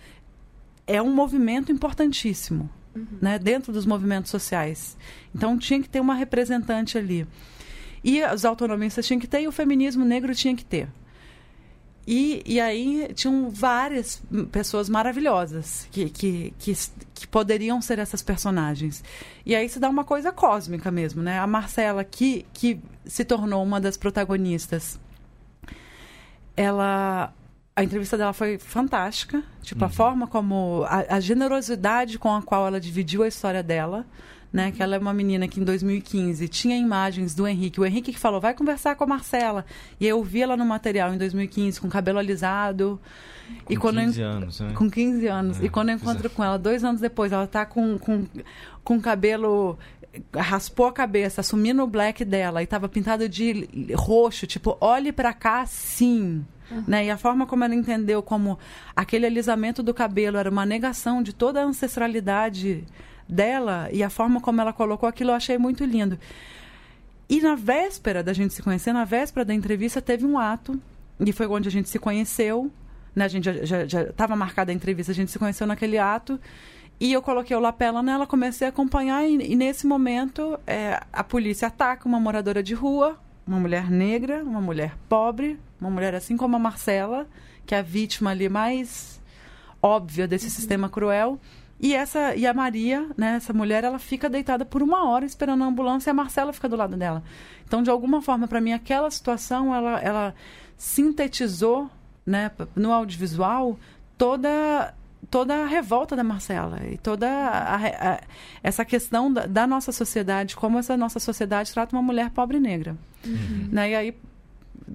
é 0.86 1.00
um 1.00 1.14
movimento 1.14 1.72
importantíssimo 1.72 2.68
né, 3.22 3.38
dentro 3.38 3.72
dos 3.72 3.86
movimentos 3.86 4.30
sociais. 4.30 4.96
Então 5.34 5.56
tinha 5.56 5.80
que 5.80 5.88
ter 5.88 6.00
uma 6.00 6.14
representante 6.14 6.98
ali. 6.98 7.26
E 8.08 8.24
os 8.24 8.46
autonomistas 8.46 9.06
tinham 9.06 9.20
que 9.20 9.26
ter 9.26 9.42
e 9.42 9.48
o 9.48 9.52
feminismo 9.52 10.02
negro 10.02 10.34
tinha 10.34 10.56
que 10.56 10.64
ter. 10.64 10.88
E, 12.06 12.42
e 12.46 12.58
aí 12.58 13.10
tinham 13.12 13.50
várias 13.50 14.22
pessoas 14.50 14.88
maravilhosas 14.88 15.86
que, 15.92 16.08
que, 16.08 16.54
que, 16.58 16.72
que 17.12 17.26
poderiam 17.26 17.82
ser 17.82 17.98
essas 17.98 18.22
personagens. 18.22 19.04
E 19.44 19.54
aí 19.54 19.68
se 19.68 19.78
dá 19.78 19.90
uma 19.90 20.04
coisa 20.04 20.32
cósmica 20.32 20.90
mesmo, 20.90 21.22
né? 21.22 21.38
A 21.38 21.46
Marcela, 21.46 22.02
que, 22.02 22.46
que 22.54 22.80
se 23.04 23.26
tornou 23.26 23.62
uma 23.62 23.78
das 23.78 23.98
protagonistas, 23.98 24.98
ela 26.56 27.34
a 27.76 27.84
entrevista 27.84 28.16
dela 28.16 28.32
foi 28.32 28.58
fantástica 28.58 29.44
tipo 29.62 29.84
a 29.84 29.88
forma 29.90 30.26
como 30.26 30.84
a, 30.88 31.16
a 31.16 31.20
generosidade 31.20 32.18
com 32.18 32.34
a 32.34 32.42
qual 32.42 32.66
ela 32.66 32.80
dividiu 32.80 33.22
a 33.22 33.28
história 33.28 33.62
dela 33.62 34.06
né 34.52 34.70
que 34.72 34.82
ela 34.82 34.96
é 34.96 34.98
uma 34.98 35.12
menina 35.12 35.46
que 35.46 35.60
em 35.60 35.64
2015 35.64 36.48
tinha 36.48 36.76
imagens 36.76 37.34
do 37.34 37.46
Henrique 37.46 37.80
o 37.80 37.84
Henrique 37.84 38.12
que 38.12 38.18
falou 38.18 38.40
vai 38.40 38.54
conversar 38.54 38.96
com 38.96 39.04
a 39.04 39.06
Marcela 39.06 39.64
e 40.00 40.06
eu 40.06 40.22
vi 40.22 40.42
ela 40.42 40.56
no 40.56 40.64
material 40.64 41.12
em 41.12 41.18
2015 41.18 41.80
com 41.80 41.88
cabelo 41.88 42.18
alisado 42.18 43.00
e 43.68 43.76
Com 43.76 43.82
quando 43.82 43.98
eu 44.00 44.06
15 44.06 44.22
anos, 44.22 44.60
né? 44.60 44.72
com 44.74 44.90
15 44.90 45.26
anos. 45.26 45.60
É, 45.60 45.64
e 45.64 45.68
quando 45.68 45.90
eu 45.90 45.96
encontro 45.96 46.26
é. 46.26 46.30
com 46.30 46.44
ela, 46.44 46.58
dois 46.58 46.84
anos 46.84 47.00
depois, 47.00 47.32
ela 47.32 47.46
tá 47.46 47.64
com, 47.64 47.98
com, 47.98 48.26
com 48.84 49.00
cabelo. 49.00 49.78
Raspou 50.34 50.86
a 50.86 50.92
cabeça, 50.92 51.42
assumindo 51.42 51.82
o 51.82 51.86
black 51.86 52.24
dela 52.24 52.62
e 52.62 52.66
tava 52.66 52.88
pintado 52.88 53.28
de 53.28 53.68
roxo, 53.94 54.46
tipo, 54.46 54.76
olhe 54.80 55.12
pra 55.12 55.32
cá 55.32 55.64
sim. 55.66 56.44
Né? 56.86 57.06
E 57.06 57.10
a 57.10 57.16
forma 57.16 57.46
como 57.46 57.62
ela 57.62 57.74
entendeu 57.74 58.22
como 58.22 58.58
aquele 58.96 59.26
alisamento 59.26 59.82
do 59.82 59.94
cabelo 59.94 60.36
era 60.36 60.50
uma 60.50 60.66
negação 60.66 61.22
de 61.22 61.32
toda 61.32 61.60
a 61.60 61.64
ancestralidade 61.64 62.84
dela 63.28 63.88
e 63.92 64.02
a 64.02 64.10
forma 64.10 64.40
como 64.40 64.60
ela 64.60 64.72
colocou 64.72 65.08
aquilo 65.08 65.30
eu 65.30 65.34
achei 65.34 65.58
muito 65.58 65.84
lindo. 65.84 66.18
E 67.28 67.40
na 67.40 67.54
véspera 67.54 68.22
da 68.22 68.32
gente 68.32 68.54
se 68.54 68.62
conhecer, 68.62 68.92
na 68.92 69.04
véspera 69.04 69.44
da 69.44 69.52
entrevista, 69.52 70.00
teve 70.00 70.24
um 70.24 70.38
ato, 70.38 70.80
e 71.20 71.30
foi 71.30 71.46
onde 71.46 71.68
a 71.68 71.70
gente 71.70 71.88
se 71.88 71.98
conheceu. 71.98 72.70
Né? 73.14 73.24
A 73.24 73.28
gente 73.28 73.66
já 73.66 73.82
estava 73.82 74.34
marcada 74.34 74.72
a 74.72 74.74
entrevista, 74.74 75.12
a 75.12 75.14
gente 75.14 75.30
se 75.30 75.38
conheceu 75.38 75.66
naquele 75.66 75.98
ato. 75.98 76.40
E 76.98 77.12
eu 77.12 77.20
coloquei 77.20 77.54
o 77.56 77.60
lapela 77.60 78.02
nela, 78.02 78.26
comecei 78.26 78.66
a 78.66 78.70
acompanhar, 78.70 79.24
e, 79.24 79.52
e 79.52 79.54
nesse 79.54 79.86
momento 79.86 80.58
é, 80.66 81.00
a 81.12 81.22
polícia 81.22 81.68
ataca 81.68 82.08
uma 82.08 82.18
moradora 82.18 82.62
de 82.62 82.74
rua, 82.74 83.18
uma 83.46 83.60
mulher 83.60 83.90
negra, 83.90 84.42
uma 84.42 84.60
mulher 84.60 84.96
pobre, 85.08 85.58
uma 85.80 85.90
mulher 85.90 86.14
assim 86.14 86.36
como 86.36 86.56
a 86.56 86.58
Marcela, 86.58 87.26
que 87.64 87.74
é 87.74 87.78
a 87.78 87.82
vítima 87.82 88.30
ali 88.30 88.48
mais 88.48 89.20
óbvia 89.82 90.26
desse 90.26 90.50
sistema 90.50 90.88
cruel. 90.88 91.38
E 91.80 91.94
essa 91.94 92.34
e 92.34 92.46
a 92.46 92.52
Maria, 92.52 93.06
né, 93.16 93.36
essa 93.36 93.52
mulher, 93.52 93.84
ela 93.84 93.98
fica 93.98 94.28
deitada 94.28 94.64
por 94.64 94.82
uma 94.82 95.08
hora 95.08 95.24
esperando 95.24 95.62
a 95.62 95.66
ambulância 95.66 96.10
e 96.10 96.12
a 96.12 96.14
Marcela 96.14 96.52
fica 96.52 96.68
do 96.68 96.76
lado 96.76 96.96
dela. 96.96 97.22
Então, 97.66 97.82
de 97.82 97.90
alguma 97.90 98.20
forma, 98.20 98.48
para 98.48 98.60
mim, 98.60 98.72
aquela 98.72 99.10
situação, 99.10 99.74
ela, 99.74 100.00
ela 100.00 100.34
sintetizou, 100.76 101.88
né, 102.26 102.50
no 102.74 102.92
audiovisual, 102.92 103.78
toda 104.16 104.94
toda 105.30 105.64
a 105.64 105.66
revolta 105.66 106.14
da 106.14 106.24
Marcela 106.24 106.80
e 106.86 106.96
toda 106.96 107.28
a, 107.28 107.76
a, 108.14 108.20
essa 108.62 108.84
questão 108.84 109.30
da, 109.32 109.46
da, 109.46 109.66
nossa 109.66 109.92
sociedade, 109.92 110.56
como 110.56 110.78
essa 110.78 110.96
nossa 110.96 111.18
sociedade 111.18 111.72
trata 111.72 111.94
uma 111.94 112.00
mulher 112.00 112.30
pobre 112.30 112.56
e 112.56 112.60
negra. 112.60 112.96
Uhum. 113.26 113.68
Né? 113.70 113.90
E 113.90 113.94
aí 113.94 114.14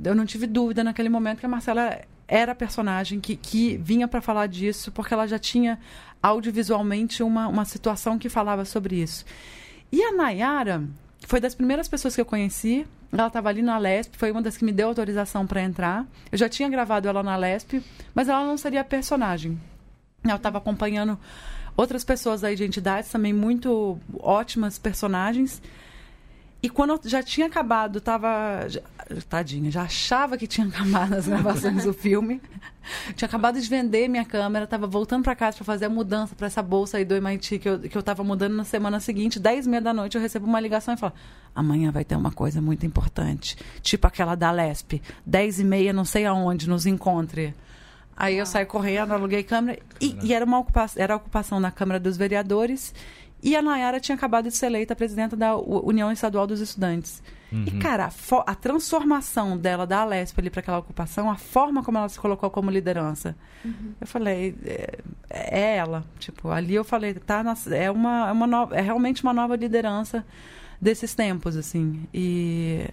eu 0.04 0.15
não 0.15 0.26
tive 0.26 0.48
dúvida 0.48 0.84
naquele 0.84 1.10
momento 1.10 1.39
que 1.39 1.46
a 1.46 1.50
Marcela 1.50 2.00
era 2.28 2.52
a 2.54 2.56
personagem 2.56 3.20
que, 3.20 3.36
que 3.36 3.78
vinha 3.78 4.08
para 4.08 4.22
falar 4.22 4.48
disso, 4.48 4.92
porque 4.92 5.14
ela 5.14 5.28
já 5.28 5.38
tinha 5.40 5.80
audiovisualmente 6.22 7.22
uma, 7.22 7.48
uma 7.48 7.66
situação 7.66 8.18
que 8.18 8.30
falava 8.30 8.66
sobre 8.66 8.96
isso. 8.96 9.26
E 9.92 10.02
a 10.02 10.12
Nayara 10.12 10.84
foi 11.28 11.40
das 11.40 11.54
primeiras 11.54 11.88
pessoas 11.88 12.16
que 12.16 12.22
eu 12.22 12.26
conheci. 12.26 12.88
Ela 13.12 13.28
estava 13.28 13.50
ali 13.50 13.62
na 13.62 13.78
Lesp, 13.78 14.16
foi 14.18 14.32
uma 14.32 14.42
das 14.42 14.58
que 14.58 14.66
me 14.66 14.72
deu 14.72 14.88
autorização 14.88 15.46
para 15.46 15.62
entrar. 15.62 16.06
Eu 16.32 16.38
já 16.38 16.50
tinha 16.50 16.68
gravado 16.68 17.08
ela 17.08 17.22
na 17.22 17.36
Lesp, 17.36 17.84
mas 18.16 18.28
ela 18.28 18.46
não 18.46 18.58
seria 18.58 18.82
a 18.82 18.84
personagem. 18.84 19.60
Eu 20.24 20.36
estava 20.36 20.58
acompanhando 20.58 21.20
outras 21.76 22.04
pessoas 22.04 22.42
da 22.42 22.52
identidade, 22.52 23.10
também 23.10 23.34
muito 23.34 24.00
ótimas 24.20 24.80
personagens. 24.80 25.62
E 26.63 26.69
quando 26.69 26.91
eu 26.91 26.99
já 27.04 27.21
tinha 27.21 27.47
acabado, 27.47 27.99
tava. 27.99 28.69
Já, 28.69 28.80
tadinha, 29.28 29.69
já 29.69 29.82
achava 29.82 30.38
que 30.38 30.47
tinha 30.47 30.65
acabado 30.71 31.13
as 31.13 31.28
gravações 31.28 31.84
do 31.84 31.93
filme. 31.93 32.41
Tinha 33.17 33.28
acabado 33.28 33.60
de 33.60 33.67
vender 33.67 34.08
minha 34.08 34.23
câmera, 34.23 34.65
tava 34.65 34.88
voltando 34.88 35.23
para 35.23 35.36
casa 35.36 35.58
para 35.58 35.65
fazer 35.65 35.86
a 35.86 35.89
mudança 35.89 36.34
para 36.36 36.47
essa 36.47 36.62
bolsa 36.62 36.97
aí 36.97 37.06
do 37.06 37.15
MIT 37.15 37.60
que 37.60 37.67
eu, 37.67 37.80
que 37.80 37.97
eu 37.97 38.04
tava 38.04 38.23
mudando 38.23 38.56
na 38.56 38.63
semana 38.63 39.02
seguinte, 39.02 39.39
10 39.39 39.65
e 39.65 39.69
meia 39.69 39.82
da 39.82 39.93
noite, 39.93 40.15
eu 40.15 40.21
recebo 40.21 40.45
uma 40.45 40.60
ligação 40.60 40.93
e 40.93 40.97
falo: 40.97 41.13
amanhã 41.54 41.91
vai 41.91 42.06
ter 42.06 42.15
uma 42.15 42.32
coisa 42.32 42.62
muito 42.62 42.86
importante. 42.86 43.58
Tipo 43.82 44.08
aquela 44.08 44.34
da 44.34 44.49
Lesp, 44.49 45.02
10 45.26 45.60
e 45.60 45.63
meia, 45.65 45.91
não 45.91 46.06
sei 46.06 46.26
aonde, 46.26 46.69
nos 46.69 46.86
encontre. 46.86 47.54
Aí 48.15 48.38
eu 48.38 48.45
saí 48.45 48.65
correndo, 48.65 49.12
aluguei 49.12 49.43
câmera. 49.43 49.80
E, 49.99 50.15
e, 50.23 50.34
era 50.34 50.45
uma 50.45 50.60
ocupação, 50.60 51.02
era 51.02 51.13
a 51.13 51.17
ocupação 51.17 51.60
na 51.60 51.71
Câmara 51.71 51.99
dos 51.99 52.15
Vereadores. 52.15 52.93
E 53.43 53.58
a 53.58 53.62
Nayara 53.62 53.99
tinha 53.99 54.15
acabado 54.15 54.45
de 54.47 54.56
ser 54.56 54.67
eleita 54.67 54.95
presidenta 54.95 55.36
da 55.36 55.53
União 55.58 56.10
Estadual 56.10 56.47
dos 56.47 56.62
Estudantes. 56.62 57.21
Uhum. 57.51 57.65
E, 57.67 57.71
cara, 57.71 58.06
a, 58.06 58.51
a, 58.51 58.56
transformação 58.56 59.58
dela 59.58 59.86
da 59.86 59.99
Alesp 59.99 60.39
ali 60.39 60.49
para 60.49 60.62
aquela 60.62 60.77
ocupação, 60.79 61.29
a 61.29 61.36
forma 61.36 61.84
como 61.84 61.97
ela 61.97 62.08
se 62.08 62.17
colocou 62.17 62.49
como 62.49 62.71
liderança. 62.71 63.36
Uhum. 63.65 63.93
Eu 63.99 64.08
falei, 64.08 64.56
é, 64.65 64.99
é, 65.29 65.75
ela. 65.75 66.06
Tipo, 66.19 66.49
ali 66.51 66.73
eu 66.73 66.86
falei, 66.86 67.13
tá, 67.15 67.43
na, 67.43 67.53
é, 67.71 67.91
uma, 67.91 68.29
é, 68.29 68.32
uma 68.32 68.47
nova, 68.47 68.75
é 68.77 68.82
realmente 68.82 69.21
uma 69.23 69.34
nova 69.34 69.58
liderança 69.58 70.25
desses 70.79 71.13
tempos, 71.13 71.58
assim. 71.58 72.08
E, 72.13 72.88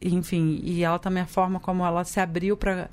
e 0.00 0.14
enfim, 0.14 0.60
e 0.64 0.82
ela 0.82 0.98
também, 0.98 1.22
a 1.22 1.26
forma 1.26 1.60
como 1.60 1.84
ela 1.84 2.04
se 2.04 2.18
abriu 2.18 2.56
para 2.56 2.88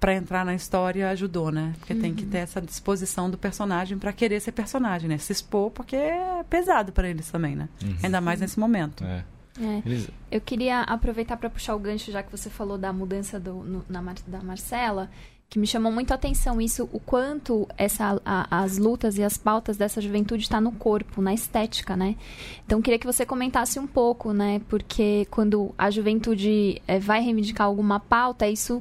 para 0.00 0.14
entrar 0.14 0.44
na 0.44 0.54
história 0.54 1.10
ajudou, 1.10 1.52
né? 1.52 1.74
Porque 1.78 1.92
uhum. 1.92 2.00
tem 2.00 2.14
que 2.14 2.24
ter 2.24 2.38
essa 2.38 2.60
disposição 2.60 3.30
do 3.30 3.36
personagem 3.36 3.98
para 3.98 4.12
querer 4.12 4.40
ser 4.40 4.52
personagem, 4.52 5.08
né? 5.08 5.18
Se 5.18 5.30
expor 5.30 5.70
porque 5.70 5.94
é 5.94 6.42
pesado 6.48 6.90
para 6.90 7.08
eles 7.08 7.30
também, 7.30 7.54
né? 7.54 7.68
Uhum. 7.84 7.96
Ainda 8.02 8.20
mais 8.20 8.40
nesse 8.40 8.58
momento. 8.58 9.04
É. 9.04 9.24
É. 9.60 9.82
Eu 10.30 10.40
queria 10.40 10.80
aproveitar 10.82 11.36
para 11.36 11.50
puxar 11.50 11.74
o 11.74 11.78
gancho, 11.78 12.10
já 12.10 12.22
que 12.22 12.30
você 12.30 12.48
falou 12.48 12.78
da 12.78 12.92
mudança 12.92 13.38
do, 13.38 13.54
no, 13.56 13.84
na, 13.88 14.14
da 14.26 14.40
Marcela, 14.42 15.10
que 15.50 15.58
me 15.58 15.66
chamou 15.66 15.90
muito 15.90 16.12
a 16.12 16.14
atenção 16.14 16.60
isso, 16.60 16.88
o 16.92 17.00
quanto 17.00 17.68
essa, 17.76 18.22
a, 18.24 18.62
as 18.62 18.78
lutas 18.78 19.18
e 19.18 19.22
as 19.24 19.36
pautas 19.36 19.76
dessa 19.76 20.00
juventude 20.00 20.44
está 20.44 20.60
no 20.60 20.70
corpo, 20.70 21.20
na 21.20 21.34
estética, 21.34 21.96
né? 21.96 22.16
Então, 22.64 22.80
queria 22.80 22.98
que 22.98 23.06
você 23.06 23.26
comentasse 23.26 23.78
um 23.78 23.86
pouco, 23.86 24.32
né? 24.32 24.62
Porque 24.68 25.26
quando 25.30 25.74
a 25.76 25.90
juventude 25.90 26.80
é, 26.86 27.00
vai 27.00 27.20
reivindicar 27.20 27.66
alguma 27.66 27.98
pauta, 27.98 28.48
isso 28.48 28.80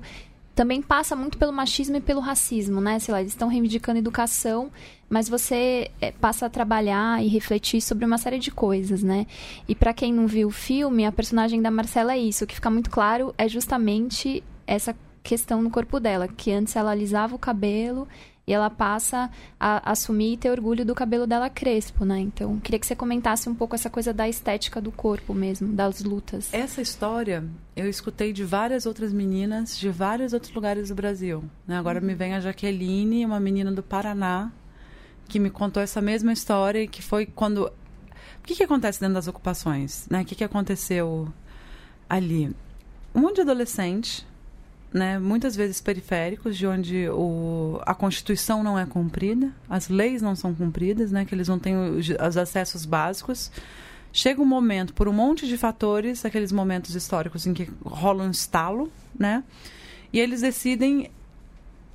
também 0.59 0.81
passa 0.81 1.15
muito 1.15 1.37
pelo 1.37 1.53
machismo 1.53 1.95
e 1.95 2.01
pelo 2.01 2.19
racismo, 2.19 2.81
né? 2.81 2.99
Sei 2.99 3.13
lá, 3.13 3.21
eles 3.21 3.31
estão 3.31 3.47
reivindicando 3.47 3.97
educação, 3.97 4.69
mas 5.09 5.29
você 5.29 5.89
é, 6.01 6.11
passa 6.11 6.47
a 6.47 6.49
trabalhar 6.49 7.23
e 7.23 7.29
refletir 7.29 7.79
sobre 7.79 8.03
uma 8.03 8.17
série 8.17 8.39
de 8.39 8.51
coisas, 8.51 9.01
né? 9.01 9.25
E 9.69 9.73
para 9.73 9.93
quem 9.93 10.11
não 10.11 10.27
viu 10.27 10.49
o 10.49 10.51
filme, 10.51 11.05
a 11.05 11.13
personagem 11.13 11.61
da 11.61 11.71
Marcela 11.71 12.11
é 12.11 12.17
isso. 12.17 12.43
O 12.43 12.47
que 12.47 12.55
fica 12.55 12.69
muito 12.69 12.89
claro 12.89 13.33
é 13.37 13.47
justamente 13.47 14.43
essa 14.67 14.93
questão 15.23 15.61
no 15.61 15.69
corpo 15.69 15.97
dela, 15.97 16.27
que 16.27 16.51
antes 16.51 16.75
ela 16.75 16.91
alisava 16.91 17.33
o 17.33 17.39
cabelo 17.39 18.05
e 18.49 18.53
ela 18.53 18.71
passa 18.71 19.29
a 19.59 19.91
assumir 19.91 20.33
e 20.33 20.37
ter 20.37 20.49
orgulho 20.49 20.83
do 20.83 20.95
cabelo 20.95 21.27
dela 21.27 21.51
crespo, 21.51 22.03
né? 22.03 22.19
Então, 22.19 22.59
queria 22.59 22.79
que 22.79 22.87
você 22.87 22.95
comentasse 22.95 23.47
um 23.47 23.53
pouco 23.53 23.75
essa 23.75 23.91
coisa 23.91 24.11
da 24.11 24.27
estética 24.27 24.81
do 24.81 24.91
corpo 24.91 25.35
mesmo, 25.35 25.71
das 25.71 26.01
lutas. 26.01 26.51
Essa 26.51 26.81
história 26.81 27.43
eu 27.75 27.87
escutei 27.87 28.33
de 28.33 28.43
várias 28.43 28.87
outras 28.87 29.13
meninas 29.13 29.77
de 29.77 29.87
vários 29.91 30.33
outros 30.33 30.51
lugares 30.51 30.89
do 30.89 30.95
Brasil. 30.95 31.43
Né? 31.67 31.77
Agora 31.77 31.99
uhum. 31.99 32.07
me 32.07 32.15
vem 32.15 32.33
a 32.33 32.39
Jaqueline, 32.39 33.23
uma 33.23 33.39
menina 33.39 33.71
do 33.71 33.83
Paraná, 33.83 34.51
que 35.27 35.37
me 35.37 35.51
contou 35.51 35.83
essa 35.83 36.01
mesma 36.01 36.33
história, 36.33 36.87
que 36.87 37.03
foi 37.03 37.27
quando... 37.27 37.67
O 37.67 37.71
que, 38.47 38.55
que 38.55 38.63
acontece 38.63 38.99
dentro 38.99 39.13
das 39.13 39.27
ocupações? 39.27 40.07
Né? 40.09 40.23
O 40.23 40.25
que, 40.25 40.33
que 40.33 40.43
aconteceu 40.43 41.31
ali? 42.09 42.51
Um 43.13 43.19
monte 43.19 43.35
de 43.35 43.41
adolescente 43.41 44.25
né, 44.91 45.19
muitas 45.19 45.55
vezes 45.55 45.79
periféricos, 45.79 46.57
de 46.57 46.65
onde 46.65 47.07
o, 47.09 47.79
a 47.85 47.93
Constituição 47.93 48.63
não 48.63 48.77
é 48.77 48.85
cumprida, 48.85 49.51
as 49.69 49.87
leis 49.87 50.21
não 50.21 50.35
são 50.35 50.53
cumpridas, 50.53 51.11
né, 51.11 51.25
que 51.25 51.35
eles 51.35 51.47
não 51.47 51.59
têm 51.59 51.75
os, 51.77 52.09
os 52.09 52.37
acessos 52.37 52.85
básicos. 52.85 53.51
Chega 54.11 54.41
um 54.41 54.45
momento, 54.45 54.93
por 54.93 55.07
um 55.07 55.13
monte 55.13 55.47
de 55.47 55.57
fatores, 55.57 56.25
aqueles 56.25 56.51
momentos 56.51 56.95
históricos 56.95 57.45
em 57.45 57.53
que 57.53 57.69
rola 57.85 58.23
um 58.23 58.31
estalo, 58.31 58.91
né, 59.17 59.43
e 60.11 60.19
eles 60.19 60.41
decidem 60.41 61.11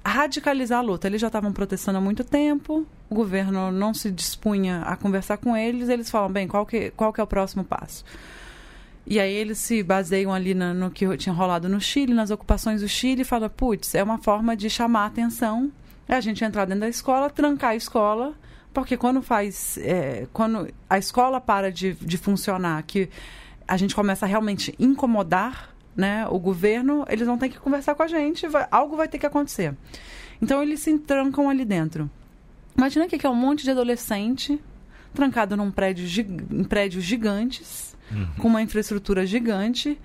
radicalizar 0.05 0.79
a 0.79 0.83
luta. 0.83 1.09
Eles 1.09 1.21
já 1.21 1.27
estavam 1.27 1.53
protestando 1.53 1.99
há 1.99 2.01
muito 2.01 2.23
tempo, 2.23 2.87
o 3.11 3.15
governo 3.15 3.73
não 3.73 3.93
se 3.93 4.11
dispunha 4.11 4.83
a 4.83 4.97
conversar 4.97 5.39
com 5.39 5.57
eles, 5.57 5.89
eles 5.89 6.09
falam, 6.09 6.31
bem, 6.31 6.47
qual 6.47 6.65
que, 6.65 6.91
qual 6.91 7.13
que 7.13 7.21
é 7.21 7.25
o 7.25 7.27
próximo 7.27 7.65
passo? 7.65 8.05
E 9.07 9.21
aí 9.21 9.33
eles 9.33 9.59
se 9.59 9.83
baseiam 9.83 10.33
ali 10.33 10.55
na, 10.55 10.73
no 10.73 10.91
que 10.91 11.17
tinha 11.17 11.33
rolado 11.33 11.69
no 11.69 11.81
Chile, 11.81 12.15
nas 12.15 12.31
ocupações 12.31 12.81
do 12.81 12.89
Chile, 12.89 13.23
e 13.23 13.25
falam, 13.25 13.51
putz, 13.51 13.95
é 13.95 14.03
uma 14.03 14.19
forma 14.19 14.57
de 14.57 14.71
chamar 14.71 15.05
a 15.05 15.07
atenção, 15.07 15.71
é 16.09 16.15
a 16.15 16.21
gente 16.21 16.43
entrar 16.43 16.65
dentro 16.65 16.81
da 16.81 16.89
escola, 16.89 17.29
trancar 17.29 17.71
a 17.71 17.77
escola, 17.77 18.35
porque 18.73 18.97
quando 18.97 19.23
faz. 19.23 19.79
É, 19.79 20.27
quando 20.33 20.69
a 20.89 20.99
escola 20.99 21.41
para 21.41 21.71
de, 21.71 21.93
de 21.95 22.17
funcionar, 22.17 22.83
que 22.83 23.09
a 23.69 23.77
gente 23.77 23.95
começa 23.95 24.27
a 24.27 24.29
realmente 24.29 24.75
incomodar 24.79 25.75
né, 25.95 26.27
o 26.29 26.39
governo, 26.39 27.05
eles 27.09 27.27
vão 27.27 27.39
ter 27.39 27.51
que 27.51 27.59
conversar 27.59 27.95
com 27.95 28.03
a 28.03 28.09
gente, 28.09 28.47
vai, 28.49 28.67
algo 28.71 28.97
vai 28.97 29.07
ter 29.07 29.19
que 29.19 29.27
acontecer. 29.27 29.75
Então 30.43 30.63
eles 30.63 30.81
se 30.81 30.99
trancam 30.99 31.49
ali 31.49 31.65
dentro. 31.65 32.11
Imagina 32.77 33.07
que 33.07 33.25
é 33.25 33.31
um 33.31 33.35
monte 33.35 33.63
de 33.63 33.71
adolescente 33.71 34.61
trancado 35.15 35.57
num 35.57 35.71
prédio, 35.71 36.05
em 36.51 36.65
prédios 36.65 37.05
gigantes 37.05 37.94
uhum. 38.11 38.27
com 38.39 38.49
uma 38.49 38.63
infraestrutura 38.63 39.27
gigante 39.27 39.99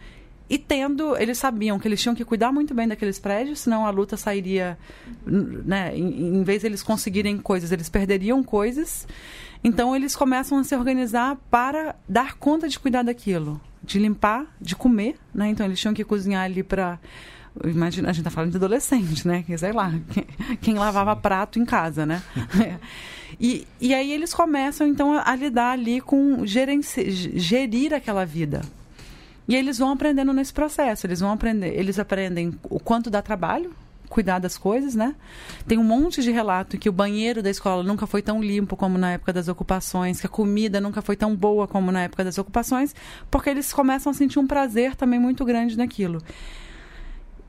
e 0.50 0.58
tendo, 0.58 1.16
eles 1.16 1.38
sabiam 1.38 1.78
que 1.78 1.88
eles 1.88 2.02
tinham 2.02 2.16
que 2.16 2.26
cuidar 2.26 2.52
muito 2.52 2.74
bem 2.74 2.88
daqueles 2.88 3.20
prédios, 3.20 3.60
senão 3.60 3.86
a 3.86 3.92
luta 3.92 4.18
sairia, 4.18 4.80
né, 5.24 5.96
em, 5.96 6.40
em 6.40 6.44
vez 6.44 6.62
de 6.62 6.68
eles 6.68 6.82
conseguirem 6.82 7.38
coisas, 7.38 7.72
eles 7.72 7.88
perderiam 7.88 8.44
coisas. 8.44 9.08
Então 9.64 9.96
eles 9.96 10.16
começam 10.16 10.58
a 10.58 10.64
se 10.64 10.76
organizar 10.76 11.38
para 11.52 11.96
dar 12.08 12.36
conta 12.36 12.68
de 12.68 12.80
cuidar 12.80 13.04
daquilo, 13.04 13.62
de 13.84 14.00
limpar, 14.00 14.48
de 14.60 14.76
comer, 14.76 15.18
né? 15.34 15.50
Então 15.50 15.66
eles 15.66 15.80
tinham 15.80 15.94
que 15.94 16.04
cozinhar 16.04 16.46
ali 16.46 16.64
para 16.64 16.98
Imagina, 17.66 18.10
a 18.10 18.14
gente 18.14 18.22
está 18.22 18.30
falando 18.30 18.52
de 18.52 18.58
adolescente, 18.58 19.28
né? 19.28 19.44
Sei 19.58 19.72
lá, 19.72 19.94
quem, 20.12 20.26
quem 20.62 20.76
lavava 20.76 21.16
prato 21.16 21.60
em 21.60 21.66
casa, 21.66 22.06
né? 22.06 22.24
e, 23.40 23.68
e 23.82 23.94
aí 23.94 24.12
eles 24.12 24.34
começam, 24.34 24.88
então, 24.88 25.14
a, 25.14 25.30
a 25.32 25.36
lidar 25.36 25.72
ali 25.72 26.00
com 26.00 26.46
gerenci, 26.46 27.12
gerir 27.38 27.94
aquela 27.94 28.26
vida. 28.26 28.62
E 29.48 29.56
eles 29.56 29.80
vão 29.80 29.92
aprendendo 29.92 30.32
nesse 30.32 30.54
processo. 30.54 31.08
Eles 31.08 31.20
vão 31.20 31.32
aprender, 31.32 31.78
eles 31.78 31.98
aprendem 31.98 32.54
o 32.64 32.80
quanto 32.80 33.10
dá 33.10 33.20
trabalho, 33.20 33.74
cuidar 34.08 34.40
das 34.40 34.58
coisas, 34.58 34.96
né? 34.96 35.16
Tem 35.68 35.78
um 35.78 35.84
monte 35.84 36.22
de 36.22 36.32
relato 36.32 36.78
que 36.78 36.88
o 36.88 36.92
banheiro 36.92 37.42
da 37.42 37.50
escola 37.50 37.84
nunca 37.84 38.06
foi 38.06 38.22
tão 38.22 38.42
limpo 38.42 38.76
como 38.76 38.98
na 38.98 39.14
época 39.14 39.34
das 39.34 39.48
ocupações, 39.48 40.20
que 40.20 40.28
a 40.28 40.30
comida 40.30 40.80
nunca 40.80 41.02
foi 41.02 41.16
tão 41.16 41.36
boa 41.36 41.68
como 41.68 41.92
na 41.92 42.04
época 42.04 42.24
das 42.24 42.38
ocupações, 42.38 42.94
porque 43.30 43.50
eles 43.50 43.72
começam 43.72 44.12
a 44.12 44.14
sentir 44.14 44.40
um 44.40 44.48
prazer 44.48 44.96
também 44.96 45.20
muito 45.20 45.46
grande 45.46 45.78
naquilo. 45.78 46.22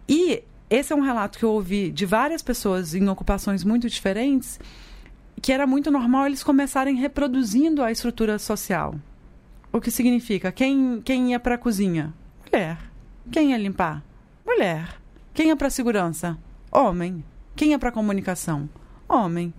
E 0.09 0.43
esse 0.71 0.93
é 0.93 0.97
um 0.97 1.01
relato 1.01 1.39
que 1.39 1.45
eu 1.45 1.51
ouvi 1.51 1.91
de 1.91 2.07
várias 2.07 2.43
pessoas 2.43 2.95
em 2.95 3.09
ocupações 3.09 3.65
muito 3.65 3.89
diferentes, 3.89 4.61
que 5.41 5.53
era 5.53 5.67
muito 5.67 5.91
normal 5.91 6.27
eles 6.27 6.43
começarem 6.43 6.97
reproduzindo 6.97 7.83
a 7.83 7.91
estrutura 7.91 8.39
social. 8.39 8.95
O 9.73 9.81
que 9.81 9.91
significa? 9.91 10.51
Quem, 10.51 11.01
quem 11.05 11.31
ia 11.31 11.41
para 11.41 11.55
a 11.55 11.59
cozinha? 11.59 12.13
Mulher. 12.51 12.79
Quem 13.31 13.51
ia 13.51 13.59
limpar? 13.59 14.03
Mulher. 14.45 15.01
Quem 15.33 15.49
ia 15.49 15.57
para 15.57 15.69
a 15.69 15.71
segurança? 15.71 16.37
Homem. 16.73 17.25
Quem 17.55 17.71
ia 17.71 17.79
para 17.79 17.91
a 17.91 17.93
comunicação? 17.93 18.69
Homem. 19.09 19.53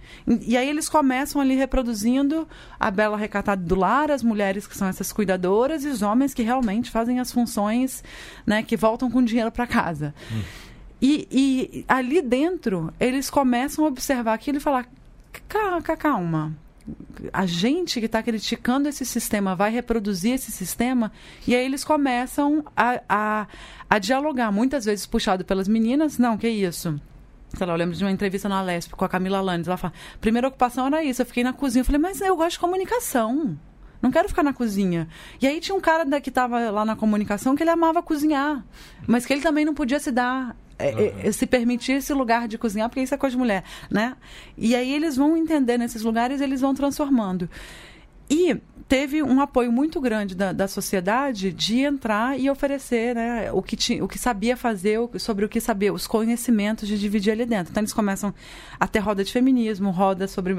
E 0.45 0.55
aí 0.55 0.69
eles 0.69 0.87
começam 0.87 1.41
ali 1.41 1.55
reproduzindo 1.55 2.47
a 2.79 2.89
bela 2.89 3.17
recatada 3.17 3.61
do 3.61 3.75
lar, 3.75 4.09
as 4.09 4.23
mulheres 4.23 4.65
que 4.65 4.77
são 4.77 4.87
essas 4.87 5.11
cuidadoras 5.11 5.83
e 5.83 5.87
os 5.87 6.01
homens 6.01 6.33
que 6.33 6.41
realmente 6.41 6.89
fazem 6.89 7.19
as 7.19 7.31
funções, 7.31 8.03
né, 8.45 8.63
que 8.63 8.77
voltam 8.77 9.11
com 9.11 9.23
dinheiro 9.23 9.51
para 9.51 9.67
casa. 9.67 10.13
Hum. 10.31 10.41
E, 11.01 11.27
e, 11.31 11.85
ali 11.87 12.21
dentro, 12.21 12.93
eles 12.99 13.29
começam 13.29 13.83
a 13.83 13.87
observar 13.87 14.33
aquilo 14.33 14.57
e 14.57 14.61
falar: 14.61 14.87
calma. 15.97 16.55
A 17.31 17.45
gente 17.45 17.99
que 17.99 18.07
está 18.07 18.23
criticando 18.23 18.89
esse 18.89 19.05
sistema 19.05 19.55
vai 19.55 19.71
reproduzir 19.71 20.33
esse 20.33 20.51
sistema, 20.51 21.11
e 21.47 21.55
aí 21.55 21.63
eles 21.63 21.83
começam 21.83 22.65
a, 22.75 23.01
a, 23.07 23.47
a 23.89 23.99
dialogar, 23.99 24.51
muitas 24.51 24.85
vezes 24.85 25.05
puxado 25.05 25.45
pelas 25.45 25.67
meninas: 25.67 26.17
não, 26.17 26.37
que 26.37 26.49
isso? 26.49 26.99
sei 27.53 27.67
lá, 27.67 27.73
eu 27.73 27.77
lembro 27.77 27.95
de 27.95 28.03
uma 28.03 28.11
entrevista 28.11 28.47
na 28.47 28.61
Lesp 28.61 28.93
com 28.93 29.05
a 29.05 29.09
Camila 29.09 29.41
Landes. 29.41 29.67
Ela 29.67 29.77
fala: 29.77 29.93
primeira 30.19 30.47
ocupação 30.47 30.87
era 30.87 31.03
isso. 31.03 31.21
Eu 31.21 31.25
fiquei 31.25 31.43
na 31.43 31.53
cozinha. 31.53 31.81
Eu 31.81 31.85
falei, 31.85 31.99
mas 31.99 32.21
eu 32.21 32.35
gosto 32.35 32.51
de 32.53 32.59
comunicação. 32.59 33.57
Não 34.01 34.11
quero 34.11 34.27
ficar 34.27 34.43
na 34.43 34.53
cozinha. 34.53 35.07
E 35.41 35.47
aí 35.47 35.59
tinha 35.59 35.75
um 35.75 35.81
cara 35.81 36.19
que 36.19 36.29
estava 36.29 36.71
lá 36.71 36.83
na 36.83 36.95
comunicação 36.95 37.55
que 37.55 37.63
ele 37.63 37.69
amava 37.69 38.01
cozinhar. 38.01 38.65
Mas 39.07 39.25
que 39.25 39.33
ele 39.33 39.41
também 39.41 39.65
não 39.65 39.73
podia 39.73 39.99
se 39.99 40.11
dar. 40.11 40.55
Uhum. 40.81 41.31
se 41.31 41.45
permitir 41.45 41.91
esse 41.91 42.11
lugar 42.11 42.47
de 42.47 42.57
cozinhar, 42.57 42.89
porque 42.89 43.01
isso 43.01 43.13
é 43.13 43.17
coisa 43.17 43.35
de 43.35 43.37
mulher, 43.37 43.63
né? 43.87 44.17
E 44.57 44.75
aí 44.75 44.91
eles 44.91 45.15
vão 45.15 45.37
entender 45.37 45.77
nesses 45.77 46.01
lugares, 46.01 46.41
eles 46.41 46.59
vão 46.59 46.73
transformando. 46.73 47.47
E 48.27 48.59
teve 48.91 49.23
um 49.23 49.39
apoio 49.39 49.71
muito 49.71 50.01
grande 50.01 50.35
da, 50.35 50.51
da 50.51 50.67
sociedade 50.67 51.53
de 51.53 51.79
entrar 51.79 52.37
e 52.37 52.49
oferecer 52.49 53.15
né, 53.15 53.49
o, 53.53 53.61
que 53.61 53.77
ti, 53.77 54.01
o 54.01 54.07
que 54.07 54.19
sabia 54.19 54.57
fazer, 54.57 54.99
sobre 55.17 55.45
o 55.45 55.47
que 55.47 55.61
sabia, 55.61 55.93
os 55.93 56.05
conhecimentos 56.05 56.89
de 56.89 56.99
dividir 56.99 57.31
ali 57.31 57.45
dentro. 57.45 57.71
Então, 57.71 57.79
eles 57.79 57.93
começam 57.93 58.33
a 58.77 58.85
ter 58.89 58.99
roda 58.99 59.23
de 59.23 59.31
feminismo, 59.31 59.91
roda 59.91 60.27
sobre 60.27 60.57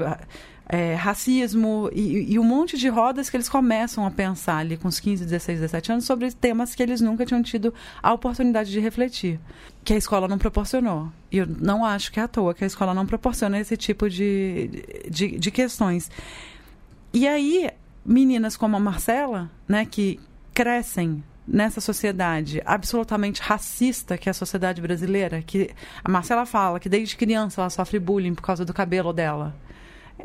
é, 0.67 0.95
racismo 0.95 1.91
e, 1.93 2.33
e, 2.33 2.39
um 2.39 2.43
monte 2.43 2.75
de 2.75 2.89
rodas 2.89 3.29
que 3.29 3.37
eles 3.37 3.47
começam 3.47 4.03
a 4.03 4.09
pensar 4.09 4.57
ali 4.57 4.77
com 4.77 4.87
os 4.87 4.99
15, 4.99 5.25
16, 5.25 5.59
17 5.59 5.91
anos 5.91 6.05
sobre 6.05 6.31
temas 6.31 6.73
que 6.73 6.81
eles 6.81 7.01
nunca 7.01 7.27
tinham 7.27 7.43
tido 7.43 7.71
a 8.01 8.11
oportunidade 8.11 8.71
de 8.71 8.79
refletir, 8.79 9.39
que 9.83 9.93
a 9.93 9.97
escola 9.97 10.27
não 10.27 10.39
proporcionou. 10.39 11.11
E 11.31 11.37
eu 11.37 11.45
não 11.45 11.85
acho 11.85 12.11
que 12.11 12.19
é 12.19 12.23
à 12.23 12.27
toa 12.27 12.55
que 12.55 12.63
a 12.63 12.67
escola 12.67 12.95
não 12.95 13.05
proporciona 13.05 13.59
esse 13.59 13.77
tipo 13.77 14.09
de, 14.09 15.03
de, 15.07 15.37
de 15.37 15.51
questões. 15.51 16.09
E 17.13 17.27
aí, 17.27 17.69
meninas 18.05 18.57
como 18.57 18.75
a 18.75 18.79
Marcela, 18.79 19.49
né, 19.67 19.85
que 19.85 20.19
crescem 20.53 21.23
nessa 21.47 21.81
sociedade 21.81 22.61
absolutamente 22.65 23.41
racista 23.41 24.17
que 24.17 24.29
é 24.29 24.31
a 24.31 24.33
sociedade 24.33 24.81
brasileira, 24.81 25.41
que 25.41 25.71
a 26.03 26.09
Marcela 26.09 26.45
fala 26.45 26.79
que 26.79 26.87
desde 26.87 27.17
criança 27.17 27.61
ela 27.61 27.69
sofre 27.69 27.99
bullying 27.99 28.33
por 28.33 28.43
causa 28.43 28.63
do 28.63 28.73
cabelo 28.73 29.11
dela. 29.11 29.55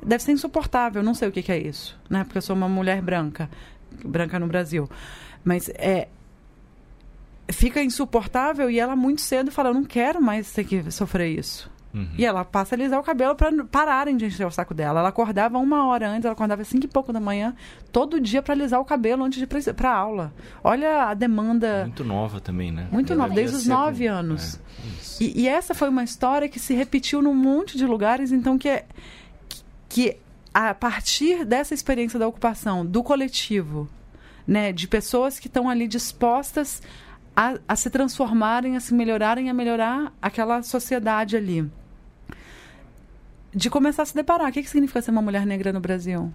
Deve 0.04 0.22
ser 0.22 0.32
insuportável, 0.32 1.02
não 1.02 1.14
sei 1.14 1.28
o 1.28 1.32
que, 1.32 1.42
que 1.42 1.50
é 1.50 1.58
isso, 1.58 1.98
né? 2.08 2.22
Porque 2.22 2.38
eu 2.38 2.42
sou 2.42 2.54
uma 2.54 2.68
mulher 2.68 3.02
branca, 3.02 3.50
branca 4.04 4.38
no 4.38 4.46
Brasil. 4.46 4.88
Mas 5.44 5.68
é 5.70 6.08
fica 7.50 7.82
insuportável 7.82 8.70
e 8.70 8.78
ela 8.78 8.94
muito 8.94 9.22
cedo 9.22 9.50
fala, 9.50 9.70
eu 9.70 9.74
não 9.74 9.84
quero 9.84 10.20
mais 10.20 10.52
ter 10.52 10.64
que 10.64 10.90
sofrer 10.90 11.38
isso. 11.38 11.70
Uhum. 11.92 12.09
E 12.18 12.24
ela 12.24 12.44
passa 12.44 12.74
a 12.74 12.77
alisar 12.77 13.01
o 13.01 13.03
cabelo 13.03 13.35
para 13.35 13.64
pararem 13.64 14.16
de 14.16 14.27
encher 14.27 14.46
o 14.46 14.51
saco 14.51 14.74
dela. 14.74 15.01
Ela 15.01 15.09
acordava 15.09 15.59
uma 15.59 15.87
hora 15.87 16.09
antes, 16.09 16.24
ela 16.24 16.33
acordava 16.33 16.62
cinco 16.64 16.85
e 16.85 16.88
pouco 16.88 17.12
da 17.12 17.20
manhã, 17.20 17.55
todo 17.90 18.20
dia 18.20 18.42
para 18.42 18.55
alisar 18.55 18.81
o 18.81 18.85
cabelo 18.85 19.24
antes 19.24 19.38
de 19.38 19.44
ir 19.44 19.74
para 19.74 19.92
aula. 19.92 20.33
Olha 20.62 21.05
a 21.05 21.14
demanda. 21.14 21.85
Muito 21.85 22.05
nova 22.05 22.40
também, 22.40 22.70
né? 22.70 22.88
Muito 22.92 23.14
nova, 23.14 23.35
desde 23.35 23.57
os 23.57 23.66
nove 23.66 24.07
com... 24.07 24.12
anos. 24.12 24.61
É, 25.20 25.24
e, 25.24 25.42
e, 25.42 25.48
essa 25.48 25.74
foi 25.74 25.88
uma 25.88 26.05
história 26.05 26.48
que 26.48 26.61
se 26.61 26.74
repetiu 26.74 27.22
num 27.22 27.35
monte 27.35 27.77
de 27.77 27.87
lugares, 27.87 28.33
então 28.33 28.59
que 28.59 28.68
é 28.68 28.85
que 29.88 30.16
a 30.53 30.74
partir 30.74 31.44
dessa 31.44 31.72
experiência 31.72 32.18
da 32.18 32.29
ocupação, 32.29 32.85
do 32.85 33.03
coletivo, 33.03 33.88
né, 34.46 34.72
de 34.72 34.87
pessoas 34.87 35.38
que 35.38 35.46
estão 35.46 35.68
ali 35.68 35.87
dispostas 35.87 36.83
a, 37.38 37.57
a 37.68 37.77
se 37.77 37.88
transformarem, 37.88 38.77
a 38.77 38.81
se 38.81 38.92
melhorarem, 38.92 39.48
a 39.48 39.55
melhorar 39.55 40.12
aquela 40.20 40.61
sociedade 40.61 41.37
ali. 41.37 41.70
De 43.55 43.70
começar 43.70 44.03
a 44.03 44.07
se 44.07 44.14
deparar. 44.14 44.48
O 44.48 44.53
que, 44.53 44.61
que 44.61 44.68
significa 44.68 45.01
ser 45.01 45.12
uma 45.12 45.22
mulher 45.22 45.46
negra 45.46 45.72
no 45.72 45.79
Brasil? 45.79 46.33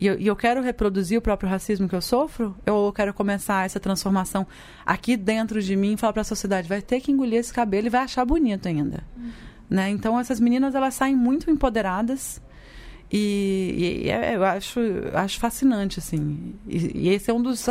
E 0.00 0.06
eu, 0.06 0.18
e 0.18 0.26
eu, 0.26 0.34
quero 0.34 0.62
reproduzir 0.62 1.18
o 1.18 1.20
próprio 1.20 1.50
racismo 1.50 1.86
que 1.86 1.94
eu 1.94 2.00
sofro? 2.00 2.56
Ou 2.66 2.86
eu 2.86 2.92
quero 2.94 3.12
começar 3.12 3.66
essa 3.66 3.78
transformação 3.78 4.46
aqui 4.86 5.18
dentro 5.18 5.60
de 5.60 5.76
mim 5.76 5.92
e 5.92 5.96
falar 5.98 6.14
para 6.14 6.22
a 6.22 6.24
sociedade, 6.24 6.66
vai 6.66 6.80
ter 6.80 7.02
que 7.02 7.12
engolir 7.12 7.38
esse 7.38 7.52
cabelo 7.52 7.88
e 7.88 7.90
vai 7.90 8.00
achar 8.00 8.24
bonito 8.24 8.68
ainda. 8.68 9.04
Uhum. 9.14 9.30
Né? 9.68 9.90
Então, 9.90 10.18
essas 10.18 10.40
meninas, 10.40 10.74
elas 10.74 10.94
saem 10.94 11.14
muito 11.14 11.50
empoderadas. 11.50 12.40
E, 13.12 14.04
e 14.06 14.08
é, 14.08 14.36
eu 14.36 14.44
acho, 14.44 14.80
acho 15.12 15.38
fascinante, 15.38 15.98
assim. 15.98 16.54
E, 16.66 17.06
e 17.06 17.08
esse 17.10 17.30
é 17.30 17.34
um 17.34 17.42
dos 17.42 17.68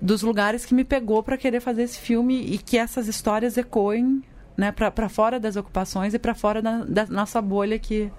dos 0.00 0.22
lugares 0.22 0.64
que 0.64 0.74
me 0.74 0.84
pegou 0.84 1.22
para 1.22 1.36
querer 1.36 1.60
fazer 1.60 1.82
esse 1.82 1.98
filme 1.98 2.40
e 2.40 2.58
que 2.58 2.78
essas 2.78 3.06
histórias 3.06 3.58
ecoem 3.58 4.22
né, 4.56 4.72
para 4.72 5.08
fora 5.08 5.38
das 5.38 5.56
ocupações 5.56 6.14
e 6.14 6.18
para 6.18 6.34
fora 6.34 6.62
da, 6.62 6.84
da, 6.84 7.06
nossa 7.06 7.40
bolha 7.40 7.78
que, 7.78 8.10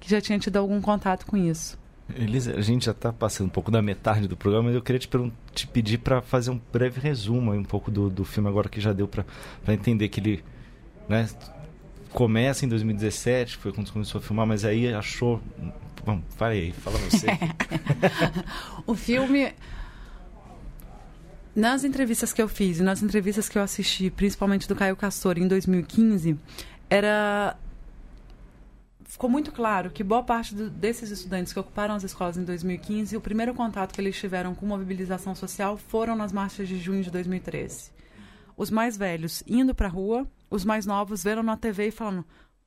que 0.00 0.10
já 0.10 0.20
tinha 0.20 0.38
tido 0.38 0.56
algum 0.56 0.80
contato 0.80 1.26
com 1.26 1.36
isso. 1.36 1.80
Elisa, 2.14 2.54
a 2.56 2.60
gente 2.60 2.84
já 2.86 2.92
está 2.92 3.12
passando 3.12 3.46
um 3.46 3.50
pouco 3.50 3.70
da 3.70 3.80
metade 3.80 4.28
do 4.28 4.36
programa, 4.36 4.64
mas 4.64 4.74
eu 4.74 4.82
queria 4.82 4.98
te, 4.98 5.08
te 5.54 5.66
pedir 5.66 5.98
para 5.98 6.20
fazer 6.20 6.50
um 6.50 6.60
breve 6.72 7.00
resumo 7.00 7.52
um 7.52 7.64
pouco 7.64 7.90
do, 7.90 8.10
do 8.10 8.24
filme 8.24 8.48
agora 8.48 8.68
que 8.68 8.80
já 8.80 8.92
deu 8.92 9.08
para 9.08 9.24
entender 9.68 10.08
que 10.08 10.20
ele 10.20 10.44
né, 11.08 11.28
começa 12.12 12.66
em 12.66 12.68
2017, 12.68 13.56
foi 13.56 13.72
quando 13.72 13.90
começou 13.92 14.18
a 14.18 14.22
filmar, 14.22 14.46
mas 14.46 14.64
aí 14.64 14.92
achou... 14.92 15.40
Bom, 16.04 16.20
vai 16.36 16.58
aí, 16.58 16.72
fala 16.72 16.98
você. 16.98 17.26
o 18.86 18.94
filme 18.94 19.52
nas 21.54 21.84
entrevistas 21.84 22.32
que 22.32 22.40
eu 22.40 22.48
fiz 22.48 22.80
e 22.80 22.82
nas 22.82 23.02
entrevistas 23.02 23.48
que 23.48 23.58
eu 23.58 23.62
assisti, 23.62 24.10
principalmente 24.10 24.66
do 24.66 24.74
Caio 24.74 24.96
Castor 24.96 25.38
em 25.38 25.46
2015, 25.46 26.38
era 26.88 27.56
ficou 29.04 29.28
muito 29.28 29.52
claro 29.52 29.90
que 29.90 30.02
boa 30.02 30.22
parte 30.22 30.54
do, 30.54 30.70
desses 30.70 31.10
estudantes 31.10 31.52
que 31.52 31.60
ocuparam 31.60 31.94
as 31.94 32.02
escolas 32.02 32.38
em 32.38 32.44
2015, 32.44 33.14
o 33.14 33.20
primeiro 33.20 33.52
contato 33.52 33.92
que 33.92 34.00
eles 34.00 34.18
tiveram 34.18 34.54
com 34.54 34.64
mobilização 34.64 35.34
social 35.34 35.76
foram 35.76 36.16
nas 36.16 36.32
marchas 36.32 36.66
de 36.66 36.78
junho 36.78 37.02
de 37.02 37.10
2013. 37.10 37.90
Os 38.56 38.70
mais 38.70 38.96
velhos 38.96 39.42
indo 39.46 39.74
para 39.74 39.88
a 39.88 39.90
rua, 39.90 40.26
os 40.50 40.64
mais 40.64 40.86
novos 40.86 41.22
vendo 41.22 41.42
na 41.42 41.56
TV 41.58 41.88
e 41.88 41.90
falando: 41.90 42.24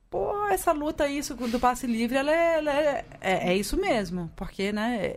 pô, 0.08 0.46
essa 0.46 0.70
luta 0.70 1.08
isso 1.08 1.34
do 1.34 1.58
passe 1.58 1.86
livre, 1.86 2.16
ela 2.16 2.30
é, 2.30 2.58
ela 2.58 2.72
é, 2.72 3.04
é, 3.20 3.50
é 3.50 3.56
isso 3.56 3.76
mesmo, 3.76 4.30
porque, 4.36 4.72
né? 4.72 5.16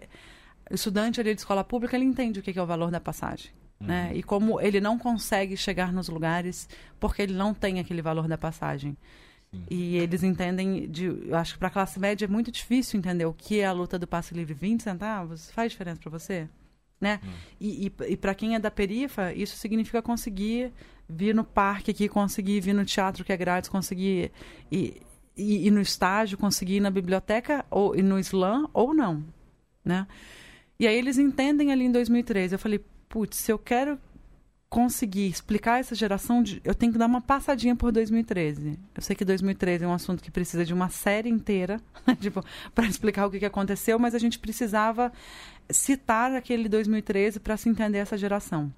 O 0.69 0.75
estudante 0.75 1.19
ali 1.19 1.33
de 1.33 1.41
escola 1.41 1.63
pública, 1.63 1.95
ele 1.95 2.05
entende 2.05 2.39
o 2.39 2.43
que 2.43 2.57
é 2.57 2.61
o 2.61 2.65
valor 2.65 2.91
da 2.91 2.99
passagem. 2.99 3.51
Né? 3.79 4.09
Uhum. 4.11 4.17
E 4.17 4.23
como 4.23 4.61
ele 4.61 4.81
não 4.81 4.99
consegue 4.99 5.55
chegar 5.55 5.93
nos 5.93 6.09
lugares 6.09 6.67
porque 6.99 7.21
ele 7.21 7.33
não 7.33 7.53
tem 7.53 7.79
aquele 7.79 8.01
valor 8.01 8.27
da 8.27 8.37
passagem. 8.37 8.97
Sim. 9.51 9.63
E 9.69 9.97
eles 9.97 10.21
entendem, 10.21 10.89
de, 10.89 11.05
eu 11.05 11.35
acho 11.35 11.53
que 11.53 11.59
para 11.59 11.69
a 11.69 11.71
classe 11.71 11.99
média 11.99 12.25
é 12.25 12.27
muito 12.27 12.51
difícil 12.51 12.99
entender 12.99 13.25
o 13.25 13.33
que 13.33 13.59
é 13.59 13.65
a 13.65 13.71
luta 13.71 13.97
do 13.97 14.05
passe 14.05 14.33
livre. 14.33 14.53
20 14.53 14.83
centavos 14.83 15.49
faz 15.51 15.71
diferença 15.71 15.99
para 16.01 16.11
você? 16.11 16.47
Né? 16.99 17.19
Uhum. 17.23 17.29
E, 17.59 17.87
e, 17.87 17.93
e 18.09 18.17
para 18.17 18.35
quem 18.35 18.55
é 18.55 18.59
da 18.59 18.69
perifa, 18.69 19.33
isso 19.33 19.55
significa 19.55 20.01
conseguir 20.01 20.73
vir 21.07 21.33
no 21.33 21.43
parque 21.43 21.91
aqui, 21.91 22.09
conseguir 22.09 22.59
vir 22.59 22.73
no 22.73 22.85
teatro 22.85 23.23
que 23.23 23.31
é 23.31 23.37
grátis, 23.37 23.69
conseguir 23.69 24.31
ir, 24.69 25.01
ir, 25.37 25.67
ir 25.67 25.71
no 25.71 25.79
estágio, 25.79 26.37
conseguir 26.37 26.75
ir 26.75 26.81
na 26.81 26.91
biblioteca 26.91 27.65
ou 27.71 27.95
ir 27.95 28.03
no 28.03 28.19
slam 28.19 28.69
ou 28.73 28.93
não. 28.93 29.23
Né? 29.83 30.05
E 30.79 30.87
aí 30.87 30.95
eles 30.95 31.17
entendem 31.17 31.71
ali 31.71 31.85
em 31.85 31.91
2013. 31.91 32.55
Eu 32.55 32.59
falei, 32.59 32.79
putz, 33.09 33.37
se 33.37 33.51
eu 33.51 33.59
quero 33.59 33.99
conseguir 34.69 35.27
explicar 35.27 35.79
essa 35.79 35.95
geração, 35.95 36.43
de, 36.43 36.61
eu 36.63 36.75
tenho 36.75 36.93
que 36.93 36.97
dar 36.97 37.07
uma 37.07 37.19
passadinha 37.19 37.75
por 37.75 37.91
2013. 37.91 38.79
Eu 38.95 39.01
sei 39.01 39.15
que 39.15 39.25
2013 39.25 39.83
é 39.83 39.87
um 39.87 39.93
assunto 39.93 40.23
que 40.23 40.29
precisa 40.29 40.63
de 40.63 40.73
uma 40.73 40.89
série 40.89 41.27
inteira, 41.27 41.81
tipo, 42.21 42.45
para 42.73 42.85
explicar 42.85 43.25
o 43.25 43.31
que, 43.31 43.39
que 43.39 43.45
aconteceu, 43.45 43.97
mas 43.97 44.13
a 44.13 44.19
gente 44.19 44.37
precisava 44.37 45.11
citar 45.71 46.33
aquele 46.33 46.69
2013 46.69 47.39
para 47.39 47.57
se 47.57 47.67
entender 47.67 47.97
essa 47.97 48.17
geração. 48.17 48.71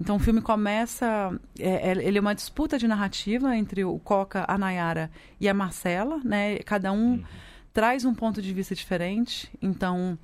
Então 0.00 0.14
o 0.14 0.20
filme 0.20 0.40
começa, 0.40 1.38
é, 1.58 1.90
é, 1.90 2.06
ele 2.06 2.18
é 2.18 2.20
uma 2.20 2.34
disputa 2.34 2.78
de 2.78 2.86
narrativa 2.86 3.56
entre 3.56 3.84
o 3.84 3.98
Coca, 3.98 4.44
a 4.46 4.56
Nayara 4.56 5.10
e 5.40 5.48
a 5.48 5.54
Marcela, 5.54 6.20
né? 6.24 6.58
Cada 6.58 6.92
um 6.92 7.14
uhum. 7.14 7.24
traz 7.72 8.04
um 8.04 8.14
ponto 8.14 8.40
de 8.40 8.54
vista 8.54 8.76
diferente. 8.76 9.50
Então 9.60 10.16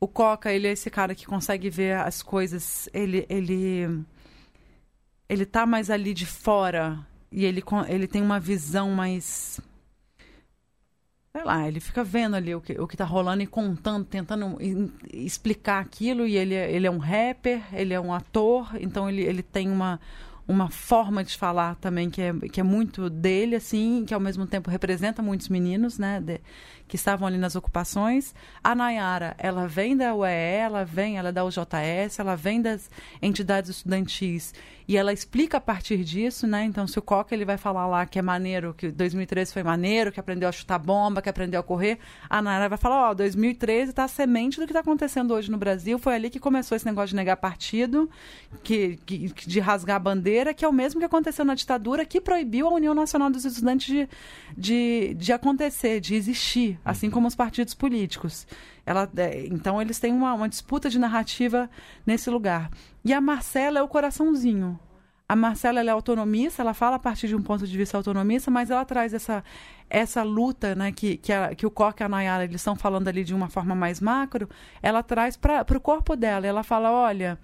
o 0.00 0.06
Coca, 0.08 0.52
ele 0.52 0.66
é 0.66 0.72
esse 0.72 0.90
cara 0.90 1.14
que 1.14 1.26
consegue 1.26 1.70
ver 1.70 1.96
as 1.96 2.22
coisas, 2.22 2.88
ele 2.92 3.26
ele 3.28 4.04
ele 5.28 5.44
tá 5.44 5.66
mais 5.66 5.90
ali 5.90 6.14
de 6.14 6.26
fora 6.26 6.98
e 7.30 7.44
ele 7.44 7.62
ele 7.88 8.06
tem 8.06 8.22
uma 8.22 8.40
visão 8.40 8.90
mais 8.92 9.60
sei 11.38 11.44
lá, 11.44 11.68
ele 11.68 11.78
fica 11.78 12.02
vendo 12.02 12.34
ali 12.34 12.54
o 12.54 12.60
que, 12.60 12.72
o 12.80 12.86
que 12.86 12.96
tá 12.96 13.04
rolando 13.04 13.42
e 13.42 13.46
contando, 13.46 14.04
tentando 14.04 14.58
explicar 15.12 15.80
aquilo. 15.80 16.26
E 16.26 16.36
ele, 16.36 16.54
é, 16.54 16.70
ele 16.72 16.86
é 16.86 16.90
um 16.90 16.98
rapper, 16.98 17.62
ele 17.72 17.94
é 17.94 18.00
um 18.00 18.12
ator, 18.12 18.70
então 18.80 19.08
ele, 19.08 19.22
ele 19.22 19.42
tem 19.42 19.70
uma, 19.70 20.00
uma 20.48 20.68
forma 20.70 21.22
de 21.22 21.36
falar 21.36 21.76
também 21.76 22.10
que 22.10 22.20
é, 22.20 22.32
que 22.32 22.60
é 22.60 22.64
muito 22.64 23.08
dele, 23.08 23.54
assim, 23.54 24.04
que 24.06 24.14
ao 24.14 24.20
mesmo 24.20 24.46
tempo 24.46 24.70
representa 24.70 25.22
muitos 25.22 25.48
meninos, 25.48 25.98
né? 25.98 26.20
De, 26.20 26.40
que 26.88 26.96
estavam 26.96 27.28
ali 27.28 27.38
nas 27.38 27.54
ocupações. 27.54 28.34
A 28.64 28.74
Nayara, 28.74 29.36
ela 29.38 29.68
vem 29.68 29.96
da 29.96 30.14
UEE, 30.14 30.56
ela 30.56 30.84
vem, 30.84 31.18
ela 31.18 31.28
é 31.28 31.32
da 31.32 31.44
UJS, 31.44 32.18
ela 32.18 32.34
vem 32.34 32.60
das 32.60 32.90
entidades 33.20 33.70
estudantis 33.70 34.54
e 34.88 34.96
ela 34.96 35.12
explica 35.12 35.58
a 35.58 35.60
partir 35.60 36.02
disso, 36.02 36.46
né? 36.46 36.64
Então, 36.64 36.86
se 36.86 36.98
o 36.98 37.02
Coca 37.02 37.34
ele 37.34 37.44
vai 37.44 37.58
falar 37.58 37.86
lá 37.86 38.06
que 38.06 38.18
é 38.18 38.22
maneiro, 38.22 38.72
que 38.72 38.90
2013 38.90 39.52
foi 39.52 39.62
maneiro, 39.62 40.10
que 40.10 40.18
aprendeu 40.18 40.48
a 40.48 40.52
chutar 40.52 40.78
bomba, 40.78 41.20
que 41.20 41.28
aprendeu 41.28 41.60
a 41.60 41.62
correr, 41.62 41.98
a 42.28 42.40
Nayara 42.40 42.70
vai 42.70 42.78
falar, 42.78 43.08
ó, 43.08 43.10
oh, 43.10 43.14
2013 43.14 43.90
está 43.90 44.04
a 44.04 44.08
semente 44.08 44.58
do 44.58 44.64
que 44.64 44.72
está 44.72 44.80
acontecendo 44.80 45.34
hoje 45.34 45.50
no 45.50 45.58
Brasil, 45.58 45.98
foi 45.98 46.14
ali 46.14 46.30
que 46.30 46.40
começou 46.40 46.74
esse 46.74 46.86
negócio 46.86 47.10
de 47.10 47.16
negar 47.16 47.36
partido, 47.36 48.08
que, 48.64 48.98
que, 49.04 49.28
de 49.28 49.60
rasgar 49.60 49.96
a 49.96 49.98
bandeira, 49.98 50.54
que 50.54 50.64
é 50.64 50.68
o 50.68 50.72
mesmo 50.72 50.98
que 50.98 51.04
aconteceu 51.04 51.44
na 51.44 51.54
ditadura, 51.54 52.06
que 52.06 52.18
proibiu 52.18 52.66
a 52.66 52.72
União 52.72 52.94
Nacional 52.94 53.28
dos 53.28 53.44
Estudantes 53.44 53.86
de, 53.86 54.08
de, 54.56 55.14
de 55.18 55.32
acontecer, 55.34 56.00
de 56.00 56.14
existir 56.14 56.77
assim 56.84 57.06
uhum. 57.06 57.12
como 57.12 57.28
os 57.28 57.34
partidos 57.34 57.74
políticos. 57.74 58.46
Ela, 58.84 59.08
é, 59.16 59.46
então, 59.46 59.80
eles 59.80 59.98
têm 59.98 60.12
uma, 60.12 60.32
uma 60.34 60.48
disputa 60.48 60.88
de 60.88 60.98
narrativa 60.98 61.68
nesse 62.06 62.30
lugar. 62.30 62.70
E 63.04 63.12
a 63.12 63.20
Marcela 63.20 63.78
é 63.78 63.82
o 63.82 63.88
coraçãozinho. 63.88 64.78
A 65.28 65.36
Marcela 65.36 65.80
é 65.82 65.88
autonomista, 65.88 66.62
ela 66.62 66.72
fala 66.72 66.96
a 66.96 66.98
partir 66.98 67.28
de 67.28 67.36
um 67.36 67.42
ponto 67.42 67.66
de 67.66 67.76
vista 67.76 67.98
autonomista, 67.98 68.50
mas 68.50 68.70
ela 68.70 68.82
traz 68.86 69.12
essa, 69.12 69.44
essa 69.90 70.22
luta 70.22 70.74
né, 70.74 70.90
que, 70.90 71.18
que, 71.18 71.30
a, 71.30 71.54
que 71.54 71.66
o 71.66 71.70
Coca 71.70 72.02
e 72.02 72.06
a 72.06 72.08
Nayara 72.08 72.44
eles 72.44 72.62
estão 72.62 72.74
falando 72.74 73.08
ali 73.08 73.22
de 73.22 73.34
uma 73.34 73.50
forma 73.50 73.74
mais 73.74 74.00
macro, 74.00 74.48
ela 74.80 75.02
traz 75.02 75.36
para 75.36 75.66
o 75.76 75.80
corpo 75.80 76.16
dela. 76.16 76.46
Ela 76.46 76.62
fala, 76.62 76.90
olha, 76.90 77.38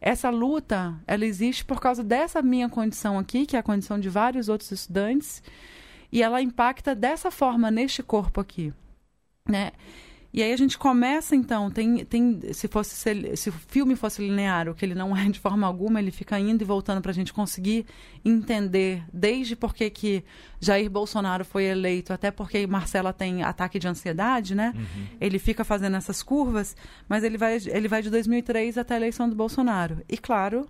essa 0.00 0.30
luta 0.30 0.94
ela 1.06 1.26
existe 1.26 1.62
por 1.62 1.78
causa 1.78 2.02
dessa 2.02 2.40
minha 2.40 2.70
condição 2.70 3.18
aqui, 3.18 3.44
que 3.44 3.54
é 3.54 3.58
a 3.58 3.62
condição 3.62 4.00
de 4.00 4.08
vários 4.08 4.48
outros 4.48 4.70
estudantes, 4.72 5.42
e 6.12 6.22
ela 6.22 6.42
impacta 6.42 6.94
dessa 6.94 7.30
forma 7.30 7.70
neste 7.70 8.02
corpo 8.02 8.40
aqui 8.40 8.72
né? 9.48 9.72
E 10.34 10.42
aí 10.42 10.52
a 10.52 10.56
gente 10.56 10.76
começa, 10.76 11.34
então, 11.34 11.70
tem, 11.70 12.04
tem 12.04 12.40
se 12.52 12.68
fosse 12.68 12.94
se 13.36 13.48
o 13.48 13.52
filme 13.52 13.96
fosse 13.96 14.20
linear, 14.20 14.68
o 14.68 14.74
que 14.74 14.84
ele 14.84 14.94
não 14.94 15.16
é 15.16 15.24
de 15.30 15.40
forma 15.40 15.66
alguma, 15.66 15.98
ele 15.98 16.10
fica 16.10 16.38
indo 16.38 16.60
e 16.60 16.64
voltando 16.64 17.00
para 17.00 17.10
a 17.10 17.14
gente 17.14 17.32
conseguir 17.32 17.86
entender 18.22 19.02
desde 19.10 19.56
porque 19.56 19.88
que 19.88 20.22
Jair 20.60 20.90
Bolsonaro 20.90 21.42
foi 21.42 21.64
eleito, 21.64 22.12
até 22.12 22.30
porque 22.30 22.66
Marcela 22.66 23.14
tem 23.14 23.42
ataque 23.42 23.78
de 23.78 23.88
ansiedade, 23.88 24.54
né? 24.54 24.74
Uhum. 24.76 25.06
Ele 25.18 25.38
fica 25.38 25.64
fazendo 25.64 25.96
essas 25.96 26.22
curvas, 26.22 26.76
mas 27.08 27.24
ele 27.24 27.38
vai, 27.38 27.56
ele 27.68 27.88
vai 27.88 28.02
de 28.02 28.10
2003 28.10 28.76
até 28.76 28.92
a 28.92 28.98
eleição 28.98 29.30
do 29.30 29.34
Bolsonaro. 29.34 30.02
E 30.06 30.18
claro 30.18 30.68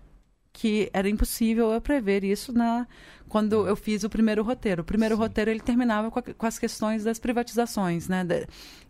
que 0.56 0.88
era 0.90 1.06
impossível 1.06 1.70
eu 1.70 1.80
prever 1.82 2.24
isso 2.24 2.50
na 2.50 2.86
quando 3.28 3.66
eu 3.66 3.76
fiz 3.76 4.04
o 4.04 4.08
primeiro 4.08 4.42
roteiro. 4.42 4.80
O 4.80 4.84
primeiro 4.86 5.14
Sim. 5.14 5.20
roteiro 5.20 5.50
ele 5.50 5.60
terminava 5.60 6.10
com, 6.10 6.18
a, 6.18 6.22
com, 6.22 6.46
as 6.46 6.58
questões 6.58 7.04
das 7.04 7.18
privatizações, 7.18 8.08
né? 8.08 8.24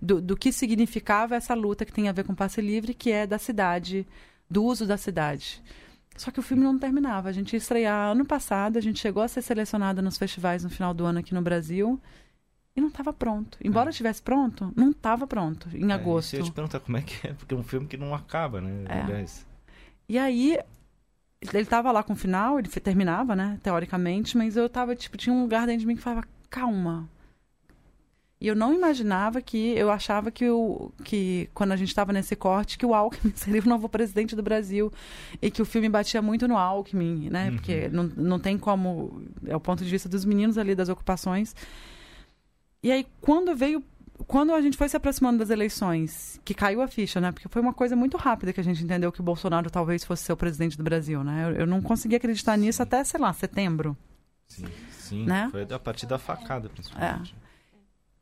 Do, 0.00 0.20
do 0.20 0.36
que 0.36 0.52
significava 0.52 1.34
essa 1.34 1.54
luta 1.54 1.84
que 1.84 1.92
tem 1.92 2.08
a 2.08 2.12
ver 2.12 2.22
com 2.24 2.36
passe 2.36 2.60
livre, 2.60 2.94
que 2.94 3.10
é 3.10 3.26
da 3.26 3.36
cidade, 3.36 4.06
do 4.48 4.62
uso 4.62 4.86
da 4.86 4.96
cidade. 4.96 5.60
Só 6.16 6.30
que 6.30 6.38
o 6.38 6.42
filme 6.42 6.62
não 6.62 6.78
terminava. 6.78 7.30
A 7.30 7.32
gente 7.32 7.54
ia 7.54 7.58
estrear 7.58 8.12
ano 8.12 8.24
passado, 8.24 8.76
a 8.76 8.80
gente 8.80 9.00
chegou 9.00 9.20
a 9.20 9.26
ser 9.26 9.42
selecionada 9.42 10.00
nos 10.00 10.16
festivais 10.16 10.62
no 10.62 10.70
final 10.70 10.94
do 10.94 11.04
ano 11.04 11.18
aqui 11.18 11.34
no 11.34 11.42
Brasil 11.42 12.00
e 12.76 12.80
não 12.80 12.88
estava 12.88 13.12
pronto. 13.12 13.58
Embora 13.60 13.88
É. 13.88 13.90
estivesse 13.90 14.22
pronto, 14.22 14.72
não 14.76 14.92
estava 14.92 15.26
pronto 15.26 15.68
em 15.74 15.90
É, 15.90 15.94
agosto. 15.94 16.34
isso 16.34 16.36
eu 16.36 16.44
te 16.44 16.52
perguntar 16.52 16.78
como 16.78 16.96
é 16.96 17.02
que 17.02 17.26
é, 17.26 17.32
porque 17.32 17.52
é 17.54 17.56
um 17.56 17.64
filme 17.64 17.88
que 17.88 17.96
não 17.96 18.14
acaba, 18.14 18.60
né? 18.60 18.84
É. 18.88 19.00
Aliás. 19.00 19.44
E 20.08 20.16
aí, 20.16 20.56
ele 21.40 21.66
tava 21.66 21.92
lá 21.92 22.02
com 22.02 22.12
o 22.12 22.16
final, 22.16 22.58
ele 22.58 22.68
terminava, 22.68 23.36
né, 23.36 23.58
teoricamente, 23.62 24.36
mas 24.36 24.56
eu 24.56 24.68
tava, 24.68 24.96
tipo, 24.96 25.16
tinha 25.16 25.34
um 25.34 25.42
lugar 25.42 25.66
dentro 25.66 25.80
de 25.80 25.86
mim 25.86 25.96
que 25.96 26.02
falava, 26.02 26.26
calma. 26.50 27.08
E 28.38 28.48
eu 28.48 28.54
não 28.54 28.74
imaginava 28.74 29.40
que, 29.40 29.72
eu 29.78 29.90
achava 29.90 30.30
que, 30.30 30.48
o, 30.48 30.92
que 31.02 31.48
quando 31.54 31.72
a 31.72 31.76
gente 31.76 31.88
estava 31.88 32.12
nesse 32.12 32.36
corte, 32.36 32.76
que 32.76 32.84
o 32.84 32.92
Alckmin 32.94 33.32
seria 33.36 33.62
o 33.62 33.68
novo 33.68 33.88
presidente 33.88 34.36
do 34.36 34.42
Brasil. 34.42 34.92
E 35.40 35.50
que 35.50 35.62
o 35.62 35.64
filme 35.64 35.88
batia 35.88 36.20
muito 36.20 36.46
no 36.46 36.56
Alckmin, 36.58 37.30
né, 37.30 37.48
Uhum. 37.48 37.56
porque 37.56 37.88
não, 37.88 38.04
não 38.04 38.38
tem 38.38 38.58
como, 38.58 39.22
é 39.46 39.56
o 39.56 39.60
ponto 39.60 39.82
de 39.82 39.90
vista 39.90 40.08
dos 40.08 40.24
meninos 40.26 40.58
ali 40.58 40.74
das 40.74 40.90
ocupações. 40.90 41.54
E 42.82 42.92
aí, 42.92 43.06
quando 43.20 43.56
veio 43.56 43.82
quando 44.26 44.52
a 44.52 44.60
gente 44.60 44.76
foi 44.76 44.88
se 44.88 44.96
aproximando 44.96 45.38
das 45.38 45.50
eleições, 45.50 46.40
que 46.44 46.54
caiu 46.54 46.80
a 46.82 46.88
ficha, 46.88 47.20
né? 47.20 47.32
Porque 47.32 47.48
foi 47.48 47.60
uma 47.62 47.72
coisa 47.74 47.94
muito 47.96 48.16
rápida 48.16 48.52
que 48.52 48.60
a 48.60 48.64
gente 48.64 48.82
entendeu 48.82 49.12
que 49.12 49.20
o 49.20 49.24
Bolsonaro 49.24 49.70
talvez 49.70 50.04
fosse 50.04 50.24
ser 50.24 50.32
o 50.32 50.36
presidente 50.36 50.76
do 50.76 50.82
Brasil, 50.82 51.22
né? 51.24 51.50
Eu, 51.50 51.60
eu 51.60 51.66
não 51.66 51.80
consegui 51.82 52.16
acreditar 52.16 52.56
nisso 52.56 52.82
até, 52.82 53.02
sei 53.04 53.20
lá, 53.20 53.32
setembro. 53.32 53.96
Sim, 54.46 54.66
sim. 54.98 55.24
Né? 55.26 55.48
Foi 55.50 55.62
a 55.70 55.78
partir 55.78 56.06
da 56.06 56.18
facada, 56.18 56.68
principalmente. 56.68 57.34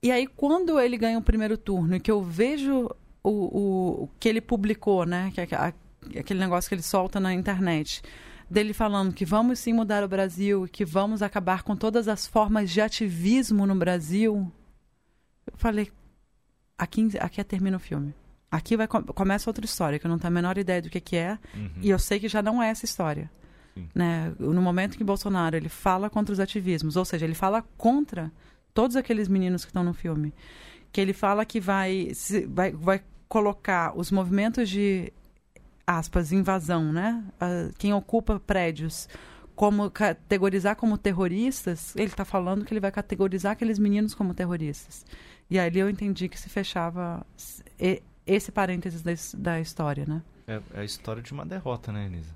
E 0.03 0.11
aí, 0.11 0.27
quando 0.27 0.79
ele 0.79 0.97
ganha 0.99 1.19
o 1.19 1.23
primeiro 1.23 1.57
turno 1.57 1.97
e 1.97 2.01
que 2.01 2.11
eu 2.11 2.23
vejo 2.23 2.91
o, 3.23 3.31
o, 3.31 4.03
o 4.05 4.11
que 4.21 4.29
ele 4.29 4.41
publicou, 4.41 5.07
né? 5.07 5.31
Que, 5.35 5.41
é 5.41 5.49
a- 5.55 5.73
aquele 6.19 6.41
negócio 6.41 6.69
que 6.69 6.75
ele 6.75 6.83
solta 6.83 7.19
na 7.19 7.33
internet. 7.33 8.03
Dele 8.51 8.75
falando 8.75 9.13
que 9.15 9.25
vamos 9.25 9.59
sim 9.59 9.73
mudar 9.73 10.05
o 10.05 10.09
Brasil, 10.09 10.69
que 10.71 10.85
vamos 10.85 11.23
acabar 11.23 11.63
com 11.63 11.75
todas 11.75 12.09
as 12.09 12.27
formas 12.27 12.71
de 12.71 12.81
ativismo 12.83 13.67
no 13.67 13.75
Brasil. 13.75 14.53
Eu 15.51 15.57
falei, 15.59 15.91
aqui, 16.79 17.09
aqui 17.21 17.45
termina 17.45 17.77
o 17.77 17.81
filme. 17.81 18.15
Aqui 18.51 18.77
vai, 18.77 18.87
começa 18.87 19.51
outra 19.51 19.65
história, 19.65 19.99
que 19.99 20.07
eu 20.07 20.09
não 20.09 20.19
tenho 20.19 20.33
a 20.33 20.35
menor 20.35 20.57
ideia 20.59 20.81
do 20.81 20.89
que, 20.89 21.01
que 21.01 21.17
é. 21.17 21.39
Uhum. 21.55 21.71
E 21.81 21.91
eu 21.91 21.99
sei 21.99 22.21
que 22.21 22.29
já 22.29 22.41
não 22.41 22.63
é 22.63 22.69
essa 22.69 22.85
história. 22.85 23.31
Sim. 23.75 23.89
Né? 23.95 24.33
No 24.39 24.63
momento 24.63 24.97
que 24.97 25.03
Bolsonaro 25.03 25.57
ele 25.57 25.69
fala 25.69 26.09
contra 26.09 26.33
os 26.33 26.39
ativismos, 26.39 26.97
ou 26.97 27.05
seja, 27.05 27.25
ele 27.27 27.35
fala 27.35 27.63
contra 27.77 28.31
todos 28.73 28.95
aqueles 28.97 29.27
meninos 29.29 29.65
que 29.65 29.71
estão 29.71 29.83
no 29.83 29.93
filme, 29.93 30.33
que 30.93 31.01
ele 31.01 31.13
fala 31.13 31.45
que 31.45 31.61
vai, 31.61 32.11
se- 32.15 32.47
vai, 32.47 32.71
vai 32.73 33.03
colocar 33.29 33.97
os 33.99 34.13
movimentos 34.13 34.69
de 34.69 35.13
aspas 35.87 36.31
invasão, 36.33 36.93
né? 36.93 37.25
Ah, 37.41 37.71
quem 37.79 37.93
ocupa 37.93 38.39
prédios 38.39 39.09
como 39.57 39.91
categorizar 39.91 40.75
como 40.77 40.99
terroristas, 40.99 41.95
ele 41.97 42.07
está 42.07 42.25
falando 42.25 42.65
que 42.65 42.73
ele 42.73 42.81
vai 42.81 42.91
categorizar 42.91 43.53
aqueles 43.53 43.79
meninos 43.79 44.15
como 44.15 44.35
terroristas. 44.35 45.05
E 45.51 45.59
ali 45.59 45.79
eu 45.79 45.91
entendi 45.91 46.29
que 46.29 46.39
se 46.39 46.49
fechava 46.49 47.25
esse 48.27 48.51
parênteses 48.51 49.03
da, 49.03 49.13
his- 49.13 49.35
da 49.37 49.61
história, 49.61 50.05
né? 50.07 50.23
É, 50.47 50.61
é 50.75 50.81
a 50.81 50.85
história 50.85 51.23
de 51.23 51.33
uma 51.33 51.45
derrota, 51.45 51.93
né, 51.93 52.07
Elisa? 52.07 52.35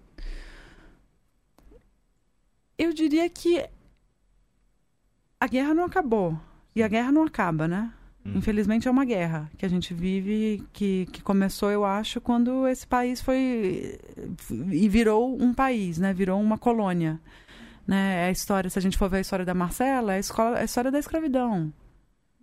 Eu 2.76 2.92
diria 2.92 3.28
que 3.28 3.64
a 5.40 5.46
guerra 5.46 5.74
não 5.74 5.84
acabou. 5.84 6.38
E 6.74 6.82
a 6.82 6.88
guerra 6.88 7.11
não 7.11 7.24
acaba, 7.24 7.66
né? 7.66 7.92
Hum. 8.24 8.32
Infelizmente 8.36 8.86
é 8.86 8.90
uma 8.90 9.04
guerra 9.04 9.50
que 9.59 9.64
a 9.66 9.68
gente 9.68 9.92
vive, 9.94 10.64
que, 10.72 11.06
que 11.06 11.22
começou, 11.22 11.70
eu 11.70 11.84
acho, 11.84 12.20
quando 12.20 12.68
esse 12.68 12.86
país 12.86 13.20
foi. 13.20 13.98
e 14.70 14.88
virou 14.88 15.36
um 15.40 15.52
país, 15.52 15.98
né? 15.98 16.12
Virou 16.12 16.40
uma 16.40 16.59
colônia. 16.59 17.20
Né? 17.86 18.24
É 18.24 18.28
a 18.28 18.30
história, 18.30 18.68
se 18.68 18.78
a 18.78 18.82
gente 18.82 18.98
for 18.98 19.09
ver 19.09 19.18
a 19.18 19.20
história 19.20 19.44
da 19.44 19.54
Marcela, 19.54 20.12
é 20.12 20.16
a, 20.16 20.20
escola, 20.20 20.59
é 20.59 20.62
a 20.62 20.64
história 20.64 20.90
da 20.90 20.98
escravidão. 20.98 21.72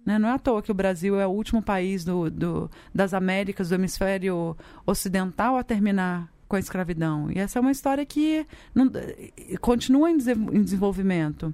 Né? 0.06 0.20
Não 0.20 0.30
é 0.30 0.34
à 0.34 0.40
toa 0.40 0.62
que 0.62 0.72
o 0.72 0.76
Brasil 0.76 1.20
é 1.20 1.26
o 1.26 1.32
último 1.32 1.62
país 1.62 2.06
do, 2.06 2.30
do, 2.30 2.70
das 2.94 3.14
Américas, 3.14 3.70
do 3.70 3.76
hemisfério 3.76 4.56
ocidental, 4.86 5.58
a 5.58 5.64
terminar 5.64 6.30
com 6.48 6.56
a 6.56 6.60
escravidão. 6.60 7.32
E 7.32 7.40
essa 7.40 7.58
é 7.58 7.62
uma 7.62 7.72
história 7.72 8.06
que 8.06 8.46
não, 8.74 8.92
continua 9.60 10.12
em, 10.12 10.18
em 10.54 10.64
desenvolvimento. 10.64 11.54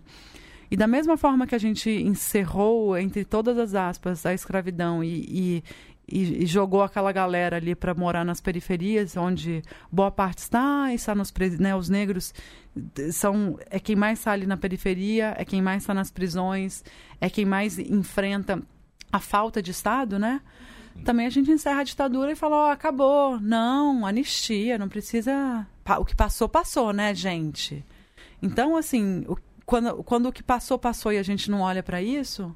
E 0.70 0.78
da 0.78 0.88
mesma 0.88 1.18
forma 1.18 1.48
que 1.48 1.56
a 1.56 1.58
gente 1.60 1.90
encerrou, 1.90 2.98
entre 2.98 3.26
todas 3.26 3.58
as 3.58 3.74
aspas, 3.76 4.26
a 4.26 4.34
escravidão 4.34 5.04
e, 5.04 5.08
e, 5.28 5.64
e- 6.08 6.44
e 6.44 6.46
jogou 6.46 6.82
aquela 6.82 7.12
galera 7.12 7.58
ali 7.58 7.76
para 7.76 7.94
morar 7.94 8.24
nas 8.24 8.40
periferias, 8.40 9.18
onde 9.18 9.62
boa 9.92 10.10
parte 10.12 10.40
está, 10.40 10.94
está 10.94 11.14
nos 11.14 11.34
né, 11.60 11.76
os 11.76 11.90
negros 11.90 12.34
são 13.12 13.58
é 13.70 13.80
quem 13.80 13.96
mais 13.96 14.20
está 14.20 14.32
ali 14.32 14.46
na 14.46 14.58
periferia, 14.58 15.34
é 15.38 15.44
quem 15.46 15.62
mais 15.62 15.84
está 15.84 15.94
nas 15.94 16.10
prisões, 16.12 16.84
é 17.20 17.30
quem 17.30 17.46
mais 17.46 17.78
enfrenta 17.78 18.62
a 19.12 19.20
falta 19.20 19.62
de 19.62 19.72
Estado, 19.72 20.18
né? 20.18 20.42
Também 21.06 21.26
a 21.26 21.30
gente 21.30 21.50
encerra 21.52 21.82
a 21.82 21.84
ditadura 21.86 22.32
e 22.32 22.36
fala, 22.36 22.56
ó, 22.68 22.72
acabou. 22.72 23.40
Não, 23.40 24.06
anistia, 24.06 24.78
não 24.78 24.90
precisa. 24.90 25.66
O 26.00 26.06
que 26.06 26.16
passou, 26.16 26.48
passou, 26.50 26.92
né, 26.94 27.14
gente? 27.16 27.84
Então, 28.42 28.76
assim, 28.76 29.24
o- 29.28 29.38
quando, 29.66 30.04
quando 30.04 30.26
o 30.28 30.32
que 30.34 30.44
passou, 30.44 30.78
passou 30.78 31.12
e 31.14 31.18
a 31.18 31.24
gente 31.24 31.50
não 31.50 31.62
olha 31.62 31.82
para 31.82 32.02
isso, 32.02 32.54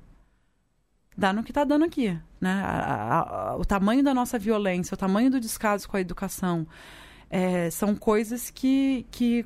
dá 1.17 1.31
no 1.31 1.43
que 1.43 1.53
tá 1.53 1.63
dando 1.63 1.85
aqui, 1.85 2.09
né? 2.41 2.51
A- 2.63 2.71
a- 2.71 3.49
a- 3.51 3.55
o 3.57 3.63
tamanho 3.65 4.03
da 4.03 4.13
nossa 4.13 4.37
violência, 4.37 4.93
o 4.95 4.97
tamanho 4.97 5.31
do 5.31 5.39
descaso 5.39 5.87
com 5.87 5.95
a 5.97 6.01
educação, 6.01 6.67
é, 7.29 7.69
são 7.69 7.95
coisas 7.95 8.49
que, 8.49 9.05
que, 9.11 9.45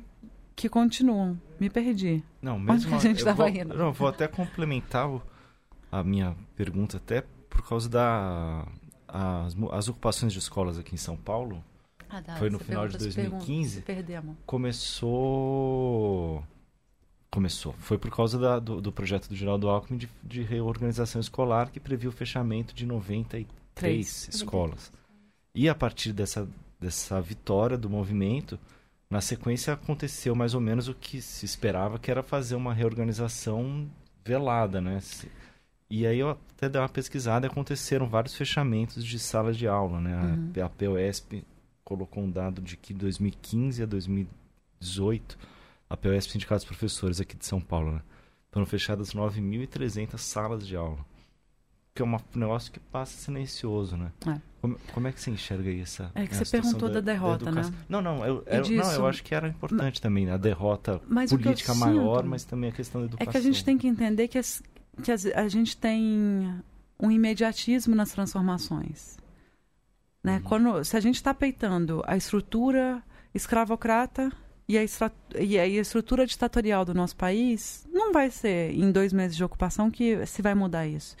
que 0.60 0.68
continuam. 0.68 1.38
Me 1.58 1.68
perdi. 1.70 2.22
Não, 2.42 2.56
Onde 2.56 2.64
mesmo 2.64 2.88
que 2.90 2.94
a 2.94 2.98
gente 2.98 3.20
eu 3.20 3.24
tava 3.26 3.36
vou, 3.48 3.48
indo? 3.48 3.74
Não, 3.76 3.92
vou 3.92 4.08
até 4.08 4.26
complementar 4.28 5.08
o- 5.08 5.22
a 5.90 6.02
minha 6.04 6.36
pergunta 6.56 6.96
até 6.98 7.22
por 7.48 7.66
causa 7.68 7.88
da 7.88 8.66
as, 9.08 9.56
as 9.72 9.88
ocupações 9.88 10.32
de 10.32 10.38
escolas 10.38 10.78
aqui 10.78 10.94
em 10.94 10.98
São 10.98 11.16
Paulo 11.16 11.64
Foi 12.38 12.48
no 12.50 12.58
final 12.60 12.86
de 12.88 12.96
2015? 12.98 13.82
Perdemos. 13.82 14.36
começou 15.20 16.44
começou 17.30 17.72
foi 17.78 17.96
por 17.98 18.10
causa 18.14 18.38
da- 18.38 18.58
do, 18.58 18.80
do 18.80 18.90
projeto 18.92 19.28
do 19.28 19.36
Geraldo 19.36 19.68
Alckmin 19.68 19.98
de, 19.98 20.08
de 20.22 20.42
reorganização 20.42 21.20
escolar 21.20 21.70
que 21.70 21.78
previu 21.78 22.10
o 22.10 22.12
fechamento 22.12 22.74
de 22.74 22.84
93 22.86 23.46
Três. 23.74 24.28
escolas 24.28 24.92
e 25.54 25.68
a 25.68 25.74
partir 25.74 26.12
dessa 26.12 26.48
dessa 26.80 27.20
vitória 27.20 27.76
do 27.78 27.88
movimento 27.90 28.58
na 29.10 29.20
sequência 29.20 29.72
aconteceu 29.74 30.34
mais 30.34 30.54
ou 30.54 30.60
menos 30.60 30.86
o 30.88 30.94
que 30.94 31.20
se 31.20 31.44
esperava 31.44 31.98
que 31.98 32.10
era 32.10 32.22
fazer 32.22 32.54
uma 32.54 32.72
reorganização 32.72 33.90
velada 34.24 34.80
né 34.80 35.00
Se- 35.00 35.30
e 35.90 36.06
aí 36.06 36.20
eu 36.20 36.30
até 36.30 36.68
dei 36.68 36.80
uma 36.80 36.88
pesquisada 36.88 37.46
e 37.46 37.50
aconteceram 37.50 38.06
vários 38.08 38.34
fechamentos 38.36 39.04
de 39.04 39.18
salas 39.18 39.56
de 39.56 39.66
aula 39.66 40.00
né 40.00 40.16
Uhum. 40.16 40.52
a, 40.62 40.66
a 40.66 40.68
POSP 40.68 41.44
colocou 41.84 42.22
um 42.22 42.30
dado 42.30 42.60
de 42.62 42.76
que 42.76 42.94
2015 42.94 43.82
a 43.82 43.86
2018 43.86 45.36
a 45.88 45.96
POSP 45.96 46.32
Sindicato 46.32 46.60
dos 46.60 46.64
Professores 46.66 47.20
aqui 47.20 47.36
de 47.36 47.44
São 47.44 47.60
Paulo, 47.60 47.92
né? 47.94 48.00
Foram 48.52 48.64
fechadas 48.64 49.12
9.300 49.12 50.18
salas 50.18 50.64
de 50.64 50.76
aula. 50.76 51.04
Que 51.94 52.02
é 52.02 52.04
um 52.04 52.16
negócio 52.34 52.70
que 52.72 52.78
passa 52.78 53.16
silencioso, 53.18 53.96
né? 53.96 54.12
É. 54.26 54.40
Como, 54.60 54.78
como 54.92 55.08
é 55.08 55.12
que 55.12 55.20
você 55.20 55.30
enxerga 55.30 55.70
essa 55.72 56.10
É 56.14 56.26
que 56.26 56.34
né, 56.34 56.44
você 56.44 56.50
perguntou 56.60 56.88
da 56.88 57.00
derrota, 57.00 57.46
né? 57.50 57.60
educação? 57.62 57.74
Não, 57.88 58.00
não, 58.02 58.24
eu, 58.24 58.44
eu- 58.46 58.54
não, 58.56 58.62
disso- 58.62 58.92
eu 58.92 59.06
acho 59.06 59.22
que 59.24 59.34
era 59.34 59.48
importante 59.48 60.00
também, 60.00 60.26
né? 60.26 60.32
a 60.34 60.36
derrota 60.36 61.00
Mas 61.08 61.30
política 61.32 61.74
maior, 61.74 62.18
sinto 62.18 62.28
mas 62.30 62.44
também 62.44 62.70
a 62.70 62.72
questão 62.72 63.00
da 63.00 63.04
É 63.06 63.08
educação. 63.08 63.32
que 63.32 63.38
a 63.38 63.40
gente 63.40 63.64
tem 63.64 63.76
que 63.78 63.88
entender 63.88 64.28
que, 64.28 64.38
as- 64.38 64.62
que 65.02 65.10
as- 65.10 65.26
a 65.26 65.48
gente 65.48 65.76
tem 65.76 66.54
um 67.00 67.10
imediatismo 67.10 67.94
nas 67.96 68.12
transformações. 68.12 69.16
Né? 70.22 70.36
Uhum. 70.36 70.42
Quando, 70.42 70.84
se 70.84 70.96
a 70.96 71.00
gente 71.00 71.16
está 71.16 71.32
peitando 71.34 72.02
a 72.06 72.16
estrutura 72.16 73.02
escravocrata 73.34 74.30
e 74.68 74.76
a, 74.78 74.82
estra- 74.84 75.10
e 75.38 75.58
a 75.58 75.66
estrutura 75.66 76.26
ditatorial 76.26 76.84
do 76.84 76.94
nosso 76.94 77.16
país, 77.16 77.86
não 77.92 78.12
vai 78.12 78.30
ser 78.30 78.72
em 78.74 78.92
dois 78.92 79.12
meses 79.12 79.36
de 79.36 79.42
ocupação 79.42 79.90
que 79.90 80.24
se 80.26 80.40
vai 80.42 80.54
mudar 80.54 80.86
isso. 80.86 81.16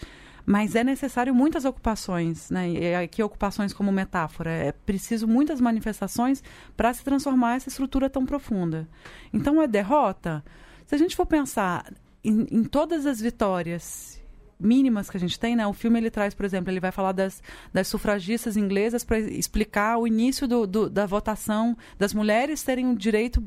Mas 0.46 0.74
é 0.74 0.82
necessário 0.82 1.34
muitas 1.34 1.64
ocupações, 1.64 2.50
né? 2.50 2.70
E 2.70 2.94
aqui 2.94 3.22
ocupações 3.22 3.72
como 3.72 3.92
metáfora. 3.92 4.50
É 4.50 4.72
preciso 4.72 5.28
muitas 5.28 5.60
manifestações 5.60 6.42
para 6.76 6.92
se 6.94 7.04
transformar 7.04 7.56
essa 7.56 7.68
estrutura 7.68 8.08
tão 8.10 8.24
profunda. 8.26 8.88
Então 9.32 9.60
é 9.62 9.66
derrota. 9.66 10.44
Se 10.86 10.94
a 10.94 10.98
gente 10.98 11.14
for 11.14 11.26
pensar 11.26 11.92
em, 12.24 12.46
em 12.50 12.64
todas 12.64 13.06
as 13.06 13.20
vitórias 13.20 14.18
mínimas 14.58 15.08
que 15.08 15.16
a 15.16 15.20
gente 15.20 15.38
tem, 15.40 15.56
né? 15.56 15.66
O 15.66 15.72
filme 15.72 15.98
ele 15.98 16.10
traz, 16.10 16.34
por 16.34 16.44
exemplo, 16.44 16.70
ele 16.70 16.80
vai 16.80 16.92
falar 16.92 17.12
das, 17.12 17.42
das 17.72 17.88
sufragistas 17.88 18.56
inglesas 18.56 19.04
para 19.04 19.18
explicar 19.18 19.96
o 19.98 20.06
início 20.06 20.46
do, 20.48 20.66
do- 20.66 20.90
da 20.90 21.06
votação 21.06 21.76
das 21.98 22.12
mulheres 22.12 22.62
terem 22.62 22.90
o 22.90 22.96
direito 22.96 23.42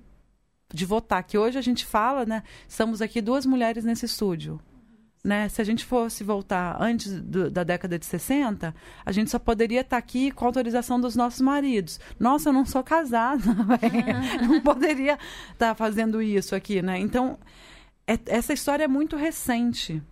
de 0.74 0.86
votar. 0.86 1.24
Que 1.24 1.38
hoje 1.38 1.58
a 1.60 1.62
gente 1.62 1.86
fala, 1.86 2.26
né? 2.26 2.42
Estamos 2.68 3.02
aqui 3.02 3.22
duas 3.22 3.46
mulheres 3.46 3.84
nesse 3.84 4.06
estúdio. 4.06 4.60
Né? 5.24 5.48
Se 5.48 5.62
a 5.62 5.64
gente 5.64 5.86
fosse 5.86 6.22
voltar 6.22 6.76
antes 6.82 7.22
do, 7.22 7.50
da 7.50 7.64
década 7.64 7.98
de 7.98 8.06
60, 8.06 8.76
a 9.06 9.12
gente 9.14 9.32
só 9.32 9.40
poderia 9.40 9.80
estar 9.80 9.96
aqui 9.96 10.32
com 10.32 10.46
autorização 10.46 11.00
dos 11.00 11.16
nossos 11.16 11.40
maridos. 11.40 11.98
Nossa, 12.20 12.50
eu 12.50 12.54
não 12.54 12.66
sou 12.66 12.84
casada, 12.84 13.42
não 14.46 14.60
poderia 14.60 15.18
estar 15.54 15.76
fazendo 15.76 16.22
isso 16.22 16.54
aqui, 16.54 16.82
né? 16.82 17.00
Então, 17.00 17.40
é, 18.06 18.20
essa 18.26 18.52
história 18.52 18.84
é 18.84 18.88
muito 18.88 19.16
recente. 19.16 20.04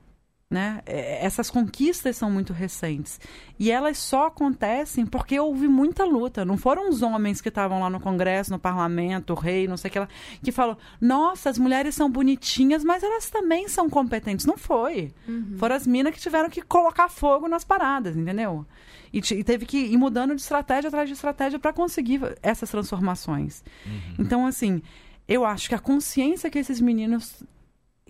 Né? 0.51 0.81
É, 0.85 1.25
essas 1.25 1.49
conquistas 1.49 2.17
são 2.17 2.29
muito 2.29 2.51
recentes. 2.51 3.21
E 3.57 3.71
elas 3.71 3.97
só 3.97 4.27
acontecem 4.27 5.05
porque 5.05 5.39
houve 5.39 5.65
muita 5.65 6.03
luta. 6.03 6.43
Não 6.43 6.57
foram 6.57 6.89
os 6.89 7.01
homens 7.01 7.39
que 7.39 7.47
estavam 7.47 7.79
lá 7.79 7.89
no 7.89 8.01
Congresso, 8.01 8.51
no 8.51 8.59
Parlamento, 8.59 9.31
o 9.31 9.33
rei, 9.33 9.65
não 9.65 9.77
sei 9.77 9.87
o 9.87 9.91
que 9.93 9.99
lá, 9.99 10.09
que 10.43 10.51
falou: 10.51 10.77
nossa, 10.99 11.49
as 11.49 11.57
mulheres 11.57 11.95
são 11.95 12.11
bonitinhas, 12.11 12.83
mas 12.83 13.01
elas 13.01 13.29
também 13.29 13.69
são 13.69 13.89
competentes. 13.89 14.45
Não 14.45 14.57
foi. 14.57 15.13
Uhum. 15.25 15.55
Foram 15.57 15.73
as 15.73 15.87
minas 15.87 16.13
que 16.13 16.19
tiveram 16.19 16.49
que 16.49 16.61
colocar 16.61 17.07
fogo 17.07 17.47
nas 17.47 17.63
paradas, 17.63 18.17
entendeu? 18.17 18.65
E, 19.13 19.19
e 19.19 19.43
teve 19.45 19.65
que 19.65 19.77
ir 19.77 19.97
mudando 19.97 20.35
de 20.35 20.41
estratégia 20.41 20.89
atrás 20.89 21.07
de 21.07 21.13
estratégia 21.13 21.59
para 21.59 21.71
conseguir 21.71 22.19
essas 22.43 22.69
transformações. 22.69 23.63
Uhum. 23.85 24.15
Então, 24.19 24.45
assim, 24.45 24.81
eu 25.29 25.45
acho 25.45 25.69
que 25.69 25.75
a 25.75 25.79
consciência 25.79 26.49
que 26.49 26.59
esses 26.59 26.81
meninos 26.81 27.41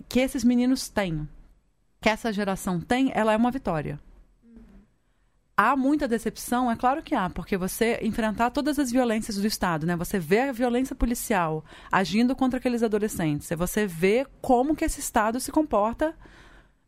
que 0.08 0.18
esses 0.18 0.42
meninos 0.42 0.88
têm 0.88 1.28
que 2.02 2.08
essa 2.08 2.32
geração 2.32 2.80
tem, 2.80 3.12
ela 3.14 3.32
é 3.32 3.36
uma 3.36 3.50
vitória. 3.50 3.98
Há 5.56 5.76
muita 5.76 6.08
decepção, 6.08 6.70
é 6.70 6.74
claro 6.74 7.02
que 7.02 7.14
há, 7.14 7.30
porque 7.30 7.56
você 7.56 8.00
enfrentar 8.02 8.50
todas 8.50 8.78
as 8.78 8.90
violências 8.90 9.36
do 9.36 9.46
Estado, 9.46 9.86
né? 9.86 9.94
Você 9.96 10.18
vê 10.18 10.40
a 10.40 10.52
violência 10.52 10.96
policial 10.96 11.64
agindo 11.90 12.34
contra 12.34 12.58
aqueles 12.58 12.82
adolescentes, 12.82 13.48
você 13.56 13.86
vê 13.86 14.26
como 14.40 14.74
que 14.74 14.84
esse 14.84 14.98
Estado 14.98 15.38
se 15.38 15.52
comporta 15.52 16.14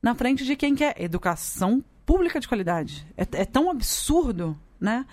na 0.03 0.15
frente 0.15 0.45
de 0.45 0.57
quem 0.57 0.75
quer 0.75 1.01
educação 1.01 1.85
pública 2.05 2.41
de 2.41 2.49
qualidade. 2.49 3.07
É, 3.17 3.23
é 3.43 3.45
tão 3.45 3.71
absurdo, 3.71 4.59
né? 4.81 5.07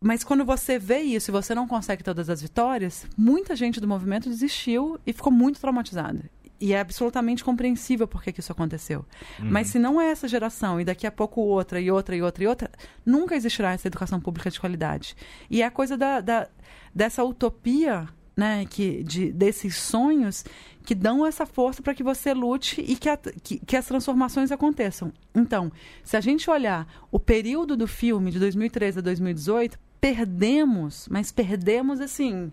Mas 0.00 0.24
quando 0.24 0.44
você 0.44 0.78
vê 0.78 1.00
isso 1.00 1.30
e 1.30 1.32
você 1.32 1.54
não 1.54 1.68
consegue 1.68 2.02
todas 2.02 2.28
as 2.28 2.42
vitórias, 2.42 3.06
muita 3.16 3.54
gente 3.54 3.80
do 3.80 3.86
movimento 3.86 4.28
desistiu 4.28 4.98
e 5.06 5.12
ficou 5.12 5.32
muito 5.32 5.60
traumatizada 5.60 6.28
e 6.60 6.72
é 6.72 6.80
absolutamente 6.80 7.44
compreensível 7.44 8.06
por 8.06 8.22
que 8.22 8.38
isso 8.38 8.52
aconteceu. 8.52 9.04
Uhum. 9.38 9.50
Mas 9.50 9.68
se 9.68 9.78
não 9.78 10.00
é 10.00 10.10
essa 10.10 10.28
geração 10.28 10.80
e 10.80 10.84
daqui 10.84 11.06
a 11.06 11.12
pouco 11.12 11.40
outra 11.40 11.80
e 11.80 11.90
outra 11.90 12.16
e 12.16 12.22
outra 12.22 12.44
e 12.44 12.46
outra, 12.46 12.70
nunca 13.04 13.34
existirá 13.34 13.72
essa 13.72 13.88
educação 13.88 14.20
pública 14.20 14.50
de 14.50 14.60
qualidade. 14.60 15.16
E 15.50 15.62
é 15.62 15.66
a 15.66 15.70
coisa 15.70 15.96
da, 15.96 16.20
da 16.20 16.48
dessa 16.94 17.24
utopia, 17.24 18.08
né, 18.36 18.64
que, 18.66 19.02
de, 19.02 19.32
desses 19.32 19.76
sonhos 19.76 20.44
que 20.84 20.94
dão 20.94 21.26
essa 21.26 21.46
força 21.46 21.82
para 21.82 21.94
que 21.94 22.02
você 22.02 22.34
lute 22.34 22.80
e 22.80 22.96
que, 22.96 23.08
a, 23.08 23.16
que, 23.16 23.58
que, 23.58 23.76
as 23.76 23.86
transformações 23.86 24.52
aconteçam. 24.52 25.12
Então, 25.34 25.72
se 26.02 26.16
a 26.16 26.20
gente 26.20 26.48
olhar 26.50 26.86
o 27.10 27.18
período 27.18 27.76
do 27.76 27.88
filme 27.88 28.30
de 28.30 28.38
2013 28.38 28.98
a 28.98 29.02
2018, 29.02 29.78
perdemos, 30.00 31.08
mas 31.10 31.32
perdemos 31.32 32.00
assim, 32.00 32.52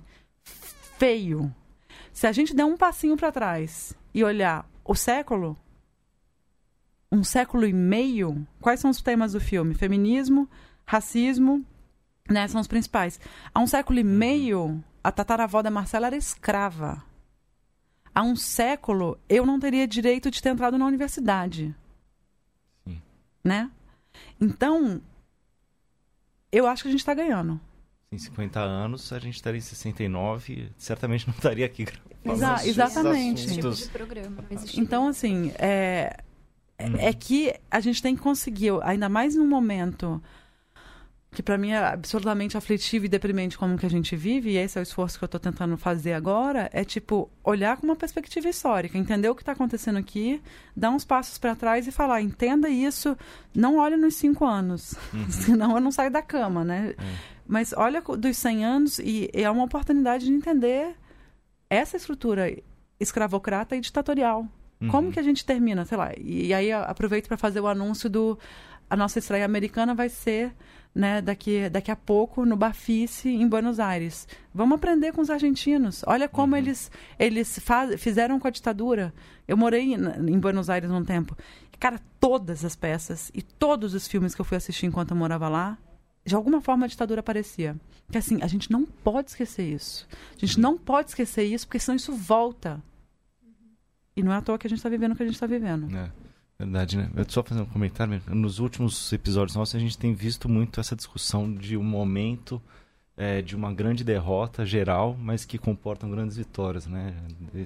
feio. 0.97 1.53
Se 2.13 2.27
a 2.27 2.31
gente 2.31 2.53
der 2.53 2.65
um 2.65 2.77
passinho 2.77 3.15
para 3.15 3.31
trás 3.31 3.95
e 4.13 4.23
olhar 4.23 4.69
o 4.83 4.93
século, 4.95 5.57
um 7.11 7.23
século 7.23 7.65
e 7.65 7.73
meio, 7.73 8.45
quais 8.59 8.79
são 8.79 8.91
os 8.91 9.01
temas 9.01 9.33
do 9.33 9.39
filme? 9.39 9.73
Feminismo, 9.73 10.49
racismo, 10.85 11.65
né? 12.29 12.47
São 12.47 12.61
os 12.61 12.67
principais. 12.67 13.19
Há 13.53 13.59
um 13.59 13.67
século 13.67 13.99
e 13.99 14.03
meio, 14.03 14.83
a 15.03 15.11
tataravó 15.11 15.61
da 15.61 15.71
Marcela 15.71 16.07
era 16.07 16.17
escrava. 16.17 17.03
Há 18.13 18.23
um 18.23 18.35
século, 18.35 19.17
eu 19.29 19.45
não 19.45 19.59
teria 19.59 19.87
direito 19.87 20.29
de 20.29 20.41
ter 20.41 20.49
entrado 20.49 20.77
na 20.77 20.85
universidade. 20.85 21.73
Sim. 22.85 23.01
Né? 23.43 23.71
Então, 24.39 25.01
eu 26.51 26.67
acho 26.67 26.83
que 26.83 26.89
a 26.89 26.91
gente 26.91 26.99
está 26.99 27.13
ganhando 27.13 27.59
em 28.13 28.17
50 28.17 28.59
anos, 28.59 29.13
a 29.13 29.19
gente 29.19 29.35
estaria 29.35 29.57
em 29.57 29.61
69, 29.61 30.69
certamente 30.77 31.25
não 31.25 31.33
estaria 31.33 31.65
aqui 31.65 31.87
Exa 32.25 32.67
exatamente. 32.67 33.47
Tipo 33.47 33.89
programa, 33.89 34.43
então, 34.77 35.07
assim, 35.07 35.51
é, 35.57 36.17
hum. 36.79 36.95
é 36.99 37.13
que 37.13 37.53
a 37.69 37.79
gente 37.79 38.01
tem 38.01 38.15
que 38.15 38.21
conseguir, 38.21 38.71
ainda 38.83 39.07
mais 39.07 39.35
num 39.35 39.47
momento 39.47 40.21
que 41.33 41.41
para 41.41 41.57
mim 41.57 41.71
é 41.71 41.77
absolutamente 41.77 42.57
aflitivo 42.57 43.05
e 43.05 43.09
deprimente 43.09 43.57
como 43.57 43.77
que 43.77 43.85
a 43.85 43.89
gente 43.89 44.17
vive, 44.17 44.51
e 44.51 44.57
esse 44.57 44.77
é 44.77 44.81
o 44.81 44.83
esforço 44.83 45.17
que 45.17 45.23
eu 45.23 45.27
estou 45.27 45.39
tentando 45.39 45.77
fazer 45.77 46.11
agora, 46.11 46.69
é 46.73 46.83
tipo 46.83 47.31
olhar 47.41 47.77
com 47.77 47.87
uma 47.87 47.95
perspectiva 47.95 48.49
histórica, 48.49 48.97
entender 48.97 49.29
o 49.29 49.35
que 49.35 49.41
está 49.41 49.53
acontecendo 49.53 49.97
aqui, 49.97 50.41
dar 50.75 50.89
uns 50.89 51.05
passos 51.05 51.37
para 51.37 51.55
trás 51.55 51.87
e 51.87 51.91
falar, 51.91 52.21
entenda 52.21 52.67
isso, 52.67 53.17
não 53.55 53.77
olhe 53.77 53.95
nos 53.95 54.15
cinco 54.15 54.45
anos, 54.45 54.93
uhum. 55.13 55.25
senão 55.31 55.75
eu 55.75 55.81
não 55.81 55.91
saio 55.91 56.11
da 56.11 56.21
cama, 56.21 56.65
né? 56.65 56.95
É. 56.97 57.03
Mas 57.47 57.73
olha 57.77 58.01
dos 58.01 58.35
100 58.37 58.65
anos 58.65 58.99
e 58.99 59.29
é 59.33 59.49
uma 59.49 59.63
oportunidade 59.63 60.25
de 60.25 60.31
entender 60.33 60.95
essa 61.69 61.95
estrutura 61.95 62.53
escravocrata 62.99 63.75
e 63.75 63.79
ditatorial. 63.79 64.45
Uhum. 64.81 64.87
Como 64.89 65.11
que 65.11 65.19
a 65.19 65.23
gente 65.23 65.45
termina, 65.45 65.85
sei 65.85 65.97
lá. 65.97 66.11
E, 66.17 66.47
e 66.47 66.53
aí 66.53 66.71
aproveito 66.71 67.27
para 67.27 67.37
fazer 67.37 67.59
o 67.59 67.67
anúncio 67.67 68.09
do 68.09 68.37
a 68.89 68.95
nossa 68.97 69.19
estreia 69.19 69.45
americana 69.45 69.95
vai 69.95 70.09
ser 70.09 70.53
né, 70.93 71.21
daqui, 71.21 71.69
daqui 71.69 71.89
a 71.89 71.95
pouco 71.95 72.45
no 72.45 72.55
Bafice, 72.55 73.29
em 73.29 73.47
Buenos 73.47 73.79
Aires. 73.79 74.27
Vamos 74.53 74.75
aprender 74.75 75.13
com 75.13 75.21
os 75.21 75.29
argentinos. 75.29 76.03
Olha 76.05 76.27
como 76.27 76.53
uhum. 76.53 76.59
eles, 76.59 76.91
eles 77.17 77.59
faz, 77.59 77.99
fizeram 77.99 78.39
com 78.39 78.47
a 78.47 78.51
ditadura. 78.51 79.13
Eu 79.47 79.55
morei 79.55 79.93
em, 79.93 79.95
em 79.95 80.39
Buenos 80.39 80.69
Aires 80.69 80.91
um 80.91 81.03
tempo. 81.03 81.35
Cara, 81.79 81.99
todas 82.19 82.63
as 82.63 82.75
peças 82.75 83.31
e 83.33 83.41
todos 83.41 83.93
os 83.93 84.07
filmes 84.07 84.35
que 84.35 84.41
eu 84.41 84.45
fui 84.45 84.57
assistir 84.57 84.85
enquanto 84.85 85.11
eu 85.11 85.17
morava 85.17 85.49
lá, 85.49 85.77
de 86.23 86.35
alguma 86.35 86.61
forma 86.61 86.85
a 86.85 86.87
ditadura 86.87 87.21
aparecia. 87.21 87.75
Que 88.11 88.17
assim, 88.17 88.39
a 88.41 88.47
gente 88.47 88.69
não 88.69 88.85
pode 88.85 89.29
esquecer 89.29 89.63
isso. 89.63 90.07
A 90.35 90.45
gente 90.45 90.59
não 90.59 90.77
pode 90.77 91.09
esquecer 91.09 91.43
isso, 91.43 91.65
porque 91.65 91.79
senão 91.79 91.95
isso 91.95 92.13
volta. 92.13 92.81
E 94.15 94.21
não 94.21 94.31
é 94.33 94.35
à 94.35 94.41
toa 94.41 94.57
que 94.57 94.67
a 94.67 94.69
gente 94.69 94.79
está 94.79 94.89
vivendo 94.89 95.13
o 95.13 95.15
que 95.15 95.23
a 95.23 95.25
gente 95.25 95.35
está 95.35 95.47
vivendo. 95.47 95.95
É, 95.95 96.11
verdade, 96.65 96.97
né? 96.97 97.09
Eu 97.15 97.25
só 97.27 97.43
fazer 97.43 97.61
um 97.61 97.65
comentário. 97.65 98.21
Nos 98.27 98.59
últimos 98.59 99.11
episódios 99.13 99.55
nossos, 99.55 99.75
a 99.75 99.79
gente 99.79 99.97
tem 99.97 100.13
visto 100.13 100.47
muito 100.47 100.79
essa 100.79 100.95
discussão 100.95 101.53
de 101.53 101.77
um 101.77 101.83
momento 101.83 102.61
é, 103.17 103.41
de 103.41 103.55
uma 103.55 103.73
grande 103.73 104.03
derrota 104.03 104.65
geral, 104.65 105.15
mas 105.19 105.45
que 105.45 105.57
comportam 105.57 106.09
grandes 106.09 106.37
vitórias, 106.37 106.87
né? 106.87 107.15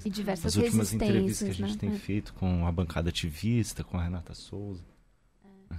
E 0.04 0.10
diversas 0.10 0.46
As 0.46 0.56
últimas 0.56 0.94
entrevistas 0.94 1.48
que 1.48 1.64
a 1.64 1.68
gente 1.68 1.76
né? 1.76 1.80
tem 1.80 1.92
é. 1.92 2.00
feito 2.00 2.34
com 2.34 2.68
a 2.68 2.72
bancada 2.72 3.10
ativista, 3.10 3.84
com 3.84 3.98
a 3.98 4.04
Renata 4.04 4.34
Souza. 4.34 4.84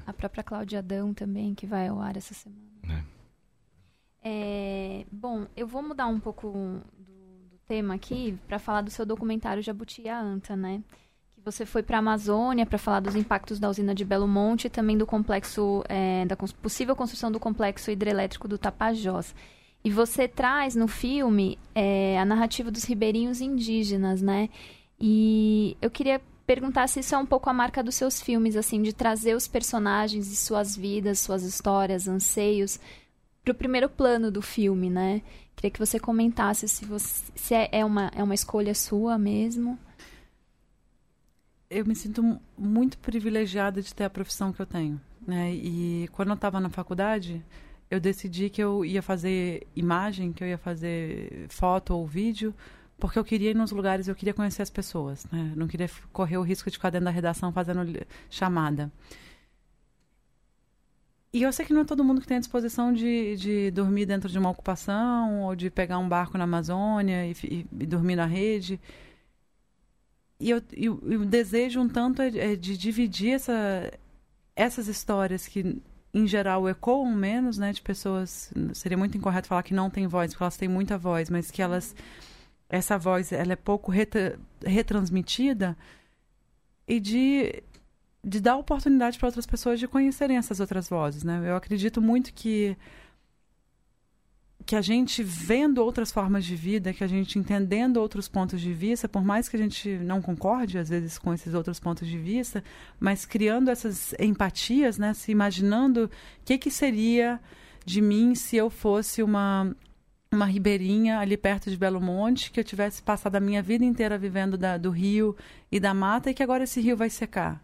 A 0.07 0.12
própria 0.12 0.43
Cláudia 0.43 0.79
Adão 0.79 1.12
também, 1.14 1.55
que 1.55 1.67
vai 1.67 1.89
ao 1.89 2.01
ar 2.01 2.17
essa 2.17 2.35
semana. 2.35 2.61
É. 2.89 3.17
É, 4.29 5.07
bom, 5.11 5.47
eu 5.57 5.67
vou 5.67 5.83
mudar 5.83 6.07
um 6.07 6.19
pouco 6.19 6.51
do, 6.51 7.49
do 7.49 7.59
tema 7.67 7.95
aqui 7.95 8.37
para 8.49 8.59
falar 8.59 8.81
do 8.81 8.91
seu 8.91 9.07
documentário 9.07 9.62
Jabuti 9.62 10.03
e 10.03 10.09
a 10.09 10.21
Anta, 10.21 10.57
né? 10.57 10.83
Você 11.47 11.64
foi 11.64 11.80
para 11.80 11.99
a 11.99 12.01
Amazônia 12.01 12.66
para 12.66 12.76
falar 12.76 12.99
dos 12.99 13.14
impactos 13.14 13.61
da 13.61 13.70
usina 13.70 13.94
de 13.94 14.05
Belo 14.05 14.26
Monte 14.26 14.64
e 14.64 14.68
também 14.68 14.99
do 14.99 15.07
complexo, 15.07 15.84
é, 15.88 16.26
da 16.26 16.36
possível 16.36 16.97
construção 16.97 17.30
do 17.30 17.38
complexo 17.38 17.88
hidrelétrico 17.88 18.49
do 18.49 18.59
Tapajós. 18.59 19.32
E 19.84 19.88
você 19.88 20.26
traz 20.26 20.74
no 20.74 20.88
filme 20.88 21.57
é, 21.72 22.18
a 22.18 22.24
narrativa 22.24 22.68
dos 22.68 22.82
ribeirinhos 22.82 23.40
indígenas, 23.40 24.20
né? 24.20 24.49
E 25.01 25.76
eu 25.80 25.88
queria 25.88 26.20
perguntar 26.44 26.88
se 26.88 26.99
isso 26.99 27.14
é 27.14 27.18
um 27.18 27.24
pouco 27.26 27.49
a 27.49 27.53
marca 27.53 27.80
dos 27.80 27.94
seus 27.94 28.20
filmes, 28.20 28.57
assim, 28.57 28.82
de 28.82 28.92
trazer 28.92 29.36
os 29.36 29.47
personagens 29.47 30.26
e 30.32 30.34
suas 30.34 30.76
vidas, 30.76 31.20
suas 31.20 31.44
histórias, 31.44 32.09
anseios 32.09 32.80
para 33.44 33.53
o 33.53 33.55
primeiro 33.55 33.88
plano 33.88 34.32
do 34.32 34.42
filme, 34.42 34.90
né? 34.90 35.22
Queria 35.55 35.70
que 35.70 35.78
você 35.78 36.01
comentasse 36.01 36.66
se, 36.66 36.84
você, 36.84 37.22
se 37.36 37.55
é, 37.55 37.68
é, 37.70 37.84
uma, 37.84 38.11
é 38.16 38.22
uma 38.24 38.34
escolha 38.34 38.74
sua 38.74 39.16
mesmo. 39.16 39.78
Eu 41.69 41.85
me 41.85 41.95
sinto 41.95 42.41
muito 42.57 42.99
privilegiada 42.99 43.83
de 43.83 43.95
ter 43.95 44.05
a 44.05 44.11
profissão 44.11 44.53
que 44.53 44.61
eu 44.61 44.67
tenho, 44.67 45.01
né? 45.27 45.53
E 45.53 46.09
quando 46.12 46.29
eu 46.29 46.35
estava 46.35 46.61
na 46.61 46.71
faculdade, 46.71 47.45
eu 47.91 47.99
decidi 47.99 48.49
que 48.51 48.62
eu 48.62 48.85
ia 48.85 49.03
fazer 49.03 49.67
imagem, 49.75 50.33
que 50.33 50.45
eu 50.45 50.49
ia 50.49 50.59
fazer 50.59 51.47
foto 51.49 51.95
ou 51.95 52.07
vídeo 52.07 52.55
porque 52.99 53.19
eu 53.19 53.25
queria 53.25 53.51
ir 53.51 53.55
nos 53.55 53.73
lugares, 53.73 54.09
eu 54.09 54.14
queria 54.14 54.33
conhecer 54.33 54.62
as 54.62 54.71
pessoas, 54.71 55.27
né? 55.31 55.53
Não 55.55 55.69
queria 55.69 55.89
correr 56.12 56.39
o 56.39 56.43
risco 56.43 56.71
de 56.71 56.77
ficar 56.77 56.91
dentro 56.91 57.05
da 57.05 57.11
redação 57.11 57.53
fazendo 57.53 58.07
chamada. 58.31 58.91
E 61.33 61.43
eu 61.43 61.53
sei 61.53 61.67
que 61.67 61.75
não 61.75 61.83
é 61.83 61.85
todo 61.85 62.03
mundo 62.03 62.21
que 62.21 62.27
tem 62.27 62.39
a 62.39 62.41
disposição 62.41 62.93
de, 62.93 63.37
de 63.37 63.71
dormir 63.71 64.07
dentro 64.07 64.29
de 64.29 64.39
uma 64.39 64.49
ocupação 64.49 65.43
ou 65.43 65.55
de 65.55 65.69
pegar 65.69 65.99
um 65.99 66.09
barco 66.09 66.39
na 66.39 66.45
Amazônia 66.45 67.27
e, 67.27 67.33
e, 67.45 67.67
e 67.81 67.87
dormir 67.87 68.17
na 68.17 68.25
rede. 68.25 68.81
E, 70.39 70.51
eu, 70.51 70.61
o 70.93 71.24
desejo 71.24 71.80
um 71.80 71.89
tanto 71.89 72.22
é, 72.22 72.53
é 72.53 72.57
de 72.57 72.76
dividir 72.76 73.34
essa, 73.34 73.91
essas 74.55 74.89
histórias 74.89 75.47
que, 75.47 75.80
em 76.12 76.26
geral, 76.26 76.68
ecoam 76.68 77.14
menos, 77.14 77.59
né? 77.59 77.72
De 77.72 77.82
pessoas... 77.82 78.53
Seria 78.74 78.99
muito 78.99 79.16
incorreto 79.16 79.49
falar 79.49 79.62
que 79.62 79.74
não 79.74 79.89
têm 79.91 80.07
voz, 80.07 80.32
porque 80.32 80.43
elas 80.43 80.57
têm 80.57 80.68
muita 80.68 80.99
voz, 80.99 81.30
mas 81.30 81.51
que 81.51 81.62
elas 81.62 81.95
essa 82.68 82.99
voz 82.99 83.32
ela 83.32 83.53
é 83.53 83.57
pouco 83.57 83.91
retra, 83.91 84.39
retransmitida 84.64 85.76
e 86.87 87.01
de 87.01 87.62
de 88.24 88.41
dar 88.41 88.57
oportunidade 88.57 89.18
para 89.18 89.28
outras 89.28 89.47
pessoas 89.47 89.78
de 89.78 89.87
conhecerem 89.87 90.37
essas 90.37 90.59
outras 90.59 90.89
vozes, 90.89 91.22
né? 91.22 91.41
Eu 91.47 91.55
acredito 91.55 92.03
muito 92.03 92.34
que 92.34 92.76
que 94.67 94.75
a 94.75 94.83
gente 94.83 95.23
vendo 95.23 95.79
outras 95.79 96.11
formas 96.11 96.45
de 96.45 96.57
vida, 96.57 96.93
que 96.93 97.05
a 97.05 97.07
gente 97.07 97.39
entendendo 97.39 97.99
outros 97.99 98.27
pontos 98.27 98.61
de 98.61 98.73
vista, 98.73 99.09
por 99.09 99.25
mais 99.25 99.49
que 99.49 99.57
a 99.57 99.59
gente 99.59 99.89
não 99.99 100.21
concorde 100.21 100.77
às 100.77 100.89
vezes 100.89 101.17
com 101.19 101.33
esses 101.33 101.55
outros 101.55 101.79
pontos 101.79 102.09
de 102.09 102.19
vista, 102.19 102.64
mas 102.99 103.25
criando 103.25 103.71
essas 103.71 104.12
empatias, 104.19 104.99
né, 104.99 105.14
se 105.14 105.31
imaginando 105.31 106.07
o 106.07 106.11
que 106.45 106.59
que 106.59 106.71
seria 106.71 107.41
de 107.85 108.01
mim 108.03 108.35
se 108.35 108.57
eu 108.57 108.69
fosse 108.69 109.23
uma 109.23 109.73
uma 110.33 110.45
ribeirinha 110.45 111.21
ali 111.21 111.37
perto 111.37 111.71
de 111.71 111.77
Belo 111.77 112.01
Monte, 112.01 112.51
que 112.51 112.59
eu 112.59 112.64
tivesse 112.64 113.01
passado 113.01 113.37
a 113.37 113.41
minha 113.41 113.62
vida 113.62 113.85
inteira 113.85 114.19
vivendo 114.19 114.59
da, 114.59 114.77
do 114.77 114.91
rio 114.91 115.37
e 115.71 115.79
da 115.79 115.95
mata 115.95 116.31
e 116.31 116.35
que 116.35 116.43
agora 116.43 116.64
esse 116.64 116.81
rio 116.81 116.97
vai 116.97 117.09
secar. 117.09 117.62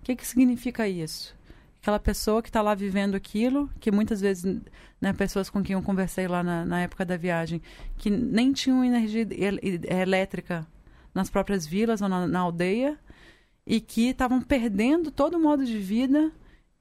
O 0.00 0.04
que 0.04 0.14
que 0.14 0.26
significa 0.26 0.86
isso? 0.86 1.34
Aquela 1.84 2.00
pessoa 2.00 2.42
que 2.42 2.48
está 2.48 2.62
lá 2.62 2.74
vivendo 2.74 3.14
aquilo, 3.14 3.68
que 3.78 3.92
muitas 3.92 4.18
vezes, 4.18 4.58
né, 4.98 5.12
pessoas 5.12 5.50
com 5.50 5.62
quem 5.62 5.74
eu 5.74 5.82
conversei 5.82 6.26
lá 6.26 6.42
na, 6.42 6.64
na 6.64 6.80
época 6.80 7.04
da 7.04 7.14
viagem, 7.14 7.60
que 7.98 8.08
nem 8.08 8.54
tinham 8.54 8.82
energia 8.82 9.26
elétrica 9.86 10.66
nas 11.12 11.28
próprias 11.28 11.66
vilas 11.66 12.00
ou 12.00 12.08
na, 12.08 12.26
na 12.26 12.40
aldeia, 12.40 12.98
e 13.66 13.82
que 13.82 14.08
estavam 14.08 14.40
perdendo 14.40 15.10
todo 15.10 15.36
o 15.36 15.40
modo 15.40 15.62
de 15.62 15.78
vida. 15.78 16.32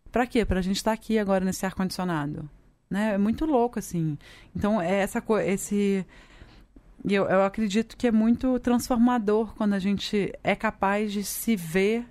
Para 0.10 0.26
quê? 0.26 0.46
Para 0.46 0.60
a 0.60 0.64
gente 0.64 0.78
estar 0.78 0.92
tá 0.92 0.96
aqui 0.96 1.20
agora 1.20 1.44
nesse 1.44 1.66
ar-condicionado. 1.66 2.50
Né? 2.90 3.16
É 3.16 3.18
muito 3.18 3.46
louco, 3.46 3.80
assim. 3.80 4.18
Então, 4.56 4.82
é 4.82 5.02
essa 5.02 5.22
esse. 5.46 6.06
Eu, 7.04 7.26
eu 7.26 7.44
acredito 7.44 7.98
que 7.98 8.08
é 8.08 8.12
muito 8.12 8.58
transformador 8.60 9.54
quando 9.56 9.74
a 9.74 9.80
gente 9.80 10.32
é 10.42 10.56
capaz 10.56 11.12
de 11.12 11.26
se 11.26 11.58
ver 11.58 12.06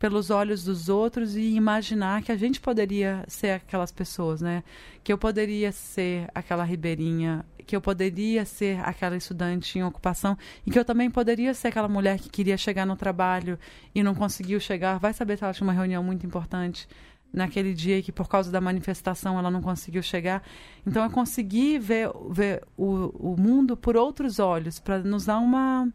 pelos 0.00 0.30
olhos 0.30 0.64
dos 0.64 0.88
outros 0.88 1.36
e 1.36 1.54
imaginar 1.54 2.22
que 2.22 2.32
a 2.32 2.36
gente 2.36 2.58
poderia 2.58 3.22
ser 3.28 3.50
aquelas 3.50 3.92
pessoas, 3.92 4.40
né? 4.40 4.64
Que 5.04 5.12
eu 5.12 5.18
poderia 5.18 5.70
ser 5.72 6.26
aquela 6.34 6.64
ribeirinha, 6.64 7.44
que 7.66 7.76
eu 7.76 7.82
poderia 7.82 8.46
ser 8.46 8.80
aquela 8.80 9.14
estudante 9.14 9.78
em 9.78 9.84
ocupação 9.84 10.38
e 10.66 10.70
que 10.70 10.78
eu 10.78 10.86
também 10.86 11.10
poderia 11.10 11.52
ser 11.52 11.68
aquela 11.68 11.86
mulher 11.86 12.18
que 12.18 12.30
queria 12.30 12.56
chegar 12.56 12.86
no 12.86 12.96
trabalho 12.96 13.58
e 13.94 14.02
não 14.02 14.14
conseguiu 14.14 14.58
chegar. 14.58 14.98
Vai 14.98 15.12
saber 15.12 15.36
se 15.36 15.44
ela 15.44 15.52
tinha 15.52 15.66
uma 15.66 15.74
reunião 15.74 16.02
muito 16.02 16.24
importante 16.24 16.88
naquele 17.30 17.74
dia 17.74 18.02
que 18.02 18.10
por 18.10 18.26
causa 18.26 18.50
da 18.50 18.60
manifestação 18.60 19.38
ela 19.38 19.50
não 19.50 19.60
conseguiu 19.60 20.02
chegar. 20.02 20.42
Então 20.86 21.04
eu 21.04 21.10
consegui 21.10 21.78
ver, 21.78 22.08
ver 22.30 22.64
o, 22.74 23.34
o 23.34 23.36
mundo 23.38 23.76
por 23.76 23.98
outros 23.98 24.38
olhos 24.38 24.80
para 24.80 24.98
nos 25.00 25.26
dar 25.26 25.40
uma 25.40 25.92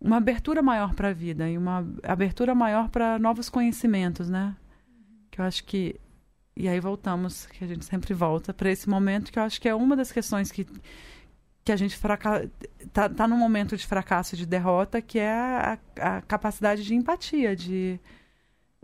uma 0.00 0.16
abertura 0.16 0.62
maior 0.62 0.94
para 0.94 1.08
a 1.08 1.12
vida 1.12 1.48
e 1.48 1.58
uma 1.58 1.86
abertura 2.02 2.54
maior 2.54 2.88
para 2.88 3.18
novos 3.18 3.48
conhecimentos, 3.48 4.28
né? 4.28 4.56
Que 5.30 5.40
eu 5.40 5.44
acho 5.44 5.64
que 5.64 5.98
e 6.56 6.68
aí 6.68 6.80
voltamos, 6.80 7.46
que 7.46 7.62
a 7.62 7.66
gente 7.66 7.84
sempre 7.84 8.12
volta 8.12 8.52
para 8.52 8.70
esse 8.70 8.88
momento 8.88 9.30
que 9.30 9.38
eu 9.38 9.42
acho 9.44 9.60
que 9.60 9.68
é 9.68 9.74
uma 9.74 9.94
das 9.94 10.10
questões 10.10 10.50
que 10.50 10.66
que 11.64 11.72
a 11.72 11.76
gente 11.76 11.96
fraca... 11.96 12.50
tá, 12.94 13.08
tá 13.10 13.28
num 13.28 13.36
momento 13.36 13.76
de 13.76 13.86
fracasso, 13.86 14.34
de 14.36 14.46
derrota, 14.46 15.02
que 15.02 15.18
é 15.18 15.30
a, 15.30 15.78
a 16.00 16.22
capacidade 16.22 16.82
de 16.82 16.94
empatia, 16.94 17.54
de 17.54 18.00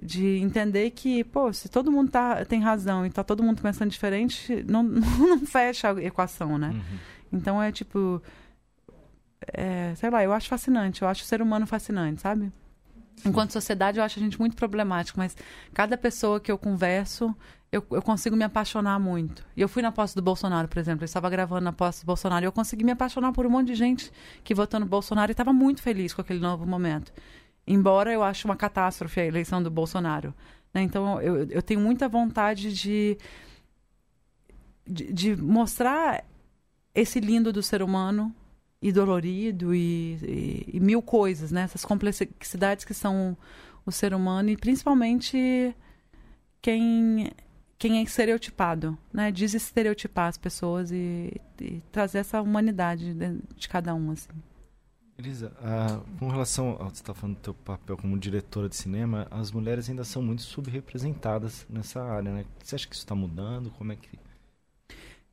de 0.03 0.39
entender 0.39 0.91
que, 0.91 1.25
pô, 1.25 1.53
se 1.53 1.69
todo 1.69 1.91
mundo 1.91 2.11
tá, 2.11 2.45
tem 2.45 2.61
razão 2.61 3.07
e 3.07 3.11
tá 3.11 3.23
todo 3.23 3.43
mundo 3.43 3.63
pensando 3.63 3.91
diferente, 3.91 4.65
não, 4.69 4.83
não 4.83 5.47
fecha 5.47 5.93
a 5.93 6.03
equação, 6.03 6.59
né? 6.59 6.71
Uhum. 6.71 6.99
Então 7.33 7.63
é 7.63 7.73
tipo, 7.73 8.23
é, 9.53 9.95
sei 9.97 10.11
lá, 10.11 10.23
eu 10.23 10.33
acho 10.33 10.49
fascinante, 10.49 11.03
eu 11.03 11.09
acho 11.09 11.23
o 11.23 11.27
ser 11.27 11.43
humano 11.43 11.67
fascinante, 11.67 12.21
sabe? 12.21 12.53
Enquanto 13.25 13.53
sociedade, 13.53 13.99
eu 13.99 14.05
acho 14.05 14.19
a 14.19 14.23
gente 14.23 14.39
muito 14.39 14.57
problemático, 14.57 15.19
mas 15.19 15.37
cada 15.73 15.97
pessoa 15.97 16.41
que 16.41 16.51
eu 16.51 16.59
converso, 16.59 17.35
eu, 17.71 17.85
eu 17.91 18.03
consigo 18.03 18.37
me 18.37 18.45
apaixonar 18.45 18.99
muito. 18.99 19.45
E 19.57 19.61
eu 19.61 19.69
fui 19.69 19.83
na 19.83 19.93
posse 19.93 20.15
do 20.15 20.23
Bolsonaro, 20.23 20.69
por 20.69 20.79
exemplo, 20.79 21.03
eu 21.03 21.07
estava 21.07 21.31
gravando 21.31 21.63
na 21.63 21.73
posse 21.73 22.03
do 22.03 22.07
Bolsonaro 22.07 22.45
e 22.45 22.47
eu 22.47 22.53
consegui 22.53 22.85
me 22.85 22.93
apaixonar 22.93 23.33
por 23.33 23.47
um 23.47 23.51
monte 23.51 23.69
de 23.69 23.75
gente 23.75 24.13
que 24.43 24.55
votou 24.55 24.79
no 24.81 24.87
Bolsonaro 24.87 25.31
e 25.31 25.33
estava 25.33 25.53
muito 25.53 25.81
feliz 25.81 26.13
com 26.13 26.21
aquele 26.21 26.41
novo 26.41 26.67
momento. 26.67 27.13
Embora 27.67 28.13
eu 28.13 28.23
ache 28.23 28.45
uma 28.45 28.57
catástrofe 28.57 29.21
a 29.21 29.27
eleição 29.27 29.63
do 29.63 29.71
Bolsonaro. 29.71 30.35
Né? 30.73 30.83
Então, 30.83 31.21
eu, 31.23 31.49
eu 31.49 31.63
tenho 31.63 31.81
muita 31.81 32.09
vontade 32.09 32.75
de, 32.75 33.17
de, 34.87 35.13
de 35.13 35.37
mostrar 35.37 36.25
esse 36.95 37.21
lindo 37.21 37.53
do 37.53 37.63
ser 37.63 37.83
humano, 37.83 38.35
e 38.85 38.93
dolorido 38.93 39.75
e, 39.75 40.19
e, 40.23 40.71
e, 40.75 40.79
mil 40.79 41.01
coisas, 41.01 41.51
né? 41.51 41.63
Essas 41.63 41.87
complexidades 41.87 42.85
que 42.85 42.93
são 42.93 43.35
o 43.87 43.91
ser 43.91 44.13
humano 44.13 44.51
e 44.51 44.59
principalmente 44.59 45.75
quem 46.61 47.33
quem 47.79 47.99
é 47.99 48.03
estereotipado, 48.03 48.97
né? 49.11 49.33
Desestereotipar 49.33 50.29
as 50.29 50.37
pessoas 50.37 50.93
e, 50.93 51.41
e 51.59 51.83
trazer 51.91 52.19
essa 52.19 52.43
humanidade 52.43 53.15
de, 53.15 53.39
de, 53.57 53.69
cada 53.71 53.95
um, 53.95 54.11
assim. 54.11 54.29
Elisa, 55.17 55.51
uh, 55.61 56.19
com 56.19 56.29
relação 56.29 56.77
ao 56.79 56.91
você 56.91 57.01
está 57.01 57.15
falando 57.15 57.37
do 57.37 57.41
teu 57.41 57.55
papel 57.55 57.97
como 57.97 58.19
diretora 58.19 58.69
de 58.69 58.77
cinema, 58.77 59.27
as 59.31 59.51
mulheres 59.51 59.89
ainda 59.89 60.05
são 60.05 60.21
muito 60.21 60.43
subrepresentadas 60.43 61.67
nessa 61.71 62.03
área, 62.03 62.31
né? 62.31 62.45
Você 62.63 62.75
acha 62.75 62.87
que 62.87 62.95
isso 62.95 63.05
está 63.05 63.15
mudando? 63.15 63.71
Como 63.71 63.93
é 63.93 63.97
que 63.97 64.19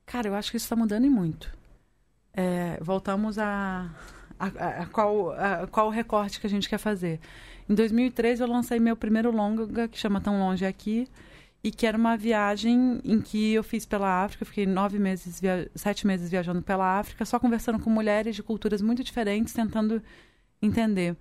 Cara, 0.06 0.30
eu 0.30 0.36
acho 0.36 0.52
que 0.52 0.58
isso 0.58 0.66
está 0.66 0.76
mudando 0.76 1.06
e 1.06 1.10
muito. 1.10 1.61
É, 2.34 2.78
voltamos 2.82 3.38
a, 3.38 3.90
a, 4.40 4.46
a, 4.46 4.86
qual, 4.88 5.32
a 5.32 5.68
qual 5.68 5.90
recorte 5.90 6.40
que 6.40 6.48
a 6.48 6.50
gente 6.50 6.70
quer 6.70 6.78
fazer. 6.78 7.20
Em 7.70 7.76
2013 7.76 8.42
eu 8.42 8.48
lancei 8.48 8.80
meu 8.80 8.96
primeiro 8.96 9.32
longa, 9.32 9.88
que 9.88 9.98
chama 9.98 10.20
Tão 10.22 10.40
Longe 10.40 10.66
Aqui, 10.66 11.08
e 11.64 11.72
que 11.72 11.86
era 11.86 11.98
uma 11.98 12.18
viagem 12.18 13.00
em 13.04 13.22
que 13.22 13.54
eu 13.54 13.64
fiz 13.64 13.86
pela 13.86 14.24
África, 14.24 14.46
fiquei 14.46 14.66
nove 14.66 14.98
meses, 14.98 15.40
via... 15.40 15.70
sete 15.76 16.08
meses 16.08 16.30
viajando 16.30 16.62
pela 16.62 17.00
África, 17.00 17.24
só 17.24 17.40
conversando 17.40 17.80
com 17.80 17.90
mulheres 17.90 18.36
de 18.36 18.42
culturas 18.42 18.82
muito 18.82 19.04
diferentes, 19.04 19.54
tentando 19.54 20.02
entender 20.62 21.16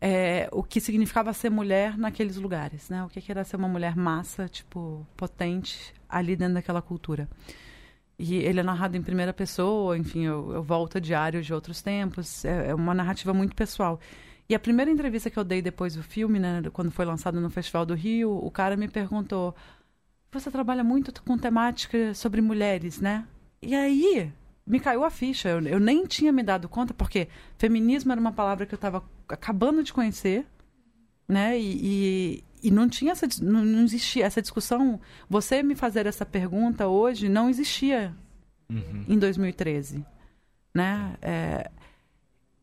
é, 0.00 0.48
o 0.52 0.62
que 0.62 0.80
significava 0.80 1.32
ser 1.32 1.50
mulher 1.50 1.98
naqueles 1.98 2.36
lugares, 2.36 2.88
né? 2.88 3.04
O 3.04 3.08
que 3.08 3.30
era 3.30 3.44
ser 3.44 3.56
uma 3.56 3.68
mulher 3.68 3.96
massa, 3.96 4.48
tipo, 4.48 5.06
potente, 5.16 5.92
ali 6.08 6.36
dentro 6.36 6.54
daquela 6.54 6.80
cultura. 6.80 7.28
E 8.22 8.34
ele 8.34 8.60
é 8.60 8.62
narrado 8.62 8.98
em 8.98 9.02
primeira 9.02 9.32
pessoa, 9.32 9.96
enfim, 9.96 10.26
eu, 10.26 10.52
eu 10.52 10.62
volto 10.62 10.98
a 10.98 11.00
diário 11.00 11.42
de 11.42 11.54
outros 11.54 11.80
tempos. 11.80 12.44
É, 12.44 12.68
é, 12.68 12.74
uma 12.74 12.92
narrativa 12.92 13.32
muito 13.32 13.56
pessoal. 13.56 13.98
E 14.46 14.54
a 14.54 14.58
primeira 14.58 14.90
entrevista 14.90 15.30
que 15.30 15.38
eu 15.38 15.44
dei 15.44 15.62
depois 15.62 15.94
do 15.94 16.02
filme, 16.02 16.38
né, 16.38 16.60
quando 16.70 16.90
foi 16.90 17.06
lançado 17.06 17.40
no 17.40 17.48
Festival 17.48 17.86
do 17.86 17.94
Rio, 17.94 18.30
o 18.30 18.50
cara 18.50 18.76
me 18.76 18.88
perguntou: 18.88 19.54
Você 20.32 20.50
trabalha 20.50 20.84
muito 20.84 21.10
com 21.22 21.38
temática 21.38 22.12
sobre 22.12 22.42
mulheres, 22.42 23.00
né? 23.00 23.26
E 23.62 23.74
aí 23.74 24.30
me 24.66 24.78
caiu 24.78 25.02
a 25.02 25.10
ficha. 25.10 25.48
Eu, 25.48 25.62
eu 25.62 25.80
nem 25.80 26.04
tinha 26.04 26.30
me 26.30 26.42
dado 26.42 26.68
conta, 26.68 26.92
porque 26.92 27.26
feminismo 27.56 28.12
era 28.12 28.20
uma 28.20 28.32
palavra 28.32 28.66
que 28.66 28.74
eu 28.74 28.76
estava 28.76 29.02
acabando 29.30 29.82
de 29.82 29.94
conhecer, 29.94 30.46
né? 31.30 31.56
E, 31.58 32.42
e 32.62 32.70
não 32.70 32.88
tinha 32.88 33.12
essa 33.12 33.26
não, 33.40 33.64
não, 33.64 33.84
existia 33.84 34.26
essa 34.26 34.42
discussão 34.42 35.00
você 35.28 35.62
me 35.62 35.74
fazer 35.74 36.06
essa 36.06 36.26
pergunta 36.26 36.88
hoje 36.88 37.28
não 37.28 37.48
existia 37.48 38.14
uhum. 38.68 39.04
em 39.08 39.18
2013 39.18 40.04
né 40.74 41.16
é, 41.22 41.70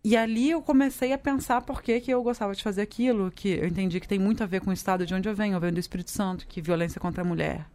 e 0.03 0.15
ali 0.15 0.51
eu 0.51 0.61
comecei 0.61 1.13
a 1.13 1.17
pensar 1.17 1.61
por 1.61 1.81
que, 1.81 1.99
que 1.99 2.11
eu 2.11 2.21
gostava 2.21 2.53
de 2.53 2.61
fazer 2.61 2.81
aquilo 2.81 3.31
que 3.31 3.49
eu 3.49 3.67
entendi 3.67 3.99
que 3.99 4.07
tem 4.07 4.19
muito 4.19 4.43
a 4.43 4.45
ver 4.45 4.61
com 4.61 4.69
o 4.69 4.73
estado 4.73 5.05
de 5.05 5.15
onde 5.15 5.27
eu 5.27 5.33
venho 5.33 5.55
eu 5.55 5.59
venho 5.59 5.73
do 5.73 5.79
Espírito 5.79 6.11
Santo 6.11 6.45
que 6.45 6.61
violência 6.61 6.99
contra 6.99 7.23
a 7.23 7.25
mulher 7.25 7.65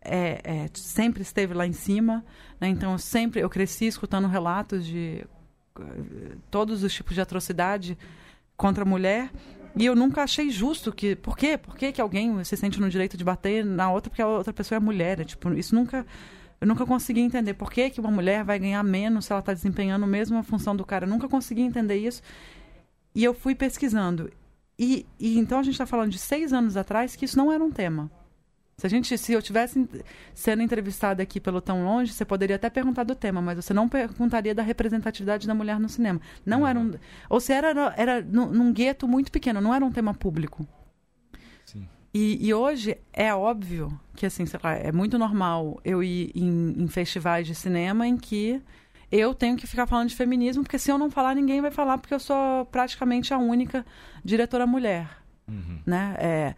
é, 0.00 0.40
é, 0.44 0.70
sempre 0.72 1.22
esteve 1.22 1.52
lá 1.52 1.66
em 1.66 1.72
cima 1.72 2.24
né? 2.60 2.68
então 2.68 2.92
eu 2.92 2.98
sempre 2.98 3.40
eu 3.40 3.50
cresci 3.50 3.86
escutando 3.86 4.28
relatos 4.28 4.86
de 4.86 5.26
eh, 5.78 6.36
todos 6.50 6.82
os 6.82 6.94
tipos 6.94 7.14
de 7.14 7.20
atrocidade 7.20 7.98
contra 8.56 8.84
a 8.84 8.86
mulher 8.86 9.30
e 9.76 9.84
eu 9.84 9.94
nunca 9.94 10.22
achei 10.22 10.50
justo 10.50 10.90
que. 10.90 11.14
Por 11.14 11.36
quê? 11.36 11.58
Por 11.58 11.76
que, 11.76 11.92
que 11.92 12.00
alguém 12.00 12.42
se 12.44 12.56
sente 12.56 12.80
no 12.80 12.88
direito 12.88 13.16
de 13.16 13.22
bater 13.22 13.64
na 13.64 13.90
outra 13.92 14.08
porque 14.08 14.22
a 14.22 14.26
outra 14.26 14.52
pessoa 14.52 14.76
é 14.76 14.80
mulher? 14.80 15.20
É, 15.20 15.24
tipo, 15.24 15.52
isso 15.52 15.74
nunca. 15.74 16.06
Eu 16.58 16.66
nunca 16.66 16.86
consegui 16.86 17.20
entender 17.20 17.52
por 17.52 17.70
que, 17.70 17.90
que 17.90 18.00
uma 18.00 18.10
mulher 18.10 18.42
vai 18.42 18.58
ganhar 18.58 18.82
menos 18.82 19.26
se 19.26 19.32
ela 19.32 19.40
está 19.40 19.52
desempenhando 19.52 20.04
a 20.04 20.06
mesma 20.06 20.42
função 20.42 20.74
do 20.74 20.86
cara. 20.86 21.04
Eu 21.04 21.10
nunca 21.10 21.28
consegui 21.28 21.60
entender 21.60 21.96
isso. 21.96 22.22
E 23.14 23.22
eu 23.22 23.34
fui 23.34 23.54
pesquisando. 23.54 24.32
E, 24.78 25.04
e 25.20 25.38
então 25.38 25.58
a 25.58 25.62
gente 25.62 25.74
está 25.74 25.84
falando 25.84 26.10
de 26.10 26.18
seis 26.18 26.54
anos 26.54 26.76
atrás 26.76 27.14
que 27.14 27.26
isso 27.26 27.36
não 27.36 27.52
era 27.52 27.62
um 27.62 27.70
tema. 27.70 28.10
Se 28.78 28.86
a 28.86 28.90
gente, 28.90 29.16
se 29.16 29.32
eu 29.32 29.40
tivesse 29.40 29.88
sendo 30.34 30.62
entrevistada 30.62 31.22
aqui 31.22 31.40
pelo 31.40 31.62
tão 31.62 31.82
longe, 31.82 32.12
você 32.12 32.26
poderia 32.26 32.56
até 32.56 32.68
perguntar 32.68 33.04
do 33.04 33.14
tema, 33.14 33.40
mas 33.40 33.56
você 33.56 33.72
não 33.72 33.88
perguntaria 33.88 34.54
da 34.54 34.62
representatividade 34.62 35.46
da 35.46 35.54
mulher 35.54 35.80
no 35.80 35.88
cinema. 35.88 36.20
Não 36.44 36.60
uhum. 36.60 36.66
era 36.66 36.78
um, 36.78 36.92
ou 37.30 37.40
se 37.40 37.54
era 37.54 37.94
era 37.96 38.20
num, 38.20 38.50
num 38.50 38.72
gueto 38.74 39.08
muito 39.08 39.32
pequeno, 39.32 39.62
não 39.62 39.72
era 39.72 39.82
um 39.82 39.90
tema 39.90 40.12
público. 40.12 40.68
Sim. 41.64 41.88
E, 42.12 42.46
e, 42.46 42.52
hoje 42.52 42.98
é 43.14 43.34
óbvio 43.34 43.98
que 44.14 44.26
assim, 44.26 44.44
lá, 44.62 44.74
é 44.74 44.92
muito 44.92 45.18
normal 45.18 45.80
eu 45.82 46.02
ir 46.02 46.30
em, 46.34 46.82
em 46.82 46.86
festivais 46.86 47.46
de 47.46 47.54
cinema 47.54 48.06
em 48.06 48.18
que 48.18 48.60
eu 49.10 49.32
tenho 49.32 49.56
que 49.56 49.66
ficar 49.66 49.86
falando 49.86 50.10
de 50.10 50.16
feminismo, 50.16 50.62
porque 50.62 50.78
se 50.78 50.90
eu 50.90 50.98
não 50.98 51.10
falar, 51.10 51.34
ninguém 51.34 51.62
vai 51.62 51.70
falar, 51.70 51.96
porque 51.96 52.12
eu 52.12 52.20
sou 52.20 52.66
praticamente 52.66 53.32
a 53.32 53.38
única 53.38 53.86
diretora 54.22 54.66
mulher 54.66 55.24
Uhum. 55.48 55.78
Né? 55.86 56.16
É, 56.18 56.54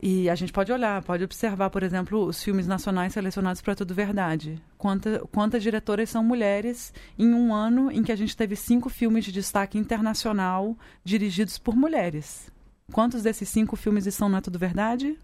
e 0.00 0.28
a 0.28 0.34
gente 0.34 0.52
pode 0.52 0.70
olhar, 0.70 1.02
pode 1.02 1.24
observar, 1.24 1.70
por 1.70 1.82
exemplo, 1.82 2.26
os 2.26 2.42
filmes 2.42 2.66
nacionais 2.66 3.14
selecionados 3.14 3.62
para 3.62 3.74
Tudo 3.74 3.94
Verdade. 3.94 4.62
Quanta, 4.76 5.20
quantas 5.32 5.62
diretoras 5.62 6.10
são 6.10 6.22
mulheres 6.22 6.92
em 7.18 7.32
um 7.32 7.54
ano 7.54 7.90
em 7.90 8.02
que 8.02 8.12
a 8.12 8.16
gente 8.16 8.36
teve 8.36 8.54
cinco 8.56 8.90
filmes 8.90 9.24
de 9.24 9.32
destaque 9.32 9.78
internacional 9.78 10.76
dirigidos 11.02 11.58
por 11.58 11.74
mulheres? 11.74 12.52
Quantos 12.92 13.22
desses 13.22 13.48
cinco 13.48 13.74
filmes 13.74 14.06
estão 14.06 14.28
na 14.28 14.42
Tudo 14.42 14.58
Verdade? 14.58 15.18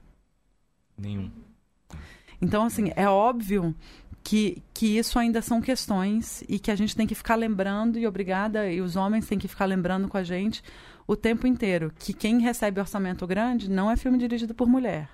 Nenhum. 0.96 1.30
Então, 2.40 2.64
assim, 2.64 2.90
é 2.96 3.06
óbvio 3.06 3.74
que, 4.24 4.62
que 4.72 4.98
isso 4.98 5.18
ainda 5.18 5.42
são 5.42 5.60
questões 5.60 6.42
e 6.48 6.58
que 6.58 6.70
a 6.70 6.76
gente 6.76 6.96
tem 6.96 7.06
que 7.06 7.14
ficar 7.14 7.34
lembrando, 7.34 7.98
e 7.98 8.06
obrigada, 8.06 8.70
e 8.70 8.80
os 8.80 8.96
homens 8.96 9.26
têm 9.26 9.38
que 9.38 9.48
ficar 9.48 9.66
lembrando 9.66 10.08
com 10.08 10.16
a 10.16 10.22
gente 10.22 10.62
o 11.06 11.16
tempo 11.16 11.46
inteiro 11.46 11.92
que 11.98 12.12
quem 12.12 12.40
recebe 12.40 12.80
orçamento 12.80 13.26
grande 13.26 13.70
não 13.70 13.90
é 13.90 13.96
filme 13.96 14.18
dirigido 14.18 14.54
por 14.54 14.68
mulher. 14.68 15.08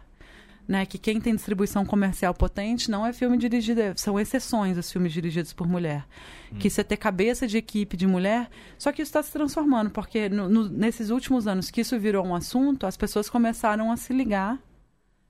Né, 0.67 0.85
que 0.85 0.99
quem 0.99 1.19
tem 1.19 1.35
distribuição 1.35 1.83
comercial 1.83 2.35
potente 2.35 2.91
não 2.91 3.07
é 3.07 3.11
filme 3.11 3.39
dirigido, 3.39 3.81
são 3.97 4.21
exceções 4.21 4.77
os 4.77 4.93
filmes 4.93 5.15
dirigidos 5.15 5.51
por 5.55 5.67
mulher. 5.67 6.07
Hum. 6.53 6.59
Que 6.59 6.69
você 6.69 6.85
ter 6.85 6.99
cabeça 6.99 7.47
de 7.47 7.57
equipe 7.57 7.97
de 7.97 8.07
mulher, 8.07 8.51
só 8.77 8.93
que 8.93 9.01
isso 9.01 9.09
está 9.09 9.23
se 9.23 9.33
transformando, 9.33 9.89
porque 9.89 10.29
no, 10.29 10.47
no, 10.47 10.69
nesses 10.69 11.09
últimos 11.09 11.47
anos 11.47 11.71
que 11.71 11.81
isso 11.81 11.99
virou 11.99 12.23
um 12.27 12.35
assunto, 12.35 12.87
as 12.87 12.99
pessoas 12.99 13.31
começaram 13.31 13.91
a 13.91 13.97
se 13.97 14.13
ligar 14.13 14.61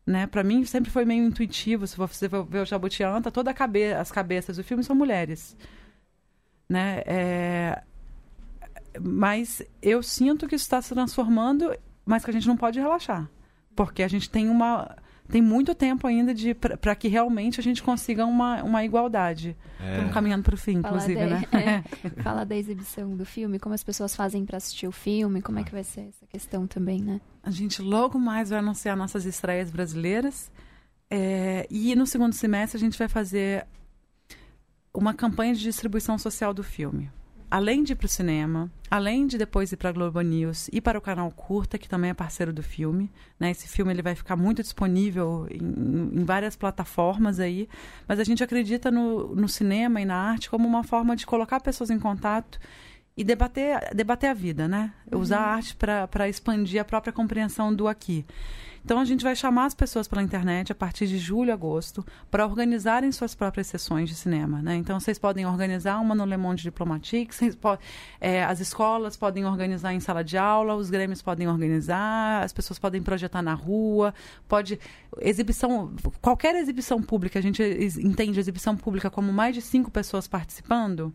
né? 0.09 0.27
Para 0.27 0.43
mim 0.43 0.65
sempre 0.65 0.91
foi 0.91 1.05
meio 1.05 1.25
intuitivo. 1.25 1.87
Se 1.87 1.97
você 1.97 2.27
ver 2.27 2.63
o 2.63 2.65
Jabutian, 2.65 3.21
tá 3.21 3.31
toda 3.31 3.53
cabe 3.53 3.93
as 3.93 4.11
cabeças 4.11 4.57
do 4.57 4.65
filme 4.65 4.83
são 4.83 4.97
mulheres, 4.97 5.57
né? 6.69 7.03
É... 7.07 7.83
Mas 9.01 9.63
eu 9.83 10.03
sinto 10.03 10.47
que 10.47 10.55
isso 10.55 10.65
está 10.65 10.81
se 10.81 10.95
transformando, 10.95 11.75
mas 12.05 12.25
que 12.25 12.31
a 12.31 12.33
gente 12.33 12.47
não 12.47 12.57
pode 12.57 12.79
relaxar, 12.79 13.31
porque 13.75 14.03
a 14.03 14.09
gente 14.09 14.31
tem 14.31 14.49
uma 14.49 14.97
tem 15.29 15.43
muito 15.43 15.75
tempo 15.75 16.07
ainda 16.07 16.33
de 16.33 16.55
para 16.55 16.95
que 16.95 17.07
realmente 17.07 17.61
a 17.61 17.63
gente 17.63 17.83
consiga 17.83 18.25
uma, 18.25 18.63
uma 18.63 18.83
igualdade. 18.83 19.55
É. 19.79 19.93
Estamos 19.93 20.15
caminhando 20.15 20.43
para 20.43 20.55
o 20.55 20.57
fim, 20.57 20.81
Fala 20.81 20.97
inclusive, 20.97 21.21
de, 21.21 21.31
né? 21.31 21.45
É. 21.53 21.83
Fala 22.23 22.45
da 22.45 22.57
exibição 22.57 23.15
do 23.15 23.27
filme, 23.27 23.59
como 23.59 23.75
as 23.75 23.85
pessoas 23.85 24.17
fazem 24.17 24.47
para 24.47 24.57
assistir 24.57 24.89
o 24.89 24.93
filme, 24.93 25.43
como 25.43 25.59
é 25.59 25.65
que 25.65 25.73
vai 25.73 25.85
ser 25.85 26.09
essa 26.09 26.27
questão 26.27 26.67
também, 26.67 27.03
né? 27.03 27.21
A 27.43 27.51
gente 27.51 27.83
logo 27.83 28.19
mais 28.19 28.49
vai 28.49 28.59
anunciar 28.59 28.97
nossas 28.97 29.27
estreias 29.27 29.71
brasileiras. 29.71 30.51
É, 31.11 31.67
e 31.71 31.95
no 31.95 32.07
segundo 32.07 32.33
semestre 32.33 32.79
a 32.79 32.81
gente 32.81 32.99
vai 32.99 33.09
fazer 33.09 33.67
uma 34.95 35.13
campanha 35.13 35.55
de 35.55 35.61
distribuição 35.61 36.19
social 36.19 36.55
do 36.55 36.63
filme 36.63 37.11
além 37.51 37.83
de 37.83 37.93
ir 37.93 37.97
para 37.97 38.07
o 38.07 38.09
cinema, 38.09 38.71
além 38.91 39.27
de 39.27 39.39
depois 39.39 39.73
ir 39.73 39.77
para 39.77 39.91
a 39.91 39.93
Globo 39.93 40.21
News 40.21 40.69
e 40.73 40.81
para 40.81 40.99
o 40.99 41.01
canal 41.01 41.31
Curta, 41.31 41.79
que 41.79 41.89
também 41.89 42.11
é 42.11 42.15
parceiro 42.15 42.53
do 42.53 42.63
filme. 42.63 43.11
Né? 43.39 43.51
Esse 43.51 43.69
filme 43.69 43.93
ele 43.93 44.03
vai 44.03 44.15
ficar 44.15 44.37
muito 44.37 44.63
disponível 44.63 45.47
em, 45.51 46.21
em 46.21 46.25
várias 46.25 46.57
plataformas 46.57 47.41
aí, 47.41 47.69
mas 48.07 48.19
a 48.19 48.25
gente 48.25 48.43
acredita 48.43 48.91
no, 48.91 49.35
no 49.35 49.49
cinema 49.49 50.01
e 50.01 50.05
na 50.05 50.17
arte 50.17 50.51
como 50.51 50.67
uma 50.67 50.85
forma 50.85 51.17
de 51.17 51.27
colocar 51.27 51.61
pessoas 51.61 51.91
em 51.91 51.99
contato 51.99 52.59
e 53.17 53.25
debater, 53.25 53.93
debater 53.95 54.31
a 54.31 54.35
vida, 54.35 54.69
né? 54.69 54.93
Uhum. 55.11 55.21
Usar 55.21 55.39
a 55.39 55.55
arte 55.55 55.77
para 55.77 56.29
expandir 56.29 56.81
a 56.81 56.85
própria 56.85 57.13
compreensão 57.13 57.75
do 57.75 57.89
aqui. 57.89 58.25
Então 58.89 58.99
a 58.99 59.05
gente 59.05 59.23
vai 59.23 59.37
chamar 59.37 59.67
as 59.67 59.75
pessoas 59.75 60.09
pela 60.09 60.23
internet 60.23 60.73
a 60.73 60.75
partir 60.75 61.07
de 61.07 61.19
julho, 61.19 61.53
agosto, 61.53 62.03
para 62.31 62.47
organizarem 62.47 63.13
suas 63.13 63.35
próprias 63.35 63.67
sessões 63.67 64.09
de 64.09 64.15
cinema. 64.15 64.63
Né? 64.63 64.77
Então 64.77 64.99
vocês 64.99 65.19
podem 65.19 65.45
organizar 65.45 66.01
uma 66.01 66.15
no 66.15 66.25
Le 66.25 66.39
Monde 66.39 66.63
Diplomatique, 66.63 67.37
é, 68.19 68.43
as 68.43 68.61
escolas 68.61 69.15
podem 69.15 69.45
organizar 69.45 69.93
em 69.93 70.01
sala 70.01 70.25
de 70.25 70.39
aula, 70.39 70.75
os 70.75 70.89
grêmios 70.89 71.21
podem 71.21 71.47
organizar, 71.47 72.43
as 72.43 72.51
pessoas 72.51 72.79
podem 72.79 73.03
projetar 73.03 73.43
na 73.43 73.53
rua, 73.53 74.15
pode 74.49 74.81
exibição, 75.21 75.95
qualquer 76.23 76.55
exibição 76.55 77.03
pública, 77.03 77.39
a 77.39 77.43
gente 77.43 77.63
entende 78.03 78.41
exibição 78.41 78.75
pública 78.75 79.11
como 79.11 79.31
mais 79.31 79.55
de 79.55 79.61
cinco 79.61 79.91
pessoas 79.91 80.27
participando, 80.27 81.13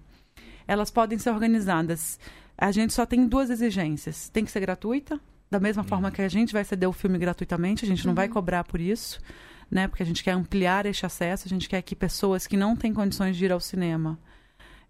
elas 0.67 0.91
podem 0.91 1.17
ser 1.17 1.31
organizadas. 1.31 2.19
A 2.55 2.71
gente 2.71 2.93
só 2.93 3.03
tem 3.03 3.27
duas 3.27 3.49
exigências: 3.49 4.29
tem 4.29 4.45
que 4.45 4.51
ser 4.51 4.59
gratuita 4.59 5.19
da 5.53 5.59
mesma 5.59 5.83
uhum. 5.83 5.87
forma 5.87 6.11
que 6.11 6.21
a 6.21 6.27
gente 6.27 6.51
vai 6.51 6.63
ceder 6.63 6.89
o 6.89 6.91
filme 6.91 7.19
gratuitamente, 7.19 7.85
a 7.85 7.87
gente 7.87 8.03
não 8.05 8.11
uhum. 8.11 8.15
vai 8.15 8.27
cobrar 8.27 8.63
por 8.63 8.81
isso, 8.81 9.19
né? 9.69 9.87
Porque 9.87 10.01
a 10.01 10.05
gente 10.05 10.23
quer 10.23 10.31
ampliar 10.31 10.87
este 10.87 11.05
acesso, 11.05 11.47
a 11.47 11.49
gente 11.49 11.69
quer 11.69 11.79
que 11.83 11.95
pessoas 11.95 12.47
que 12.47 12.57
não 12.57 12.75
têm 12.75 12.91
condições 12.91 13.37
de 13.37 13.45
ir 13.45 13.51
ao 13.51 13.59
cinema 13.59 14.17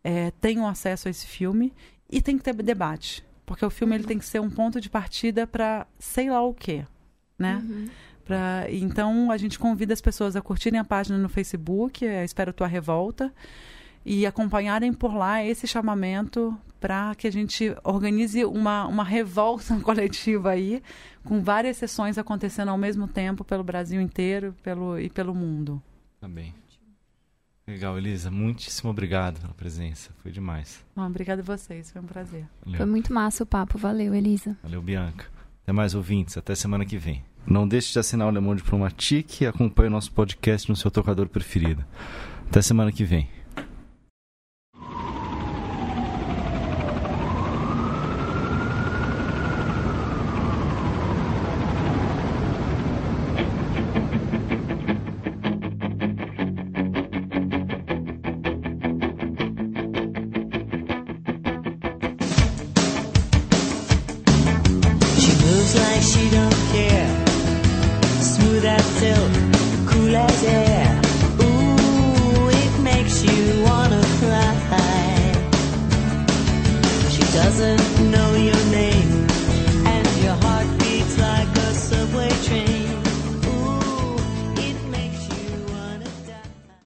é, 0.02 0.32
tenham 0.40 0.66
acesso 0.66 1.10
a 1.10 1.12
esse 1.12 1.28
filme 1.28 1.74
e 2.10 2.22
tem 2.22 2.38
que 2.38 2.44
ter 2.46 2.54
debate, 2.54 3.26
porque 3.46 3.66
o 3.66 3.70
filme 3.70 3.94
ele 3.94 4.06
tem 4.06 4.18
que 4.18 4.26
ser 4.26 4.40
um 4.40 4.50
ponto 4.50 4.80
de 4.80 4.90
partida 4.90 5.46
para 5.46 5.86
sei 6.00 6.30
lá 6.30 6.42
o 6.42 6.54
quê, 6.54 6.86
né? 7.38 7.62
Uhum. 7.62 7.90
Pra, 8.24 8.66
então 8.70 9.32
a 9.32 9.36
gente 9.36 9.60
convida 9.60 9.92
as 9.94 10.00
pessoas 10.00 10.34
a 10.38 10.42
curtirem 10.42 10.80
a 10.80 10.86
página 10.86 11.18
no 11.18 11.28
Facebook, 11.28 12.06
é, 12.06 12.24
Espero 12.24 12.54
Tua 12.54 12.68
Revolta, 12.68 13.34
e 14.06 14.26
acompanharem 14.26 14.94
por 14.94 15.14
lá 15.14 15.44
esse 15.44 15.68
chamamento 15.68 16.58
para 16.80 17.16
que 17.16 17.28
a 17.28 17.32
gente 17.32 17.74
organize 17.84 18.44
uma, 18.44 18.86
uma 18.88 19.04
revolta 19.06 19.80
coletiva 19.82 20.50
aí, 20.50 20.84
com 21.24 21.42
várias 21.42 21.78
sessões 21.78 22.18
acontecendo 22.18 22.70
ao 22.70 22.78
mesmo 22.78 23.08
tempo 23.08 23.46
pelo 23.46 23.64
Brasil 23.64 24.02
inteiro 24.02 24.54
pelo, 24.62 25.00
e 25.00 25.10
pelo 25.10 25.34
mundo. 25.34 25.82
Também. 26.20 26.54
Legal, 27.66 27.98
Elisa. 27.98 28.30
Muitíssimo 28.30 28.90
obrigado 28.90 29.40
pela 29.40 29.54
presença. 29.54 30.12
Foi 30.22 30.32
demais. 30.32 30.84
Bom, 30.94 31.06
obrigada 31.08 31.42
a 31.42 31.46
vocês. 31.46 31.90
Foi 31.92 32.02
um 32.02 32.06
prazer. 32.06 32.46
Valeu. 32.62 32.78
Foi 32.78 32.86
muito 32.86 33.14
massa 33.14 33.44
o 33.44 33.46
papo. 33.46 33.78
Valeu, 33.78 34.14
Elisa. 34.14 34.58
Valeu, 34.62 34.82
Bianca. 34.82 35.26
Até 35.64 35.72
mais 35.72 35.96
ouvintes. 35.96 36.38
Até 36.38 36.56
semana 36.56 36.86
que 36.86 36.98
vem. 36.98 37.24
Não 37.48 37.66
deixe 37.66 37.94
de 37.94 38.00
assinar 38.00 38.28
o 38.28 38.32
Le 38.32 38.42
Monde 38.42 38.62
Diplomatique 38.62 39.46
e 39.46 39.48
acompanhe 39.48 39.88
o 39.88 39.92
nosso 39.92 40.12
podcast 40.12 40.70
no 40.70 40.76
seu 40.76 40.92
tocador 40.92 41.30
preferido. 41.30 41.86
Até 42.50 42.62
semana 42.62 42.92
que 42.92 43.06
vem. 43.06 43.30